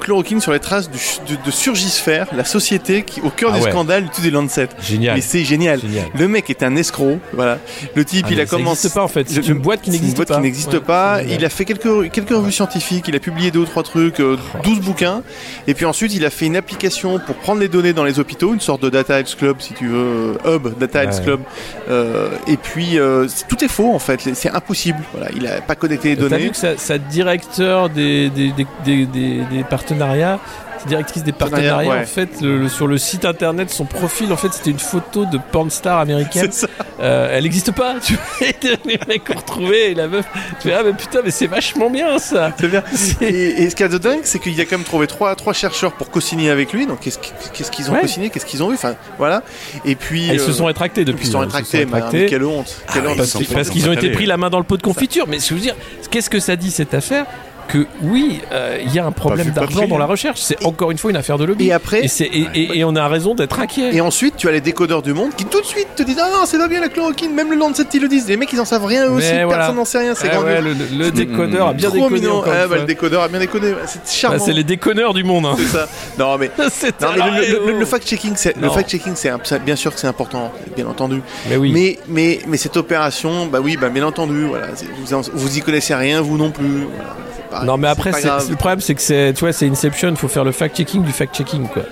Chloroquine 0.01 0.40
sur 0.40 0.53
les 0.53 0.59
traces 0.61 0.90
du, 0.90 0.99
de, 1.29 1.38
de 1.42 1.51
Surgisphère, 1.51 2.27
la 2.37 2.44
société 2.44 3.03
qui, 3.03 3.20
au 3.23 3.31
cœur 3.31 3.53
Ah 3.55 3.59
du 3.59 3.64
ouais. 3.64 3.70
scandale 3.70 4.05
du 4.05 4.11
tout 4.11 4.20
des 4.20 4.31
Lancet. 4.31 4.68
Génial. 4.83 5.14
Mais 5.16 5.20
c'est 5.23 5.42
génial. 5.44 5.81
Génial. 5.81 6.05
Le 6.14 6.29
mec 6.29 6.51
est 6.51 6.62
un 6.62 6.77
escroc, 6.77 7.18
voilà. 7.33 7.59
Le 7.94 8.05
type, 8.05 8.27
Ah, 8.29 8.33
il 8.33 8.40
a 8.40 8.46
commencé. 8.46 8.90
pas 8.90 9.03
en 9.03 9.09
fait. 9.09 9.29
C'est 9.31 9.46
une 9.49 9.59
boîte 9.59 9.81
qui 9.81 9.87
une 9.88 9.94
n'existe 9.94 10.16
boîte 10.16 10.29
pas. 10.29 10.35
qui 10.37 10.40
n'existe 10.42 10.73
Ouais, 10.75 10.81
pas. 10.81 11.00
Il 11.29 11.45
a 11.45 11.49
fait 11.49 11.65
quelques, 11.65 12.11
quelques 12.11 12.31
revues 12.31 12.53
scientifiques, 12.53 13.07
il 13.09 13.17
a 13.17 13.19
publié 13.21 13.51
deux 13.51 13.61
ou 13.61 13.65
trois 13.65 13.83
trucs, 13.83 14.21
euh, 14.21 14.37
12 14.65 14.81
bouquins. 14.81 15.23
Et 15.67 15.75
puis 15.75 15.85
ensuite, 15.85 16.15
il 16.15 16.25
a 16.25 16.31
fait 16.31 16.47
une 16.47 16.57
application 16.57 17.19
pour 17.19 17.37
prendre 17.37 17.61
les 17.61 17.69
données 17.69 17.93
dans 17.93 18.05
les 18.05 18.19
hôpitaux, 18.19 18.53
une 18.55 18.61
sorte 18.61 18.83
de 18.83 18.89
Data 18.91 19.19
Health 19.19 19.37
Club, 19.39 19.57
si 19.61 19.75
tu 19.75 19.89
veux, 19.89 20.37
euh, 20.47 20.57
Hub, 20.57 20.79
Data 20.79 21.05
Health 21.05 21.15
Ouais. 21.19 21.25
Club. 21.25 21.41
Euh, 21.89 22.29
et 22.47 22.57
puis, 22.57 22.99
euh, 22.99 23.27
tout 23.49 23.63
est 23.65 23.69
faux 23.69 23.93
en 23.95 23.99
fait, 23.99 24.21
c'est 24.35 24.51
impossible. 24.51 24.99
Voilà, 25.13 25.31
il 25.37 25.47
a 25.47 25.61
pas 25.61 25.75
connecté 25.75 26.11
les 26.11 26.17
T'as 26.17 26.23
données. 26.23 26.39
vu 26.45 26.51
que 26.51 26.57
sa, 26.57 26.77
sa 26.77 26.99
directeur 26.99 27.89
des, 27.91 28.31
des, 28.31 28.53
des, 28.53 28.67
des, 28.85 29.07
des- 29.07 29.45
des 29.51 29.65
partenariats, 29.65 30.39
directrice 30.87 31.23
des 31.25 31.33
Partenariats, 31.33 31.88
ouais. 31.90 32.01
en 32.03 32.07
fait, 32.07 32.40
le- 32.40 32.59
le- 32.59 32.69
sur 32.69 32.87
le 32.87 32.99
site 32.99 33.25
internet, 33.25 33.71
son 33.71 33.85
profil, 33.85 34.33
en 34.33 34.37
fait, 34.37 34.53
c'était 34.53 34.71
une 34.71 34.79
photo 34.79 35.25
de 35.25 35.38
pornstar 35.53 35.99
américaine. 35.99 36.49
C'est 36.51 36.66
ça. 36.66 36.69
Euh, 37.01 37.31
elle 37.33 37.45
n'existe 37.45 37.73
pas. 37.73 37.95
Tu 38.03 38.16
les 38.85 38.99
mecs 39.09 39.29
ont 39.31 39.38
retrouvé 39.38 39.90
et 39.90 39.95
la 39.95 40.07
meuf. 40.09 40.27
Tu 40.61 40.69
fais 40.69 40.75
ah 40.75 40.83
mais 40.85 40.93
putain 40.93 41.21
mais 41.25 41.31
c'est 41.31 41.47
vachement 41.47 41.88
bien 41.90 42.19
ça. 42.19 42.53
C'est 42.59 42.69
bien. 42.69 42.83
C'est- 42.93 43.23
Et, 43.25 43.62
et 43.62 43.71
ce 43.71 43.75
qu'il 43.77 43.85
y 43.87 43.88
a 43.88 43.93
de 43.93 43.99
dingue, 43.99 44.21
c'est 44.25 44.38
qu'il 44.38 44.59
a 44.61 44.64
quand 44.64 44.77
même 44.77 44.85
trouvé 44.85 45.07
trois, 45.07 45.35
trois 45.35 45.53
chercheurs 45.53 45.93
pour 45.93 46.11
co-signer 46.11 46.51
avec 46.51 46.73
lui. 46.73 46.87
Donc 46.87 47.01
qu'est-ce 47.01 47.19
qu'- 47.19 47.33
qu'est-ce 47.55 47.71
qu'ils 47.71 47.90
ont 47.90 47.95
Ouais. 47.95 48.03
co-signé, 48.03 48.29
qu'est-ce 48.31 48.45
qu'ils 48.47 48.62
ont 48.62 48.71
eu, 48.71 48.75
enfin 48.75 48.95
voilà. 49.19 49.43
Et 49.85 49.95
puis 49.95 50.27
Ah, 50.31 50.35
ils 50.35 50.40
se 50.40 50.51
euh, 50.51 50.53
sont 50.53 50.66
rétractés 50.66 51.05
depuis. 51.05 51.23
ils 51.25 51.27
se 51.27 51.33
sont 51.33 51.38
hein, 51.40 51.45
rétractés. 51.45 51.87
mais, 51.87 51.95
rétractés. 51.95 52.21
mais 52.23 52.27
quelle 52.27 52.45
honte, 52.45 52.77
quelle 52.93 53.03
Ah 53.07 53.11
honte. 53.11 53.16
Parce, 53.16 53.33
parce 53.33 53.69
ils 53.69 53.73
qu'ils 53.73 53.88
ont 53.88 53.93
été 53.93 54.11
pris 54.11 54.27
la 54.27 54.37
main 54.37 54.51
dans 54.51 54.59
le 54.59 54.64
pot 54.64 54.77
de 54.77 54.83
confiture. 54.83 55.27
Mais 55.27 55.38
je 55.40 55.55
veux 55.55 55.61
dire, 55.61 55.75
qu'est-ce 56.11 56.29
que 56.31 56.40
ça 56.40 56.57
dit 56.57 56.71
cette 56.71 56.93
affaire? 56.95 57.25
Que 57.73 57.87
oui, 58.03 58.41
euh, 58.53 58.79
il 58.85 58.93
y 58.93 58.99
a 58.99 59.07
un 59.07 59.13
problème 59.13 59.51
d'argent 59.51 59.87
dans 59.87 59.99
la 59.99 60.07
recherche. 60.07 60.41
C'est 60.41 60.65
encore 60.65 60.91
une 60.91 60.99
fois 60.99 61.11
une 61.11 61.17
affaire 61.17 61.39
de 61.39 61.45
lobby. 61.45 61.69
Et 61.69 61.73
après, 61.73 62.05
Et, 62.05 62.09
c'est- 62.09 62.25
et- 62.25 62.49
et- 62.55 62.79
et 62.79 62.85
on 62.85 62.97
a 62.97 63.07
raison 63.09 63.35
d'être 63.35 63.59
inquiet. 63.61 63.95
Et 63.95 64.01
ensuite, 64.01 64.37
tu 64.37 64.49
as 64.49 64.53
les 64.53 64.61
décodeurs 64.61 65.03
du 65.03 65.13
monde 65.13 65.31
qui 65.37 65.45
tout 65.45 65.61
de 65.61 65.67
suite 65.67 65.89
te 65.95 66.03
disent 66.03 66.19
Ah 66.21 66.29
non, 66.33 66.47
c'est 66.47 66.59
pas 66.59 66.69
bien 66.69 66.81
la 66.81 66.89
chloroquine, 66.89 67.33
même 67.35 67.51
le 67.51 67.57
Lancet 67.57 67.85
ils 67.95 68.01
le 68.01 68.09
disent. 68.09 68.27
Les 68.29 68.37
mecs 68.37 68.53
ils 68.53 68.61
en 68.61 68.65
savent 68.65 68.85
rien 68.85 69.07
eux 69.07 69.11
aussi, 69.13 69.29
voilà. 69.33 69.49
personne 69.59 69.77
n'en 69.77 69.85
sait 69.85 69.99
rien, 69.99 70.15
c'est 70.15 70.29
Ah 70.31 70.37
grandiose. 70.37 70.53
ouais, 70.55 70.75
le, 70.99 71.11
décodeur 71.11 71.69
a 71.69 71.73
bien 71.73 71.91
décodé. 71.91 72.27
Ah, 72.47 72.65
une 72.65 72.69
bah, 72.71 72.77
le 72.79 72.85
décodeur 72.85 73.23
a 73.23 73.29
bien 73.29 73.39
décodé, 73.39 73.75
c'est 73.87 74.19
charmant. 74.21 74.39
Bah, 74.39 74.43
c'est 74.45 74.53
les 74.53 74.65
déconneurs 74.65 75.15
du 75.15 75.23
monde. 75.25 75.47
hein. 75.47 75.55
C'est 75.57 75.67
ça. 75.67 75.89
Non 76.19 76.37
mais, 76.39 76.51
C'est 76.71 77.01
non, 77.01 77.09
mais 77.17 77.73
le, 77.73 77.85
fact-checking, 77.85 78.33
c'est 78.37 78.57
le 78.57 78.69
fact-checking, 78.69 79.13
c'est 79.15 79.31
c'est- 79.45 79.59
bien 79.65 79.77
sûr 79.77 79.95
que 79.95 80.01
c'est 80.01 80.07
important, 80.09 80.53
bien 80.77 80.87
entendu. 80.87 81.23
Mais 81.49 81.57
oui. 81.57 81.71
Mais 81.73 81.99
mais 82.09 82.41
mais 82.49 82.57
cette 82.57 82.77
opération, 82.77 83.47
bah 83.47 83.61
oui, 83.63 83.77
bah 83.81 83.89
bien 83.91 84.05
entendu, 84.05 84.47
voilà, 84.47 84.69
c'est- 84.75 84.87
vous, 84.87 85.23
vous 85.35 85.59
y 85.59 85.61
connaissez 85.61 85.95
rien, 85.95 86.21
vous 86.21 86.37
non 86.37 86.51
plus. 86.51 86.87
Voilà, 86.95 87.17
pas- 87.51 87.65
Non, 87.65 87.77
mais 87.77 87.89
après, 87.89 88.13
c'est- 88.13 88.51
le 88.51 88.57
problème, 88.57 88.81
c'est 88.81 88.95
que 88.95 89.03
c'est, 89.03 89.33
tu 89.35 89.41
vois, 89.41 89.53
c'est 89.53 89.69
Inception. 89.69 90.11
Il 90.11 90.17
faut 90.17 90.29
faire 90.29 90.45
le 90.45 90.53
fact-checking 90.53 91.03
du 91.03 91.13
fact-checking, 91.13 91.69
quoi. 91.69 91.83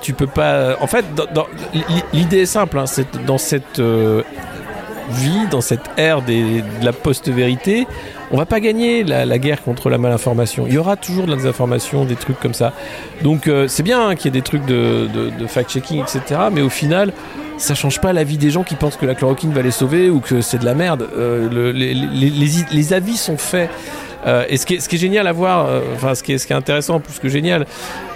Tu 0.00 0.12
peux 0.14 0.26
pas. 0.26 0.76
En 0.80 0.86
fait, 0.86 1.04
l'idée 2.12 2.38
est 2.40 2.46
simple. 2.46 2.78
hein, 2.78 2.86
c'est 2.86 3.06
dans 3.26 3.36
cette 3.38 3.78
euh, 3.80 4.22
vie, 5.10 5.46
dans 5.50 5.60
cette 5.60 5.90
ère 5.98 6.22
des- 6.22 6.62
de 6.62 6.84
la 6.84 6.92
post-vérité, 6.92 7.86
on 8.30 8.38
va 8.38 8.46
pas 8.46 8.60
gagner 8.60 9.04
la, 9.04 9.26
la 9.26 9.38
guerre 9.38 9.62
contre 9.62 9.90
la 9.90 9.98
malinformation. 9.98 10.64
Il 10.66 10.72
y 10.72 10.78
aura 10.78 10.96
toujours 10.96 11.26
de 11.26 11.30
la 11.32 11.36
désinformation, 11.36 12.06
des 12.06 12.16
trucs 12.16 12.40
comme 12.40 12.54
ça. 12.54 12.72
Donc, 13.22 13.46
euh, 13.46 13.68
c'est 13.68 13.82
bien 13.82 14.08
hein, 14.08 14.14
qu'il 14.16 14.26
y 14.26 14.28
ait 14.28 14.40
des 14.40 14.42
trucs 14.42 14.64
de, 14.64 15.06
de- 15.12 15.30
de 15.38 15.46
fact-checking, 15.46 16.00
etc. 16.02 16.40
Mais 16.52 16.62
au 16.62 16.70
final. 16.70 17.12
Ça 17.56 17.76
change 17.76 18.00
pas 18.00 18.12
la 18.12 18.24
vie 18.24 18.36
des 18.36 18.50
gens 18.50 18.64
qui 18.64 18.74
pensent 18.74 18.96
que 18.96 19.06
la 19.06 19.14
chloroquine 19.14 19.52
va 19.52 19.62
les 19.62 19.70
sauver 19.70 20.10
ou 20.10 20.18
que 20.18 20.40
c'est 20.40 20.58
de 20.58 20.64
la 20.64 20.74
merde. 20.74 21.06
Euh, 21.16 21.48
le- 21.48 21.70
les, 21.70 21.94
les- 21.94 22.28
les- 22.28 22.50
les 22.72 22.92
avis 22.92 23.16
sont 23.16 23.36
faits. 23.38 23.70
Euh, 24.26 24.44
et 24.48 24.56
ce 24.56 24.66
qui, 24.66 24.74
est, 24.74 24.96
génial 24.96 25.26
à 25.26 25.32
voir, 25.32 25.66
euh, 25.66 25.80
enfin 25.94 26.14
ce 26.14 26.22
qui 26.22 26.32
est, 26.32 26.52
intéressant 26.52 27.00
plus 27.00 27.18
que 27.18 27.28
génial, 27.28 27.66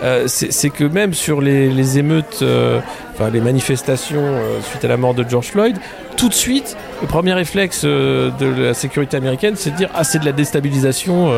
euh, 0.03 0.25
c'est 0.27 0.71
que 0.71 0.85
même 0.85 1.13
sur 1.15 1.41
les, 1.41 1.99
émeutes, 1.99 2.45
enfin 3.15 3.31
les 3.31 3.41
manifestations 3.41 4.41
suite 4.63 4.85
à 4.85 4.89
la 4.89 4.97
mort 4.97 5.15
de 5.15 5.25
George 5.29 5.49
Floyd, 5.49 5.77
tout 6.17 6.29
de 6.29 6.35
suite, 6.35 6.77
le 7.01 7.07
premier 7.07 7.33
réflexe 7.33 7.85
de 7.85 8.63
la 8.63 8.75
sécurité 8.75 9.17
américaine, 9.17 9.55
c'est 9.57 9.71
de 9.71 9.77
dire 9.77 9.91
ah 9.95 10.05
c'est 10.05 10.19
de 10.19 10.25
la 10.25 10.33
déstabilisation 10.33 11.33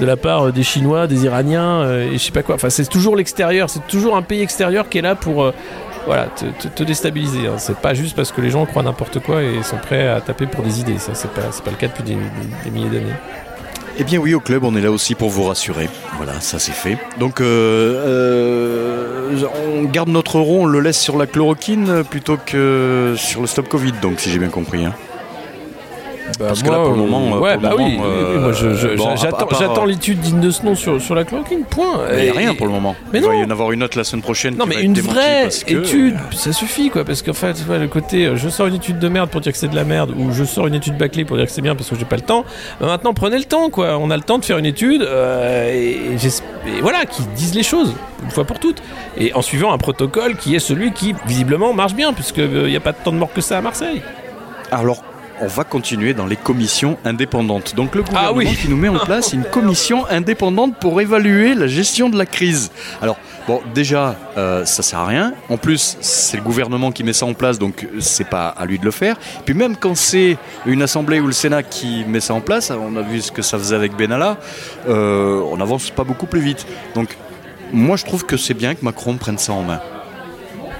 de 0.00 0.06
la 0.06 0.16
part 0.16 0.52
des 0.52 0.62
Chinois, 0.62 1.06
des 1.06 1.24
Iraniens 1.24 1.88
et 1.90 2.12
je 2.12 2.18
sais 2.18 2.32
pas 2.32 2.42
quoi. 2.42 2.54
Enfin 2.56 2.70
c'est 2.70 2.88
toujours 2.88 3.16
l'extérieur, 3.16 3.70
c'est 3.70 3.86
toujours 3.86 4.16
un 4.16 4.22
pays 4.22 4.42
extérieur 4.42 4.88
qui 4.88 4.98
est 4.98 5.02
là 5.02 5.14
pour 5.14 5.52
voilà, 6.06 6.26
te, 6.26 6.82
déstabiliser. 6.82 7.46
hein. 7.46 7.54
C'est 7.56 7.78
pas 7.78 7.94
juste 7.94 8.14
parce 8.14 8.30
que 8.30 8.40
les 8.42 8.50
gens 8.50 8.66
croient 8.66 8.82
n'importe 8.82 9.20
quoi 9.20 9.42
et 9.42 9.62
sont 9.62 9.78
prêts 9.78 10.06
à 10.08 10.20
taper 10.20 10.46
pour 10.46 10.62
des 10.62 10.80
idées. 10.80 10.98
Ça, 10.98 11.14
c'est 11.14 11.30
pas, 11.30 11.40
le 11.66 11.76
cas 11.76 11.88
depuis 11.88 12.02
des 12.02 12.70
milliers 12.70 12.90
d'années. 12.90 13.14
Eh 13.96 14.02
bien 14.04 14.18
oui, 14.18 14.34
au 14.34 14.40
club, 14.40 14.64
on 14.64 14.74
est 14.74 14.80
là 14.80 14.90
aussi 14.90 15.14
pour 15.14 15.30
vous 15.30 15.44
rassurer. 15.44 15.88
Voilà, 16.16 16.40
ça 16.40 16.58
c'est 16.58 16.72
fait. 16.72 16.98
Donc, 17.20 17.40
euh, 17.40 19.34
euh, 19.34 19.46
on 19.72 19.84
garde 19.84 20.08
notre 20.08 20.40
rond, 20.40 20.62
on 20.64 20.66
le 20.66 20.80
laisse 20.80 20.98
sur 21.00 21.16
la 21.16 21.26
chloroquine 21.26 22.02
plutôt 22.08 22.36
que 22.44 23.14
sur 23.16 23.40
le 23.40 23.46
stop 23.46 23.68
Covid, 23.68 23.92
donc 24.02 24.18
si 24.20 24.30
j'ai 24.30 24.38
bien 24.38 24.48
compris. 24.48 24.84
hein. 24.84 24.94
Bah, 26.38 26.46
Parce 26.48 26.62
que 26.62 26.70
là, 26.70 26.78
pour 26.78 26.92
le 26.92 26.96
moment, 26.96 27.36
euh, 27.36 27.38
ouais, 27.38 27.52
pour 27.54 27.62
le 27.62 27.68
bah 27.68 27.74
oui, 27.76 27.96
moment, 27.96 28.04
oui, 28.08 28.24
oui, 28.34 28.38
moi 28.40 28.52
je- 28.52 28.74
je- 28.74 28.88
euh, 28.88 28.96
bon, 28.96 29.08
à- 29.10 29.16
j'attends 29.16 29.46
part, 29.46 29.82
euh, 29.82 29.86
l'étude 29.86 30.20
digne 30.20 30.40
de 30.40 30.50
ce 30.50 30.64
nom 30.64 30.74
sur, 30.74 31.00
sur 31.00 31.14
la 31.14 31.24
chloroquine, 31.24 31.64
point. 31.64 32.00
Il 32.16 32.22
n'y 32.24 32.30
a 32.30 32.32
rien 32.32 32.54
pour 32.54 32.66
le 32.66 32.72
moment. 32.72 32.96
Mais 33.12 33.18
Il 33.20 33.24
va 33.26 33.34
y 33.34 33.44
en 33.44 33.50
avoir 33.50 33.72
une 33.72 33.82
autre 33.82 33.98
la 33.98 34.04
semaine 34.04 34.22
prochaine. 34.22 34.56
Non 34.56 34.64
qui 34.64 34.70
mais 34.70 34.74
va 34.76 34.80
une 34.80 34.98
vraie 35.00 35.48
que- 35.66 35.74
étude, 35.84 36.16
ça 36.32 36.52
suffit 36.52 36.88
quoi, 36.88 37.04
parce 37.04 37.20
qu'en 37.22 37.34
fait, 37.34 37.56
le 37.68 37.86
côté 37.88 38.24
euh, 38.26 38.36
je 38.36 38.48
sors 38.48 38.66
une 38.66 38.74
étude 38.76 38.98
de 38.98 39.08
merde 39.08 39.28
pour 39.28 39.42
dire 39.42 39.52
que 39.52 39.58
c'est 39.58 39.68
de 39.68 39.76
la 39.76 39.84
merde, 39.84 40.12
ou 40.18 40.32
je 40.32 40.44
sors 40.44 40.66
une 40.66 40.74
étude 40.74 40.96
bâclée 40.96 41.24
pour 41.26 41.36
dire 41.36 41.44
que 41.46 41.52
c'est 41.52 41.60
bien 41.62 41.76
parce 41.76 41.90
que 41.90 41.96
j'ai 41.96 42.04
pas 42.06 42.16
le 42.16 42.22
temps. 42.22 42.44
Bah, 42.80 42.86
maintenant, 42.86 43.12
prenez 43.12 43.36
le 43.38 43.44
temps 43.44 43.68
quoi, 43.68 43.98
on 43.98 44.10
a 44.10 44.16
le 44.16 44.22
temps 44.22 44.38
de 44.38 44.44
faire 44.46 44.58
une 44.58 44.66
étude 44.66 45.02
euh, 45.02 45.72
et, 45.72 46.80
voilà, 46.80 47.04
qui 47.04 47.22
disent 47.36 47.54
les 47.54 47.62
choses 47.62 47.92
une 48.24 48.30
fois 48.30 48.44
pour 48.44 48.58
toutes, 48.58 48.82
et 49.18 49.34
en 49.34 49.42
suivant 49.42 49.72
un 49.74 49.78
protocole 49.78 50.36
qui 50.36 50.54
est 50.54 50.58
celui 50.58 50.92
qui 50.92 51.14
visiblement 51.26 51.74
marche 51.74 51.94
bien, 51.94 52.14
puisque 52.14 52.38
il 52.38 52.64
n'y 52.64 52.76
a 52.76 52.80
pas 52.80 52.94
tant 52.94 53.12
de 53.12 53.18
morts 53.18 53.32
que 53.32 53.42
ça 53.42 53.58
à 53.58 53.60
Marseille. 53.60 54.02
Alors, 54.72 55.04
on 55.44 55.48
va 55.48 55.64
continuer 55.64 56.14
dans 56.14 56.26
les 56.26 56.36
commissions 56.36 56.96
indépendantes. 57.04 57.74
Donc, 57.74 57.94
le 57.94 58.02
gouvernement 58.02 58.30
Ah 58.30 58.36
oui. 58.36 58.56
qui 58.56 58.68
nous 58.68 58.76
met 58.76 58.88
en 58.88 58.98
place 59.04 59.32
une 59.34 59.44
commission 59.44 60.06
indépendante 60.08 60.76
pour 60.80 61.00
évaluer 61.00 61.54
la 61.54 61.66
gestion 61.66 62.08
de 62.08 62.16
la 62.16 62.24
crise. 62.24 62.70
Alors, 63.02 63.18
bon, 63.46 63.60
déjà, 63.74 64.16
euh, 64.38 64.64
ça 64.64 64.82
sert 64.82 65.00
à 65.00 65.06
rien. 65.06 65.34
En 65.50 65.58
plus, 65.58 65.98
c'est 66.00 66.38
le 66.38 66.42
gouvernement 66.42 66.92
qui 66.92 67.04
met 67.04 67.12
ça 67.12 67.26
en 67.26 67.34
place, 67.34 67.58
donc 67.58 67.84
euh, 67.84 68.00
c'est 68.00 68.28
pas 68.28 68.48
à 68.48 68.64
lui 68.64 68.78
de 68.78 68.84
le 68.86 68.90
faire. 68.90 69.16
Puis 69.44 69.54
même 69.54 69.76
quand 69.76 69.94
c'est 69.96 70.38
une 70.64 70.80
assemblée 70.82 71.20
ou 71.20 71.26
le 71.26 71.32
Sénat 71.32 71.62
qui 71.62 72.04
met 72.08 72.20
ça 72.20 72.32
en 72.34 72.40
place, 72.40 72.70
on 72.70 72.96
a 72.96 73.02
vu 73.02 73.20
ce 73.20 73.30
que 73.30 73.42
ça 73.42 73.58
faisait 73.58 73.76
avec 73.76 73.94
Benalla, 73.96 74.38
euh, 74.88 75.40
on 75.50 75.58
n'avance 75.58 75.90
pas 75.90 76.04
beaucoup 76.04 76.26
plus 76.26 76.40
vite. 76.40 76.66
Donc, 76.94 77.16
moi, 77.72 77.96
je 77.96 78.04
trouve 78.04 78.24
que 78.24 78.36
c'est 78.38 78.54
bien 78.54 78.74
que 78.74 78.82
Macron 78.84 79.16
prenne 79.16 79.38
ça 79.38 79.52
en 79.52 79.62
main. 79.62 79.80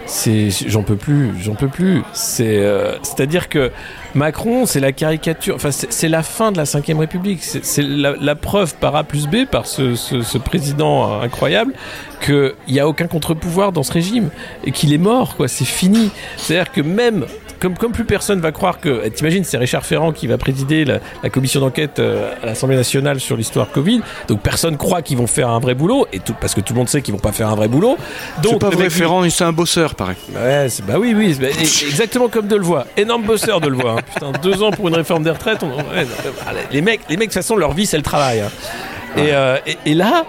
C'est, 0.07 0.51
j'en 0.69 0.83
peux 0.83 0.97
plus, 0.97 1.31
j'en 1.41 1.55
peux 1.55 1.69
plus. 1.69 2.03
C'est, 2.13 2.59
euh, 2.59 2.97
c'est-à-dire 3.03 3.49
que 3.49 3.71
Macron, 4.15 4.65
c'est 4.67 4.81
la 4.81 4.93
caricature, 4.93 5.57
enfin, 5.57 5.71
c'est, 5.73 6.09
la 6.09 6.23
fin 6.23 6.53
de 6.53 6.57
la 6.57 6.65
Ve 6.65 6.99
République. 6.99 7.43
C'est, 7.43 7.83
la, 7.83 8.35
preuve 8.37 8.75
par 8.77 8.95
A 8.95 9.05
plus 9.05 9.27
B, 9.27 9.45
par 9.45 9.67
ce, 9.67 9.97
ce, 9.97 10.23
ce 10.23 10.39
président 10.39 11.21
incroyable, 11.21 11.75
qu'il 12.21 12.55
n'y 12.69 12.81
a 12.81 12.89
aucun 12.89 13.07
contre-pouvoir 13.07 13.73
dans 13.73 13.83
ce 13.83 13.93
régime 13.93 14.31
et 14.65 14.71
qu'il 14.71 14.93
est 14.93 14.99
mort, 14.99 15.37
quoi. 15.37 15.49
C'est 15.49 15.65
fini. 15.65 16.11
C'est-à-dire 16.37 16.73
que 16.73 16.81
même 16.81 17.27
comme, 17.65 17.79
comme 17.79 17.93
plus 17.93 18.05
personne 18.05 18.41
va 18.41 18.53
croire 18.53 18.79
que. 18.79 19.09
T'imagines, 19.09 19.43
c'est 19.43 19.57
Richard 19.57 19.87
Ferrand 19.87 20.13
qui 20.13 20.27
va 20.27 20.37
présider 20.37 20.85
la, 20.85 20.99
la 21.23 21.31
commission 21.31 21.61
d'enquête 21.61 21.99
euh, 21.99 22.31
à 22.43 22.47
l'Assemblée 22.47 22.77
nationale 22.77 23.21
sur 23.21 23.37
l'histoire 23.39 23.71
Covid. 23.71 24.03
Donc 24.29 24.41
personne 24.41 24.77
croit 24.77 25.01
qu'ils 25.01 25.17
vont 25.17 25.27
faire 25.27 25.49
un 25.49 25.61
vrai 25.61 25.75
boulot, 25.75 26.07
et 26.13 26.21
tout, 26.21 26.35
parce 26.39 26.55
que 26.55 26.61
tout 26.61 26.75
le 26.75 26.79
monde 26.79 26.89
sait 26.91 27.01
qu'ils 27.01 27.15
vont 27.15 27.21
pas 27.21 27.33
faire 27.33 27.49
un 27.49 27.55
vrai 27.55 27.69
boulot. 27.69 27.97
Donc 28.43 28.53
C'est 28.53 28.59
pas 28.59 28.69
vrai, 28.71 28.91
Ferrand, 28.91 29.29
c'est 29.31 29.45
un 29.45 29.53
bosseur, 29.53 29.95
pareil. 29.95 30.17
Ouais, 30.35 30.67
bah 30.87 30.95
oui, 30.99 31.15
oui, 31.17 31.35
bah, 31.41 31.47
exactement 31.59 32.29
comme 32.29 32.47
Delevoye. 32.49 32.85
Énorme 32.99 33.23
bosseur 33.23 33.61
Delevoye. 33.63 33.93
hein. 33.99 34.03
Putain, 34.13 34.33
deux 34.43 34.63
ans 34.63 34.71
pour 34.71 34.89
une 34.89 34.95
réforme 34.97 35.23
des 35.25 35.31
retraites. 35.31 35.63
on- 35.63 35.69
ouais, 35.69 36.05
non, 36.05 36.31
bah, 36.45 36.53
les 36.71 36.83
mecs, 36.83 37.01
les 37.09 37.17
mecs, 37.17 37.29
de 37.31 37.33
toute 37.35 37.43
façon, 37.43 37.57
leur 37.57 37.73
vie, 37.73 37.87
c'est 37.87 37.97
le 37.97 38.03
travail. 38.03 38.41
hein. 38.41 38.51
Et, 39.17 39.33
euh, 39.33 39.57
et, 39.67 39.79
et 39.87 39.95
là, 39.95 40.27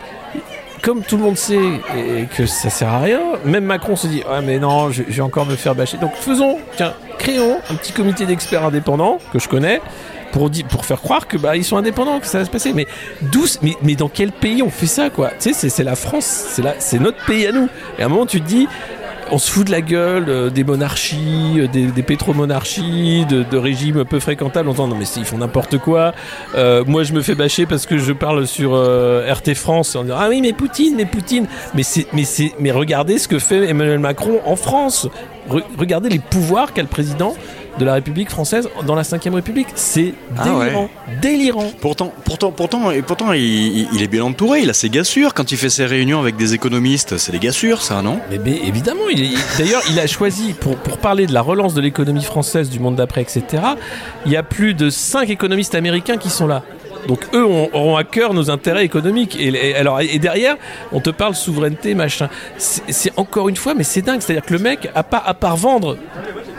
comme 0.86 1.02
tout 1.02 1.17
le 1.17 1.24
monde 1.24 1.36
sait 1.36 1.58
et 1.98 2.28
que 2.38 2.45
ça 2.45 2.69
sert 2.69 2.89
à 2.89 3.00
rien, 3.00 3.19
même 3.43 3.65
Macron 3.65 3.95
se 3.95 4.06
dit 4.06 4.21
ah 4.30 4.41
mais 4.41 4.60
non, 4.60 4.91
je, 4.91 5.02
vais 5.02 5.21
encore 5.21 5.48
me 5.48 5.56
faire 5.56 5.74
bâcher. 5.74 5.98
Donc 5.98 6.13
faisons, 6.13 6.60
tiens, 6.78 6.93
créons 7.17 7.58
un 7.71 7.76
petit 7.76 7.91
comité 7.91 8.28
d'experts 8.28 8.63
indépendants 8.63 9.17
que 9.34 9.39
je 9.39 9.50
connais. 9.50 9.82
Pour, 10.32 10.84
faire 10.84 11.02
croire 11.02 11.30
que 11.30 11.38
bah 11.38 11.56
ils 11.56 11.63
sont 11.63 11.78
indépendants 11.78 12.19
que 12.19 12.28
ça 12.28 12.39
va 12.39 12.45
se 12.45 12.50
passer 12.50 12.74
mais 12.74 12.88
d'où 13.21 13.45
mais, 13.62 13.78
mais 13.84 13.95
dans 13.95 14.10
quel 14.10 14.34
pays 14.34 14.62
on 14.62 14.69
fait 14.69 14.86
ça 14.86 15.10
quoi? 15.10 15.30
Tu 15.39 15.54
sais 15.54 15.69
c'est- 15.69 15.84
la 15.84 15.95
France 15.95 16.60
c'est 16.78 17.00
notre 17.00 17.24
pays 17.24 17.48
à 17.48 17.54
nous 17.54 17.69
et 17.98 18.02
à 18.02 18.08
un 18.08 18.10
moment 18.10 18.26
tu 18.26 18.41
te 18.41 18.45
dis 18.45 18.67
on 19.32 19.38
se 19.38 19.52
fout 19.52 19.66
de 19.68 19.72
la 19.72 19.82
gueule 19.82 20.26
euh, 20.30 20.50
des 20.50 20.64
monarchies, 20.64 21.60
euh, 21.60 21.68
des, 21.68 22.04
pétromonarchies, 22.04 23.26
de, 23.26 23.58
régimes 23.58 24.06
peu 24.06 24.20
fréquentables. 24.20 24.70
On 24.70 24.74
dit 24.74 24.80
non 24.80 24.96
mais 24.98 25.06
ils 25.16 25.26
font 25.26 25.38
n'importe 25.38 25.78
quoi. 25.78 26.14
Euh, 26.56 26.84
moi 26.86 27.04
je 27.04 27.14
me 27.14 27.22
fais 27.22 27.36
bâcher 27.36 27.66
parce 27.66 27.86
que 27.86 27.98
je 27.98 28.14
parle 28.14 28.48
sur 28.48 28.74
RT 28.74 29.54
France 29.56 29.96
en 29.96 30.04
disant 30.04 30.18
ah 30.20 30.28
oui 30.30 30.42
mais 30.42 30.54
Poutine, 30.54 30.96
mais 30.96 31.06
Poutine. 31.06 31.48
Mais 31.74 31.84
mais 32.14 32.24
mais 32.60 32.72
regardez 32.72 33.18
ce 33.18 33.28
que 33.28 33.40
fait 33.40 33.68
Emmanuel 33.70 34.00
Macron 34.00 34.40
en 34.46 34.56
France. 34.56 35.08
Re- 35.50 35.64
regardez 35.78 36.10
les 36.10 36.20
pouvoirs 36.20 36.74
qu'a 36.74 36.82
le 36.82 36.88
président 36.88 37.36
de 37.80 37.86
la 37.86 37.94
République 37.94 38.30
française 38.30 38.70
dans 38.86 38.96
la 38.96 39.04
5 39.04 39.24
République. 39.34 39.68
C'est 39.76 40.14
Ah 40.38 40.54
ouais. 40.54 40.66
délirant, 40.66 40.90
délirant. 41.22 41.72
Pourtant, 41.82 42.14
pourtant, 42.24 42.52
pourtant, 42.52 42.92
et 42.92 43.02
pourtant, 43.02 43.34
il, 43.34 44.02
est 44.02 44.08
bien 44.08 44.24
entouré. 44.24 44.62
Il 44.62 44.70
a 44.70 44.74
ses 44.74 44.90
gars 44.90 45.04
sûrs. 45.04 45.34
Quand 45.34 45.52
il 45.52 45.58
fait 45.58 45.70
ses 45.70 45.86
réunions 45.86 46.20
avec 46.20 46.36
des 46.38 46.54
économistes, 46.54 47.18
c'est 47.18 47.32
des 47.32 47.40
gars 47.40 47.52
sûrs, 47.52 47.82
ça, 47.82 48.02
non? 48.02 48.20
Mais, 48.32 48.40
mais 48.44 48.60
évidemment, 48.66 49.10
il 49.12 49.38
d'ailleurs, 49.58 49.82
il 49.90 50.00
a 50.00 50.08
choisi, 50.08 50.54
pour, 50.54 50.78
pour 50.78 50.98
parler 50.98 51.26
de 51.28 51.34
la 51.34 51.42
relance 51.42 51.74
de 51.74 51.82
l'économie 51.82 52.24
française, 52.24 52.70
du 52.70 52.80
monde 52.80 52.96
d'après, 52.96 53.22
etc., 53.22 53.44
il 54.26 54.32
y 54.32 54.38
a 54.38 54.44
plus 54.44 54.74
de 54.74 54.90
5 54.90 55.30
économistes 55.30 55.76
américains 55.76 56.18
qui 56.18 56.30
sont 56.30 56.48
là. 56.48 56.64
Donc 57.08 57.20
eux 57.36 57.46
ont- 57.46 57.70
auront 57.74 57.98
à 57.98 58.04
cœur 58.04 58.34
nos 58.34 58.50
intérêts 58.50 58.84
économiques. 58.84 59.36
Et, 59.40 59.50
et- 59.70 59.76
alors, 59.76 60.02
et 60.02 60.18
derrière, 60.18 60.56
on 60.92 61.00
te 61.02 61.12
parle 61.12 61.36
souveraineté, 61.36 61.94
machin. 61.94 62.30
C'est 62.58 62.82
c'est 62.92 63.12
encore 63.18 63.48
une 63.48 63.56
fois, 63.58 63.76
mais 63.76 63.84
c'est 63.84 64.02
dingue. 64.02 64.22
C'est-à-dire 64.22 64.44
que 64.44 64.54
le 64.54 64.60
mec, 64.60 64.90
à 64.96 65.04
part, 65.04 65.22
à 65.28 65.36
part 65.36 65.56
vendre 65.56 65.98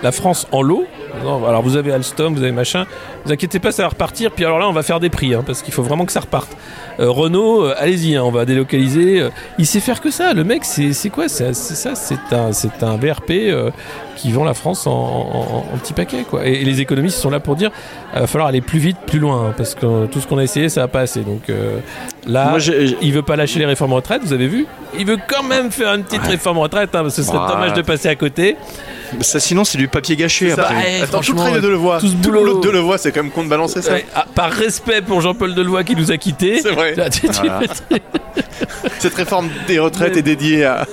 la 0.04 0.12
France 0.12 0.46
en 0.52 0.62
lot, 0.62 0.84
alors 1.20 1.62
vous 1.62 1.76
avez 1.76 1.92
Alstom, 1.92 2.34
vous 2.34 2.42
avez 2.42 2.52
machin, 2.52 2.86
vous 3.24 3.32
inquiétez 3.32 3.58
pas, 3.58 3.72
ça 3.72 3.82
va 3.82 3.88
repartir. 3.88 4.30
Puis 4.30 4.44
alors 4.44 4.58
là, 4.58 4.68
on 4.68 4.72
va 4.72 4.82
faire 4.82 5.00
des 5.00 5.10
prix, 5.10 5.34
hein, 5.34 5.42
parce 5.44 5.62
qu'il 5.62 5.72
faut 5.74 5.82
vraiment 5.82 6.04
que 6.04 6.12
ça 6.12 6.20
reparte. 6.20 6.56
Euh, 7.00 7.10
Renault, 7.10 7.64
euh, 7.64 7.74
allez-y, 7.78 8.16
hein, 8.16 8.22
on 8.24 8.30
va 8.30 8.44
délocaliser. 8.44 9.20
euh, 9.20 9.30
il 9.58 9.66
sait 9.66 9.80
faire 9.80 10.00
que 10.00 10.10
ça. 10.10 10.32
Le 10.32 10.44
mec, 10.44 10.64
c'est 10.64 11.10
quoi 11.10 11.28
C'est 11.28 11.52
ça, 11.54 11.94
c'est 11.94 12.18
un, 12.32 12.50
un 12.88 12.96
VRP 12.96 13.30
euh, 13.30 13.70
qui 14.16 14.32
vend 14.32 14.44
la 14.44 14.54
France 14.54 14.86
en, 14.86 14.90
en- 14.92 15.64
en 15.74 15.78
petits 15.78 15.92
paquets, 15.92 16.24
quoi. 16.28 16.46
Et, 16.46 16.64
les 16.64 16.80
économistes 16.80 17.18
sont 17.18 17.30
là 17.30 17.40
pour 17.40 17.54
dire, 17.56 17.70
il 18.14 18.20
va 18.20 18.26
falloir 18.26 18.48
aller 18.48 18.60
plus 18.62 18.78
vite, 18.78 18.96
plus 19.06 19.18
loin, 19.18 19.48
hein, 19.48 19.54
parce 19.56 19.74
que 19.74 19.84
euh, 19.86 20.06
tout 20.06 20.20
ce 20.20 20.26
qu'on 20.26 20.38
a 20.38 20.42
essayé, 20.44 20.68
ça 20.68 20.80
va 20.82 20.88
pas 20.88 21.00
assez. 21.00 21.20
Donc 21.20 21.50
euh, 21.50 21.78
là, 22.26 22.50
Moi, 22.50 22.58
il 23.02 23.12
veut 23.12 23.22
pas 23.22 23.36
lâcher 23.36 23.58
les 23.58 23.66
réformes 23.66 23.92
retraite, 23.92 24.22
vous 24.24 24.32
avez 24.32 24.48
vu 24.48 24.66
Il 24.98 25.06
veut 25.06 25.18
quand 25.28 25.42
même 25.42 25.70
faire 25.70 25.92
une 25.94 26.04
petite 26.04 26.22
réforme 26.22 26.58
retraite, 26.58 26.90
hein, 26.94 27.02
parce 27.02 27.16
que 27.16 27.22
ce 27.22 27.28
serait 27.28 27.38
Ouais. 27.38 27.48
dommage 27.48 27.72
de 27.74 27.82
passer 27.82 28.08
à 28.08 28.14
côté. 28.16 28.56
Ça, 29.20 29.38
sinon, 29.38 29.62
c'est 29.64 29.78
du 29.78 29.86
papier 29.88 30.16
gâché. 30.16 30.50
Après. 30.52 30.74
ouais, 30.74 31.00
Attends, 31.02 31.20
tout 31.20 31.32
le 31.32 31.38
travail 31.38 31.54
de 31.54 31.60
Delevoye, 31.60 32.00
tout 32.00 32.08
ce 32.08 32.12
tout 32.12 32.18
boulot. 32.18 32.40
le 32.44 32.50
boulot 32.50 32.60
de 32.60 32.66
Delevoye, 32.68 32.98
c'est 32.98 33.12
quand 33.12 33.22
même 33.22 33.30
contrebalancé 33.32 33.80
ça. 33.82 33.92
Ouais, 33.92 34.04
ah, 34.14 34.26
par 34.34 34.50
respect 34.50 35.00
pour 35.00 35.20
Jean-Paul 35.20 35.54
Delevoye 35.54 35.84
qui 35.84 35.94
nous 35.94 36.10
a 36.10 36.16
quittés. 36.16 36.60
C'est 36.62 36.72
vrai. 36.72 36.94
Tu- 37.10 37.26
Voilà. 37.28 37.60
Cette 38.98 39.14
réforme 39.14 39.48
des 39.68 39.78
retraites 39.78 40.16
est 40.16 40.22
dédiée 40.22 40.64
à 40.64 40.86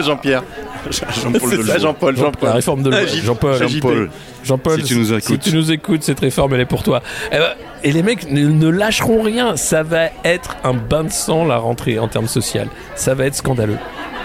Jean-Pierre. 0.00 0.42
Jean-Paul. 1.22 2.16
Jean-Paul, 2.16 2.16
La 2.48 2.52
réforme 2.54 2.82
de 2.82 2.90
Ah. 2.92 3.06
J- 3.06 3.22
Jean-Paul. 3.22 3.58
Jean- 3.58 3.68
Jean-Paul. 3.68 4.10
Jean-Paul, 4.44 4.80
Si 4.80 4.86
tu 4.86 4.96
nous 4.96 5.12
écoutes. 5.12 5.42
si 5.44 5.50
tu 5.50 5.56
nous 5.56 5.70
écoutes, 5.72 6.02
cette 6.02 6.20
réforme, 6.20 6.54
elle 6.54 6.60
est 6.62 6.66
pour 6.66 6.82
toi. 6.82 7.02
Eh 7.30 7.36
ben, 7.38 7.50
et 7.84 7.92
les 7.92 8.02
mecs 8.02 8.30
ne, 8.30 8.46
ne 8.48 8.68
lâcheront 8.68 9.22
rien. 9.22 9.56
Ça 9.56 9.82
va 9.82 10.06
être 10.24 10.56
un 10.64 10.74
bain 10.74 11.04
de 11.04 11.10
sang, 11.12 11.44
la 11.44 11.56
rentrée, 11.58 11.98
en 11.98 12.08
termes 12.08 12.26
social. 12.28 12.68
Ça 12.96 13.14
va 13.14 13.26
être 13.26 13.36
scandaleux. 13.36 13.78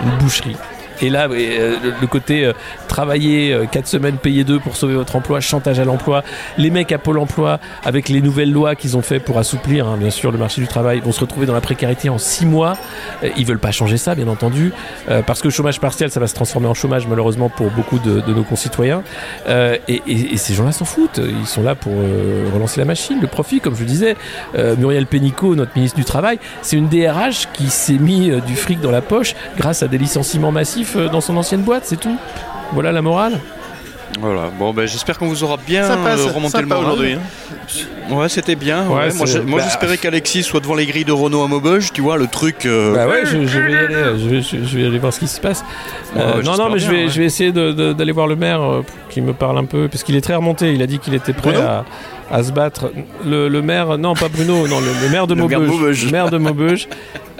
Une 0.04 0.18
boucherie. 0.18 0.56
Et 1.02 1.10
là, 1.10 1.28
euh, 1.30 1.76
le, 2.02 2.08
côté 2.08 2.46
euh, 2.46 2.54
travailler 2.88 3.58
4 3.72 3.88
semaines, 3.88 4.18
payer 4.18 4.44
2 4.44 4.60
pour 4.60 4.76
sauver 4.76 4.96
votre 4.96 5.16
emploi, 5.16 5.40
chantage 5.40 5.80
à 5.80 5.86
l'emploi. 5.86 6.24
Les 6.58 6.70
mecs 6.70 6.92
à 6.92 6.98
Pôle 6.98 7.20
emploi, 7.20 7.60
avec 7.84 8.10
les 8.10 8.22
nouvelles 8.22 8.52
lois 8.52 8.76
qu'ils 8.76 8.98
ont 8.98 9.02
fait 9.02 9.20
pour 9.20 9.38
assouplir, 9.38 9.88
hein, 9.88 9.98
bien 9.98 10.10
sûr, 10.10 10.32
le 10.32 10.38
marché 10.38 10.62
du 10.62 10.68
travail, 10.68 11.00
vont 11.00 11.12
se 11.12 11.20
retrouver 11.22 11.46
dans 11.46 11.54
la 11.54 11.62
précarité 11.62 12.10
en 12.10 12.18
6 12.18 12.46
mois. 12.46 12.78
Euh, 13.24 13.30
ils 13.38 13.46
veulent 13.46 13.60
pas 13.60 13.72
changer 13.72 13.98
ça, 13.98 14.16
bien 14.16 14.28
entendu, 14.28 14.72
euh, 15.10 15.22
parce 15.22 15.42
que 15.42 15.50
chômage 15.50 15.80
partiel, 15.80 16.10
ça 16.12 16.20
va 16.20 16.28
se 16.28 16.36
transformer 16.36 16.68
en 16.68 16.74
chômage, 16.74 17.08
malheureusement, 17.08 17.50
pour 17.50 17.70
beaucoup 17.72 18.00
de, 18.00 18.22
nos 18.32 18.44
concitoyens. 18.44 19.04
Euh, 19.48 19.78
et, 19.88 20.02
et- 20.08 20.38
ces 20.38 20.54
gens-là 20.54 20.72
s'en 20.72 20.86
foutent. 20.86 21.20
Ils 21.42 21.48
sont 21.48 21.64
là 21.64 21.76
pour 21.76 21.92
euh, 21.94 22.50
relancer 22.54 22.80
la 22.80 22.86
machine, 22.86 23.18
le 23.20 23.28
profit, 23.28 23.60
comme 23.60 23.76
je 23.76 23.82
le 23.82 23.88
disais. 23.88 24.16
Euh, 24.56 24.76
Muriel 24.78 25.08
Pénicaud, 25.08 25.56
notre 25.56 25.72
ministre 25.76 25.98
du 25.98 26.06
Travail, 26.06 26.40
c'est 26.62 26.78
une 26.78 26.88
DRH 26.88 27.48
qui 27.54 27.70
s'est 27.70 27.98
mis 27.98 28.30
euh, 28.30 28.40
du 28.40 28.56
fric 28.56 28.80
dans 28.80 28.92
la 28.92 29.02
poche 29.02 29.34
grâce 29.58 29.84
à 29.84 29.88
des 29.88 29.98
licenciements 29.98 30.52
massifs 30.52 30.87
euh, 30.96 31.10
dans 31.10 31.22
son 31.22 31.36
ancienne 31.38 31.62
boîte, 31.62 31.84
c'est 31.86 32.00
tout. 32.00 32.18
Voilà 32.74 32.92
la 32.92 33.02
morale. 33.02 33.40
Voilà. 34.20 34.50
Bon, 34.58 34.74
ben, 34.74 34.88
j'espère 34.88 35.18
qu'on 35.20 35.28
vous 35.28 35.44
aura 35.44 35.58
bien 35.58 35.84
euh, 35.84 36.16
remonté 36.34 36.60
le 36.62 36.66
moral. 36.66 36.86
aujourd'hui. 36.86 37.14
hein. 37.14 38.14
Ouais, 38.16 38.30
c'était 38.30 38.56
bien. 38.56 38.88
Ouais, 38.88 39.12
ouais. 39.12 39.42
Moi, 39.46 39.60
bah- 39.60 39.64
j'espérais 39.66 39.98
qu'Alexis 39.98 40.44
soit 40.44 40.60
devant 40.62 40.76
les 40.76 40.86
grilles 40.86 41.04
de 41.06 41.12
Renault 41.12 41.44
à 41.44 41.48
Maubeuge, 41.48 41.92
tu 41.92 42.02
vois, 42.02 42.18
le 42.18 42.26
truc. 42.28 42.66
euh, 42.66 42.96
Bah 42.96 43.06
ouais, 43.08 43.26
je, 43.26 43.46
je 43.46 43.60
vais 43.60 43.72
y 43.72 43.76
aller, 43.76 43.96
je 44.18 44.30
vais, 44.30 44.42
je, 44.42 44.64
je 44.64 44.78
vais 44.78 44.86
aller 44.88 44.98
voir 44.98 45.12
ce 45.14 45.20
qui 45.20 45.28
se 45.28 45.40
passe. 45.42 45.64
Euh, 46.16 46.38
ouais, 46.38 46.44
non, 46.44 46.56
non, 46.56 46.70
mais 46.70 46.80
je 46.80 46.90
vais, 46.90 47.04
ouais. 47.04 47.10
je 47.10 47.20
vais 47.20 47.26
essayer 47.26 47.52
d'aller 47.52 48.12
voir 48.14 48.28
le 48.28 48.38
maire 48.38 48.62
euh, 48.62 48.82
pour 48.82 48.96
qu'il 49.10 49.24
me 49.24 49.34
parle 49.34 49.58
un 49.58 49.66
peu, 49.66 49.88
parce 49.90 50.04
qu'il 50.04 50.16
est 50.16 50.22
très 50.22 50.36
remonté. 50.36 50.74
Il 50.74 50.82
a 50.82 50.88
dit 50.88 51.00
qu'il 51.00 51.14
était 51.14 51.34
prêt 51.34 51.52
Bruno 51.52 51.68
à, 51.68 51.86
à 52.32 52.44
se 52.44 52.52
battre. 52.52 52.92
Le, 53.26 53.48
le 53.48 53.62
maire, 53.62 53.98
non, 53.98 54.14
pas 54.14 54.28
Bruno, 54.30 54.68
non, 54.68 54.80
le, 54.80 54.88
le 55.04 55.10
maire 55.10 55.28
de 55.28 55.34
Le 55.36 55.42
Maubeuge, 55.42 56.12
maire 56.12 56.30
de 56.30 56.38
Maubeuge, 56.38 56.88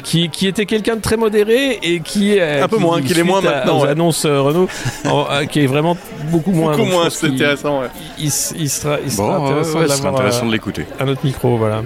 qui, 0.04 0.30
qui 0.30 0.48
était 0.48 0.66
quelqu'un 0.66 0.96
de 0.96 1.02
très 1.02 1.18
modéré 1.18 1.80
et 1.84 2.00
qui 2.00 2.40
euh, 2.40 2.64
Un 2.64 2.68
peu 2.68 2.78
qui, 2.78 2.82
moins, 2.84 3.02
qu'il 3.02 3.18
est 3.20 3.24
moins 3.24 3.40
à- 3.40 3.42
maintenant, 3.42 3.82
ouais. 3.84 3.90
annonces 3.90 4.26
euh, 4.26 4.42
Renault, 4.42 4.70
en- 5.06 5.26
euh, 5.32 5.46
qui 5.46 5.62
est 5.62 5.68
vraiment 5.68 5.98
beaucoup 6.32 6.52
moins. 6.52 6.76
Beaucoup 6.76 6.90
moins, 6.90 7.10
c'est 7.10 7.28
intéressant. 7.28 7.82
ouais. 7.82 7.88
Il, 8.20 8.32
sera, 8.32 8.58
il 9.04 9.12
sera 9.12 9.40
Bon, 9.40 9.46
ouais, 9.46 9.50
intéressant 9.52 9.80
ouais, 9.80 9.88
de 9.88 10.08
intéressant 10.16 10.48
euh, 10.48 10.52
l'écouter. 10.52 10.86
à 11.00 11.06
notre 11.06 11.26
micro, 11.26 11.58
voilà. 11.58 11.82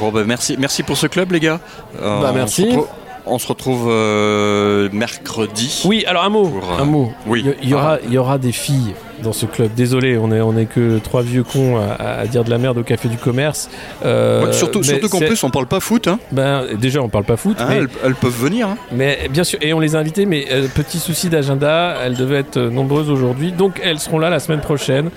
Bon, 0.00 0.10
ben, 0.10 0.24
merci, 0.24 0.56
merci 0.58 0.82
pour 0.82 0.96
ce 0.96 1.06
club, 1.06 1.32
les 1.32 1.40
gars. 1.40 1.60
Euh, 2.00 2.20
Bah, 2.22 2.28
on 2.30 2.34
merci. 2.34 2.62
se 2.62 2.66
retrouve- 2.68 2.88
on 3.30 3.38
se 3.38 3.46
retrouve 3.48 3.86
euh, 3.90 4.88
mercredi. 4.92 5.82
Oui, 5.84 6.04
alors 6.06 6.24
un 6.24 6.28
mot. 6.28 6.48
Pour, 6.48 6.72
un 6.80 6.84
mot. 6.84 7.12
oui. 7.26 7.44
Il 7.62 7.68
y, 7.68 7.74
aura, 7.74 7.98
il 8.04 8.12
y 8.12 8.18
aura 8.18 8.38
des 8.38 8.52
filles 8.52 8.94
dans 9.22 9.32
ce 9.32 9.46
club. 9.46 9.70
Désolé, 9.74 10.16
on 10.16 10.30
est, 10.30 10.40
on 10.40 10.56
est 10.56 10.66
que 10.66 10.98
trois 10.98 11.22
vieux 11.22 11.42
cons 11.42 11.76
à, 11.76 12.04
à 12.20 12.26
dire 12.26 12.44
de 12.44 12.50
la 12.50 12.58
merde 12.58 12.78
au 12.78 12.82
café 12.84 13.08
du 13.08 13.16
commerce. 13.16 13.68
Euh, 14.04 14.46
Ouais, 14.46 14.52
surtout 14.52 14.82
surtout 14.84 15.08
qu'en 15.08 15.18
plus, 15.18 15.42
on 15.42 15.50
parle 15.50 15.66
pas 15.66 15.80
foot. 15.80 16.06
Hein. 16.06 16.20
Ben, 16.30 16.62
déjà, 16.80 17.02
on 17.02 17.08
parle 17.08 17.24
pas 17.24 17.36
foot, 17.36 17.56
Hein, 17.60 17.66
mais, 17.68 17.76
elles, 17.78 17.88
elles 18.04 18.14
peuvent 18.14 18.30
venir. 18.40 18.68
hein. 18.68 18.76
mais 18.92 19.28
bien 19.30 19.42
sûr, 19.44 19.58
et 19.60 19.72
on 19.72 19.80
les 19.80 19.96
a 19.96 19.98
invitées, 19.98 20.24
mais 20.26 20.46
euh, 20.52 20.68
petit 20.72 20.98
souci 21.00 21.28
d'agenda, 21.28 21.96
elles 22.04 22.14
devaient 22.16 22.38
être 22.38 22.58
nombreuses 22.58 23.10
aujourd'hui, 23.10 23.50
donc 23.50 23.80
elles 23.82 23.98
seront 23.98 24.20
là 24.20 24.30
la 24.30 24.38
semaine 24.38 24.60
prochaine, 24.60 25.10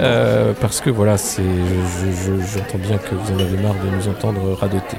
euh, 0.00 0.52
parce 0.60 0.80
que 0.80 0.88
voilà, 0.88 1.18
c'est, 1.18 1.42
je- 1.42 2.06
je- 2.40 2.46
j'entends 2.58 2.78
bien 2.78 2.96
que 2.96 3.14
vous 3.14 3.32
en 3.34 3.38
avez 3.38 3.62
marre 3.62 3.74
de 3.74 3.94
nous 3.96 4.08
entendre 4.08 4.54
radoter. 4.58 4.96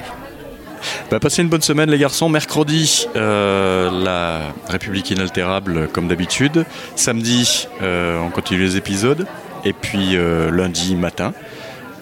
Bah, 1.10 1.20
passez 1.20 1.42
une 1.42 1.48
bonne 1.48 1.62
semaine 1.62 1.90
les 1.90 1.98
garçons. 1.98 2.28
Mercredi, 2.28 3.06
euh, 3.16 3.90
la 3.90 4.52
République 4.68 5.10
inaltérable 5.10 5.88
comme 5.92 6.08
d'habitude. 6.08 6.64
Samedi, 6.96 7.68
euh, 7.82 8.18
on 8.20 8.30
continue 8.30 8.60
les 8.62 8.76
épisodes. 8.76 9.26
Et 9.64 9.72
puis 9.72 10.16
euh, 10.16 10.50
lundi 10.50 10.94
matin, 10.94 11.32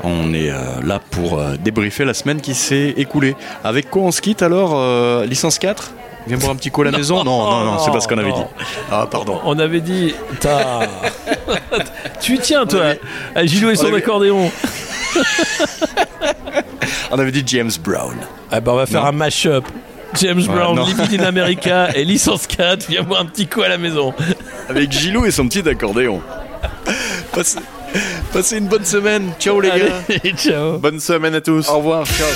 on 0.02 0.34
est 0.34 0.50
euh, 0.50 0.56
là 0.84 1.00
pour 1.10 1.38
euh, 1.38 1.54
débriefer 1.62 2.04
la 2.04 2.14
semaine 2.14 2.40
qui 2.40 2.54
s'est 2.54 2.94
écoulée. 2.96 3.36
Avec 3.62 3.88
quoi 3.90 4.02
on 4.02 4.10
se 4.10 4.20
quitte 4.20 4.42
alors 4.42 4.72
euh, 4.74 5.24
Licence 5.26 5.58
4 5.58 5.92
Viens 6.28 6.36
boire 6.38 6.52
un 6.52 6.56
petit 6.56 6.70
coup 6.70 6.82
à 6.82 6.84
la 6.84 6.92
maison? 6.92 7.24
Non, 7.24 7.50
non, 7.50 7.64
non, 7.64 7.78
c'est 7.80 7.90
pas 7.90 7.98
ce 7.98 8.06
qu'on 8.06 8.16
avait 8.18 8.28
non. 8.28 8.42
dit. 8.58 8.64
Ah, 8.92 9.08
pardon. 9.10 9.40
On 9.44 9.58
avait 9.58 9.80
dit, 9.80 10.14
tu 12.20 12.34
y 12.34 12.38
tiens 12.38 12.64
toi, 12.66 12.80
avait- 12.84 13.00
à 13.34 13.44
Gilot 13.44 13.70
et 13.70 13.72
on 13.72 13.76
son 13.76 13.86
avait- 13.86 13.96
accordéon. 13.96 14.50
On 17.10 17.18
avait 17.18 17.32
dit 17.32 17.42
James 17.46 17.70
Brown. 17.82 18.16
Ah 18.50 18.60
bah 18.60 18.72
on 18.72 18.76
va 18.76 18.86
faire 18.86 19.02
Non. 19.02 19.08
un 19.08 19.12
mash-up. 19.12 19.64
James 20.20 20.40
Ouais, 20.40 20.46
Brown. 20.46 20.78
Living 20.86 21.20
in 21.20 21.24
America 21.24 21.88
et 21.94 22.04
Licence 22.04 22.46
4, 22.46 22.86
viens 22.88 23.02
boire 23.02 23.20
un 23.20 23.26
petit 23.26 23.46
coup 23.46 23.62
à 23.62 23.68
la 23.68 23.78
maison. 23.78 24.12
Avec 24.68 24.92
Gilou 24.92 25.24
et 25.24 25.30
son 25.30 25.48
petit 25.48 25.66
accordéon. 25.68 26.20
Passez, 27.32 27.58
passez 28.32 28.58
une 28.58 28.68
bonne 28.68 28.84
semaine. 28.84 29.32
Ciao 29.40 29.60
les 29.60 29.70
gars. 29.70 30.30
Ciao. 30.36 30.78
Bonne 30.78 31.00
semaine 31.00 31.34
à 31.34 31.40
tous. 31.40 31.68
Au 31.68 31.78
revoir. 31.78 32.06
Ciao. 32.06 32.28